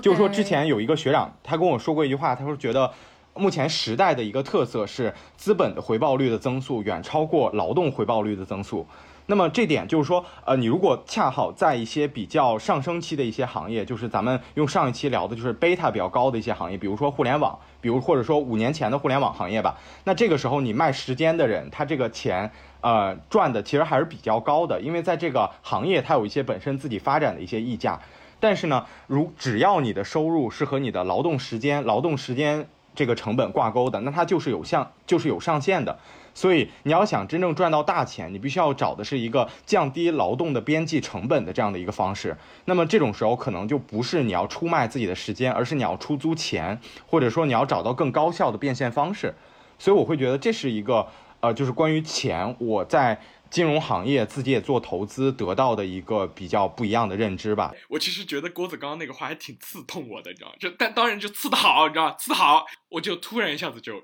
[0.02, 2.92] 就是说，之前有一个学长，他跟我说过一句话，他说觉得。
[3.36, 8.86] 目前时代的一个特色是资本的回报率的增速远超过劳动回报率的增速。
[9.28, 19.78] 那么这点就是说，呃，你如果恰好在一些比较上升期的一些行业，就是咱们用上一期聊的，就是贝塔比较高的一些行业，比如说互联网，比如或者说五年前的互联网行业吧。
[20.04, 22.52] 那这个时候你卖时间的人，他这个钱，
[22.82, 28.00] 呃，赚的其实还是比较高的，因为在这个行业它有一些本身自己发展的一些溢价。
[28.40, 32.68] 但是呢，如只要你的收入是和你的劳动时间、劳动时间。
[32.96, 36.00] 这个成本挂钩的，那它就是有上就是有上限的，
[36.40, 42.38] 所以你要想真正赚到大钱，你必须要找的是一个降低劳动的边际成本的这样的一个方式。
[42.64, 49.36] 那么这种时候可能就不是你要出卖自己的时间，而是你要出租钱，或者说你要找到更高效的变现方式。
[49.78, 51.06] 所以我会觉得这是一个
[51.42, 53.20] 呃，就是关于钱，我在。
[53.50, 57.74] 金融行业自己也做投资，得到的一个比较不一样的认知吧。
[57.88, 64.04] 我其实觉得郭子刚那个话还挺刺痛我的，你知道就但当然就刺的好，你知道刺的好，我就突然一下子就，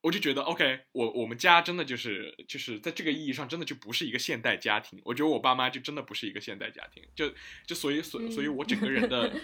[0.00, 5.00] 我就觉得 OK，我我们家真的就是就是在这个意义上真的就不是一个现代家庭。
[5.04, 7.32] 我觉得我爸妈就真的不是一个现代家庭，就
[7.66, 9.32] 就所以所所以我整个人的。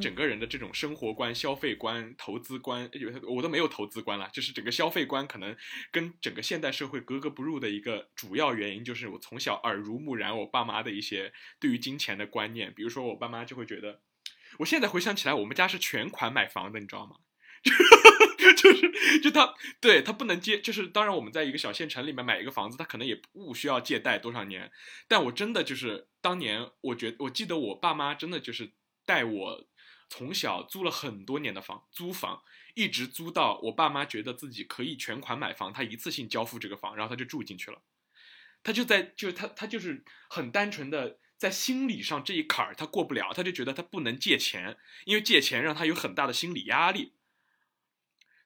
[0.00, 4.28] 整个人的这种生活观、消费观、投资观，有我都没有投资观了。
[4.32, 5.56] 就是整个消费观可能
[5.92, 12.74] 跟整个现代社会格格不入的一个主要原因，就是我从小耳濡目染我爸妈的一些对于金钱的观念。
[12.74, 14.00] 比如说，我爸妈就会觉得，
[14.58, 17.18] 我现在回想起来，我们家是全款买房的，你知道吗？
[18.56, 24.70] 就是就他对他不能借，就是当然我们在一个小县城里面买一个房子，他可能也不需要借贷多少年。
[25.08, 28.72] 但我真的就是当年，我觉我记得我爸妈真的就是
[29.06, 29.66] 带我。
[30.10, 32.42] 从小租了很多年的房，租房
[32.74, 37.80] 一直租到我爸妈觉得自己可以全款买房，他一次性交付这个房，然后他就住进去了。
[38.62, 44.76] 他就在，就是他他就是很单纯的在心理上这一坎儿他过不了，他就觉得他不能借钱，
[45.06, 47.14] 因为借钱让他有很大的心理压力。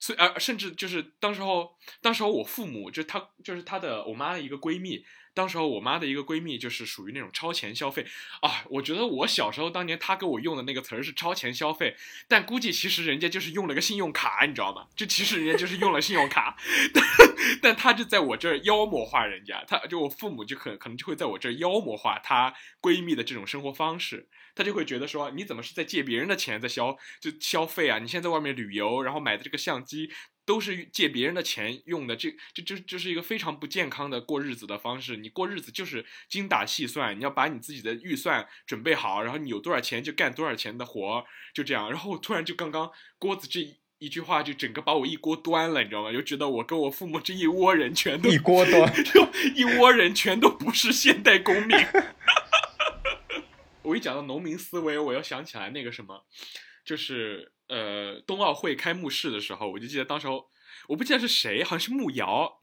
[0.00, 5.04] 所以，而甚至就是当时候，当时候我父母就是她就是她的我妈的一个闺蜜。
[5.38, 8.04] 当时候我妈的一个闺蜜就是属于那种超前消费
[8.40, 11.96] 啊，我觉得我小时候当年她给我用的那个词儿是超前消费，
[12.26, 14.88] 但估计其实人家就是用了个信用卡，你知道吗？
[14.96, 16.56] 就其实人家就是用了信用卡，
[16.92, 17.04] 但
[17.62, 22.52] 但她就在我这儿妖魔化人家，她就我父母就可可能就会在我这儿妖魔化她
[22.82, 28.00] 闺蜜的这种生活方式，她就会觉得说你怎么是在借别人的钱在消就消费啊？
[28.00, 30.10] 你现在在外面旅游，然后买的这个相机。
[30.48, 35.18] 都是借别人的钱用的，这这这这是一个非常不健康的过日子的方式。
[35.18, 41.22] 你过日子就是精打细算，你要把你自己的预算准备好，然后你有多少钱就干多少钱的活，
[41.52, 41.90] 就这样。
[41.90, 43.60] 然后突然就刚刚郭子这
[43.98, 46.10] 一句话就整个把我一锅端了，你知道吗？
[46.10, 51.76] 就觉得我跟我父母这一窝人全都一锅端， 就一窝人全都不是现代公民。
[53.82, 56.24] 我一讲到农民思维，我又想起来那个什么，
[56.86, 60.50] 就是呃冬奥会开幕式的时候，我就记得当时候
[60.88, 62.60] 我不记得是谁，好像是慕瑶，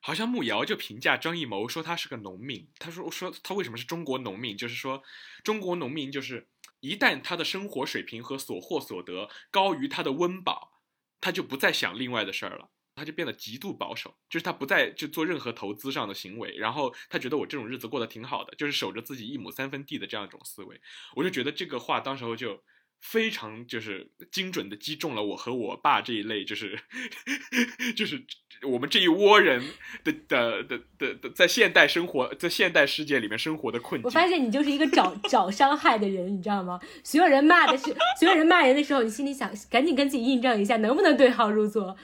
[0.00, 5.02] 好像慕瑶就评价张艺谋说他是个农民，他说说他为什么是中国农民，就是说
[5.42, 6.48] 中国农民就是
[6.80, 10.80] 一旦他的生活水平和所获所得高于他的温饱，
[11.20, 12.70] 他就不再想另外的事儿了。
[12.94, 20.78] 他就变得极度保守，就是他不再就做任何投资上的行为，然后他觉得我这种日子过得挺好的，就是守着自己一亩三分地的这样一种思维，
[21.16, 22.62] 我就觉得这个话当时候就
[23.02, 26.78] 非常就是精准的击中了我和我爸这一类， 就是
[27.94, 28.24] 就是
[28.62, 29.60] 我们这一窝人
[30.04, 34.04] 的的的的的在现代生活在现代世界里面生活的困境。
[34.04, 36.80] 我发现你就是一个找找伤害的人，你知道吗？
[37.02, 37.84] 所有人骂的是
[38.18, 41.96] 所有人骂人的时候，你心里想赶紧跟自己印证一下，能不能对号入座。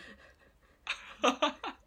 [1.20, 1.77] 哈哈哈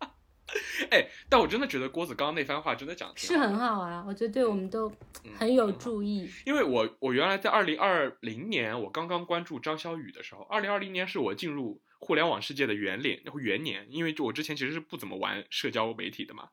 [0.89, 4.91] 哎，但我真的觉得郭子刚刚那番话真的讲是很好啊，我觉得对我们都
[5.37, 6.29] 很有注意。
[6.45, 16.49] 因为我我原来在二零二零年我刚刚关注张小雨的时候，二零二零年是我进入互联网世界的元年元年，因为就我之前其实是不怎么玩社交媒体的嘛。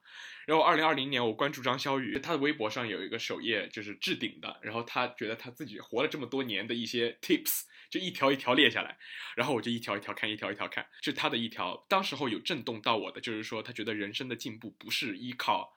[0.47, 7.65] 然后二零二零年我关注张小雨，他的微博上有一个首页就是置顶的，然后他觉得他自己活了这么多年的一些 tips。
[7.91, 8.99] 就一条一条列下来，
[9.35, 10.87] 然后我就一条一条看，一条一条看。
[11.01, 15.75] 是他的一条，当时候有震动到我的，就是说他觉得人生的进步不是依靠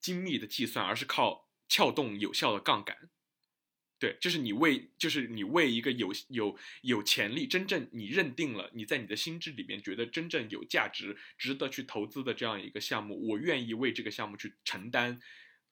[0.00, 3.10] 精密的计算，而是靠撬动有效的杠杆。
[3.98, 15.20] 对，就是你为，就是你为一个有有有潜力、真正你认定了你在你的心智里面觉得真正有价值、值得去投资的这样一个项目，我愿意为这个项目去承担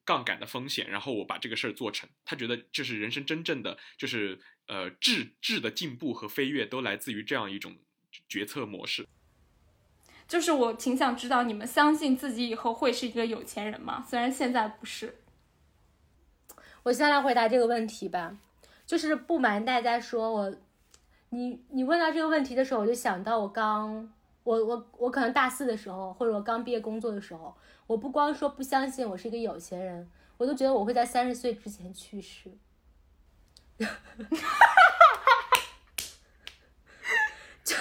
[0.05, 2.11] 杠杆的风险，然后我把这个事儿做成。
[2.25, 4.41] 他觉得这是人生真正的，就是。
[4.67, 7.77] 呃，质质的进步和飞跃都来自于这样一种
[8.29, 9.07] 决策模式。
[10.29, 14.05] 就是我挺想知道，你们相信自己以后会是一个有钱人吗？
[14.09, 15.19] 虽然现在不是。
[16.83, 18.37] 我先来回答这个问题吧。
[18.87, 20.55] 就是不瞒大家说，我，
[21.31, 24.13] 你你问到这个问题的时候，我就想到我刚，
[24.45, 27.53] 我我我可能大四的时候，或者我刚毕业工作的时候，
[27.89, 32.51] 我不光说不相信我是一个有钱人，我都觉得我会在三十岁之前去世。
[33.85, 34.27] 哈哈哈
[35.25, 35.61] 哈哈！
[37.65, 37.77] 就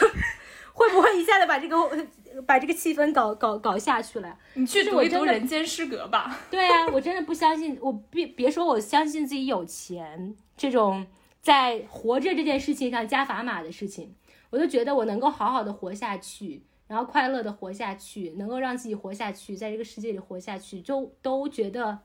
[0.73, 1.77] 会不会一下子把这个
[2.45, 4.37] 把这个气氛搞搞搞下去了？
[4.55, 6.37] 你去读一读《人间失格》吧。
[6.51, 11.07] 对啊，我真的不相信，我别别说我相信自己有钱这种
[11.41, 14.15] 在活着这件事情上加砝码的事情，
[14.49, 21.99] 我都觉得我能够好好的活下去，然后快乐的活下去，能够让自己活下去，在这个世界里活下去，就都觉得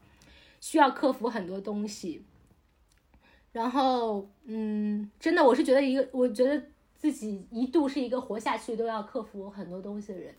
[0.60, 2.24] 需要克服很多东西。
[3.52, 6.62] 然后，嗯，真的，我是觉得一个，我觉得
[6.96, 10.34] 自己一度是一个活下去都要克服很多东西的人。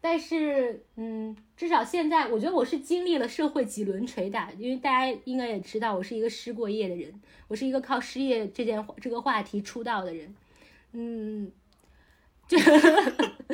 [0.00, 7.12] 但是，嗯，至少现在，我觉得我是经历了社会几轮捶打，因为大家应该也知道，我是一个失过业的人，
[7.48, 10.34] 我是一个靠失业这件这个话题出道的人。
[10.92, 11.50] 嗯，
[12.46, 12.56] 就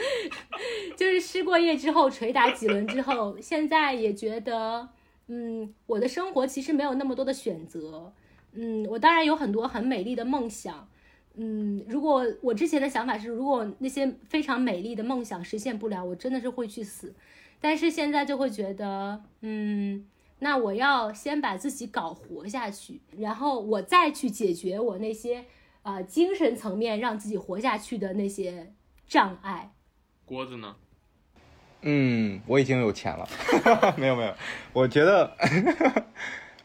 [0.96, 4.88] 就是失过业之后捶打几轮之后，现在也觉得，
[5.26, 8.12] 嗯，我的生活其实没有那么多的选择。
[8.54, 10.88] 嗯，我当然有很多很美丽的梦想。
[11.36, 17.12] 嗯，如果我之前的想法是，如果那些非常美丽的梦想实现不了，我真的是会去死。
[17.60, 20.06] 但是现在就会觉得，嗯，
[20.38, 25.44] 那我要先把自己搞活下去，然后我再去解决我那些
[25.82, 28.72] 啊精神层面让自己活下去的那些
[29.08, 29.72] 障碍。
[30.24, 30.76] 锅子呢？
[31.82, 33.28] 嗯，我已经有钱了。
[33.98, 34.34] 没有没有，
[34.72, 35.36] 我觉得。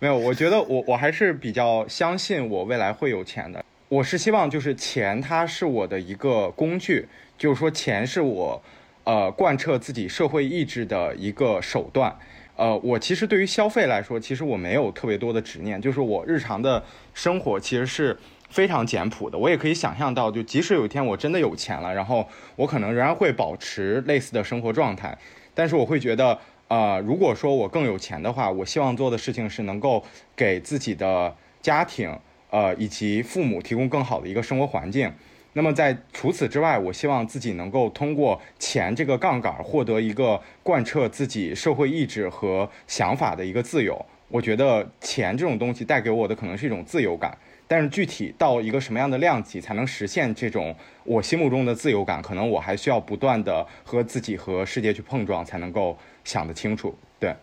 [0.02, 3.62] 没有，我觉得我我还是比较相信我未来会有钱的。
[3.90, 7.06] 我是希望就是钱，它是我的一个工具，
[7.38, 8.62] 就是说钱是我，
[9.04, 12.18] 呃，贯彻自己社会意志的一个手段。
[12.56, 16.82] 呃，我其实对于消费来说，其实我没有特别多的执念，就是我日常的
[17.14, 18.18] 生活其实是
[18.50, 19.38] 非常简朴的。
[19.38, 25.18] 我也可以想象到，就即使有一天我真的有钱了，然后我可能仍然会保持类似的生活状态，
[25.54, 26.40] 但是我会觉得。
[26.70, 30.04] 呃，如果说我更有钱的话，我希望做的事情是能够
[30.36, 32.16] 给自己的家庭，
[32.52, 35.12] 呃，以及父母提供更好的一个生活环境。
[35.54, 44.06] 那么在除此之外，我希望自己能够通过钱这个杠杆获得一个贯彻自己社会意志和想法的一个自由。
[44.28, 47.36] 我觉得钱这种东西带给我的可能是一种自由感。
[47.68, 55.96] 但是具体到一个什么样的量级才能实现这种我心目中的自由感，可能我还需要不断的和自己和世界去碰撞，才能够
[56.30, 56.96] 想得清楚。
[57.20, 57.36] 对，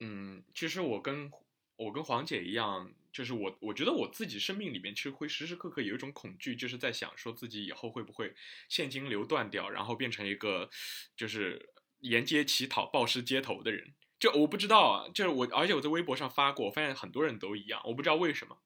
[0.00, 1.32] 嗯，其实我跟
[1.76, 8.34] 我跟黄姐一样，就是我我觉得我自己生命里面其实会时时刻刻有一种恐惧，就是在想说自己以后会不会
[8.68, 10.68] 现金流断掉，然后变成一个
[11.16, 11.70] 就是
[12.00, 13.94] 沿街乞讨、暴尸街头的人。
[14.20, 18.58] 就我不知道啊，就是我，而且我在微博上发过，我发现很多人都一样，我不知道为什么。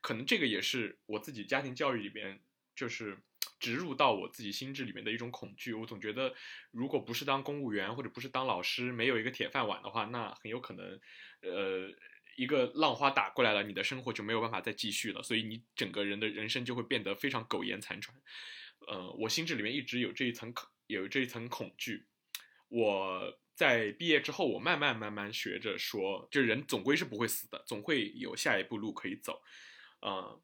[0.00, 2.40] 可能这个也是我自己家庭教育里边，
[2.74, 3.18] 就是
[3.58, 5.72] 植入到我自己心智里面的一种恐惧。
[5.72, 6.34] 我总觉得，
[6.70, 11.00] 如果不是当公务员或者不是当老师，没有一个铁饭碗的话，那很有可能，
[11.40, 11.88] 呃，
[12.36, 15.22] 一个浪花打过来了，你的生活就没有办法再继续了。
[15.22, 18.16] 所以你整个人的人生就会变得非常苟延残喘。
[18.86, 22.06] 呃，我心智里面一直有这一层恐，有这一层恐惧。
[22.68, 29.42] 我在毕业之后，我慢慢慢慢学着说，就人总归是不会死的，总会有下一步路可以走。
[30.00, 30.40] 呃，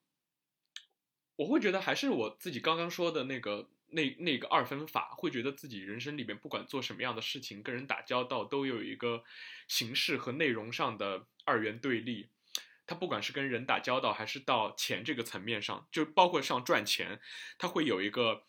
[1.36, 9.24] 我会觉得还是我自己刚刚说的那个那那个二分法，会觉得自己人生里面不管做什么样的事情，跟人打交道都有一个
[9.66, 12.28] 形式和内容上的二元对立。
[12.86, 17.20] 他不管是跟人打交道，还是到钱这个层面上，就包括上赚钱，
[17.58, 18.44] 他会有一个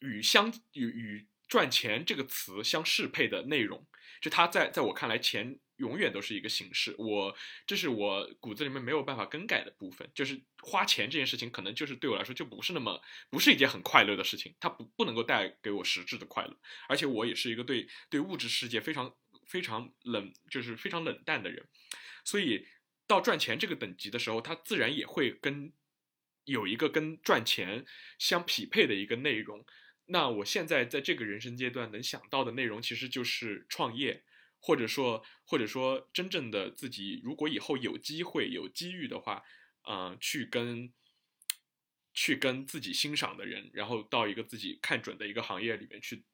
[0.00, 3.86] 与相与与赚钱这个词相适配的内容。
[4.20, 5.58] 就他在在我看来，钱。
[5.76, 7.36] 永远都是一个形式，我
[7.66, 16.56] 这是我骨子里面没有办法更改的部分，就是花钱这件事情，可能就是对我来说就不是那么不是一件很快乐的事情，它不不能够带给我实质的快乐，
[16.88, 19.12] 而且我也是一个对对物质世界非常
[19.48, 21.66] 非常冷，就是非常冷淡的人，
[22.24, 22.68] 所以
[23.08, 25.72] 到赚钱这个等级的时候，它自然也会跟
[26.44, 27.84] 有一个跟赚钱
[28.18, 29.66] 相匹配的一个内容。
[30.06, 34.22] 那我现在在这个人生阶段能想到的内容，其实就是创业。
[34.66, 39.42] 或者说，或者说，真正的自己，如果以后有机会、有机遇的话，
[39.86, 40.90] 嗯，去跟，
[42.14, 46.24] 去跟自己欣赏的人，然后到一个自己看准的一个行业里面去，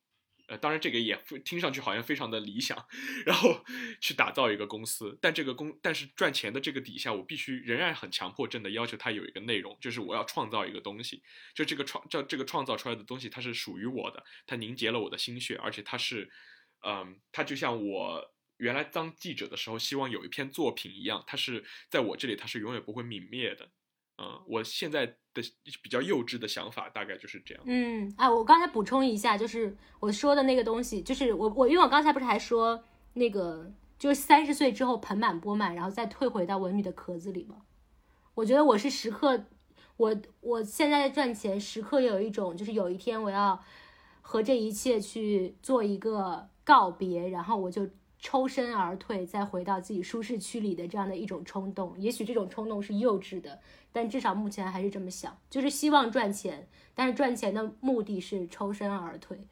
[0.46, 2.86] 呃，当然这个也听上去好像非常的理想，
[3.26, 3.64] 然后
[4.00, 5.18] 去打造一个公司。
[5.20, 11.20] 但这个公，但是赚钱的这个底下，我必须仍然很强迫症的要求它有一个内容，就是我要创造一个东西，
[11.52, 16.30] 就这个创，这这个创造出来的东西，它是属于我的，它凝结了我的心血，而且它是。
[16.82, 23.68] 嗯，他就像我原来当记者的时候，希望有一篇作品一样，他是在我这里，他是永远不会泯灭的。
[24.18, 25.42] 嗯，我现在的
[25.82, 27.64] 比较幼稚的想法大概就是这样。
[27.66, 32.84] 嗯，哎，我刚才补充一下，就是我说的那个东西，就是我我因为我刚才不是还说
[33.14, 37.62] 那个，就是三十岁之后盆满钵满，然后再退回到文女的壳子里吗？
[38.34, 39.46] 我觉得我是时刻，
[39.96, 43.62] 我我现在赚钱，时刻有一种就是有一天我要
[44.20, 46.48] 和这一切去做一个。
[46.70, 47.84] 告别，然后我就
[48.20, 51.98] 抽身而退，再回到自己舒适区里的这样的一种冲动。
[51.98, 53.58] 也许这种冲动是幼稚的，
[53.90, 59.48] 但至少目前还是这么想，就是希望赚钱，但是赚钱的目的是抽身而退。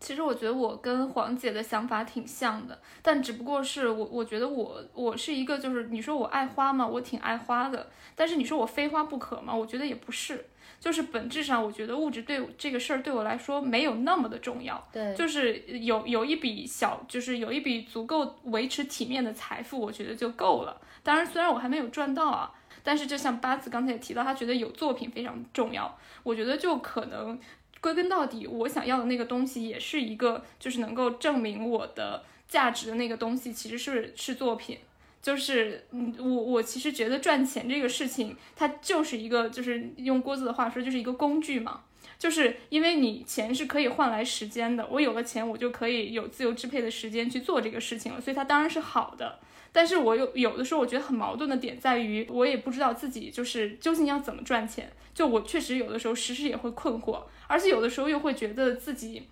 [0.00, 6.86] 其实我觉得我跟黄姐的想法挺像的，但只不过是我，我觉得我我是一个，就是你说我爱花嘛？
[6.86, 9.54] 我挺爱花的，但是你说我非花不可吗？
[9.54, 10.46] 我觉得也不是。
[10.78, 14.82] 就是本质上，我觉得物质对这个事儿对我来说没有那么的重要。
[14.90, 20.80] 对，就是有有一笔小，就是有一笔足够维持体面的财富，我觉得就够了。
[21.02, 22.50] 当然，虽然我还没有赚到啊，
[22.82, 25.94] 但是就像八字刚才也提到，他觉得有作品非常重要。
[26.22, 27.38] 我觉得就可能
[27.80, 34.78] 归根到底，我想要的那个东西也是一个，就是能够证明我的价值的那个东西，其实是是作品。
[35.22, 41.82] 就是，嗯，我我其实觉得赚钱这个事情，它就是一个，就是用郭子的话说，就是一个工具嘛。
[42.18, 49.38] 就是因为你钱是可以换来时间的，我有了钱，我就可以有自由支配的时间去做这个事情了，所以它当然是好的。
[49.72, 54.90] 但是我有有的时候我觉得很矛盾的点在于，我也不知道自己就是究竟要怎么赚钱。
[55.14, 59.22] 就我确实有的时候时时也会困惑，而且有的时候又会觉得自己。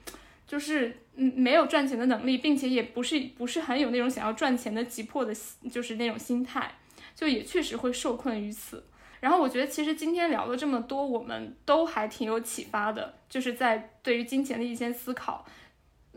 [0.47, 5.31] 就是嗯，没有赚钱的能力，并且也不是不是很有那种想要赚钱的急迫的，
[5.70, 6.73] 就是那种心态，
[7.15, 8.82] 就也确实会受困于此。
[9.20, 15.44] 然后我觉得其实今天聊了这么多，我们都还挺有启发的，就是在对于金钱的一些思考。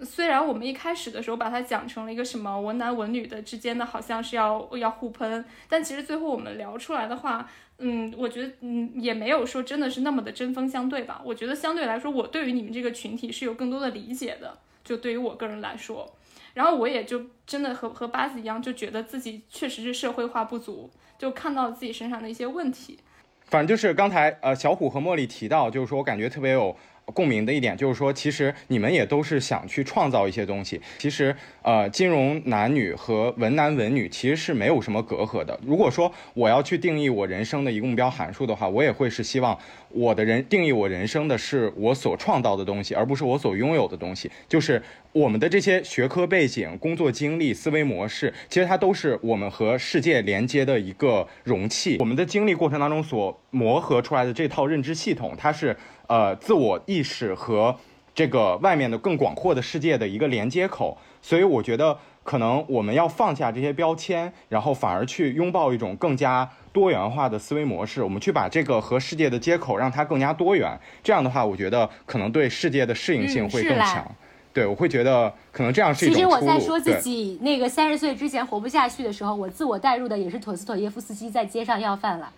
[0.03, 7.49] 虽然我们一开始的时候把它讲成了一个什么文男文女的之间的好像是要要互喷，但其实最后我们聊出来的话。
[7.84, 11.19] 嗯，我觉得嗯也没有说真的是那么的针锋相对吧。
[11.26, 14.55] 我觉得相对来说，我对于你们这个群体是有更多的理解的。
[14.84, 16.15] 就对于我个人来说，
[16.53, 22.99] 然后我也就真的和和八子一样，就觉得自己确实是社会化不足，就看到自己身上的一些问题。
[23.45, 26.76] 反正就是刚才呃小虎和茉莉提到，就是说我感觉特别有
[27.12, 30.82] 共鸣的一点就是说，其实你们也都是想去创造一些东西。
[30.98, 35.60] 其实，呃，金融男女和文男文女其实是没有什么隔阂的。
[35.66, 39.58] 如果说我要去定义我人生的一个目标函数的话，我也会是希望
[39.90, 44.32] 我的人定义我人生的是我所创造的东西，而不是我所拥有的东西。
[44.48, 44.82] 就是
[45.12, 51.98] 我们的这些学科背景、工作经历、思维模式，其实它都是我们和世界连接的一个容器。
[52.00, 55.76] 我们的经历过程当中所磨合出来的这套认知系统，它是
[56.12, 57.74] 呃自我意识和
[58.14, 60.98] 这个外面的更广阔的世界的一个连接口。
[61.22, 68.04] 所以我觉得，可能我们要放下这些标签，然后反而去拥抱一种更加多元化的思维模式。
[68.04, 70.78] 我们去把这个和世界的接口让它更加多元。
[71.02, 74.06] 这样的话，我觉得可能对世界的适应性会更强。
[74.52, 82.30] 对，我会觉得可能这样是一种其实我在说自己那个三十岁之前活不下去的时候，我自我代入的也是陀思妥耶夫斯基在街上要饭了。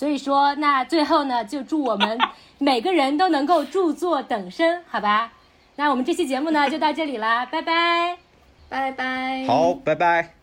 [0.00, 2.18] 所以说，那最后呢，就祝我们
[2.56, 5.30] 每个人都能够著作等身，好吧？
[5.76, 8.16] 那我们这期节目呢就到这里啦，拜拜。
[8.70, 9.44] 拜拜。
[9.46, 10.39] 好，拜拜。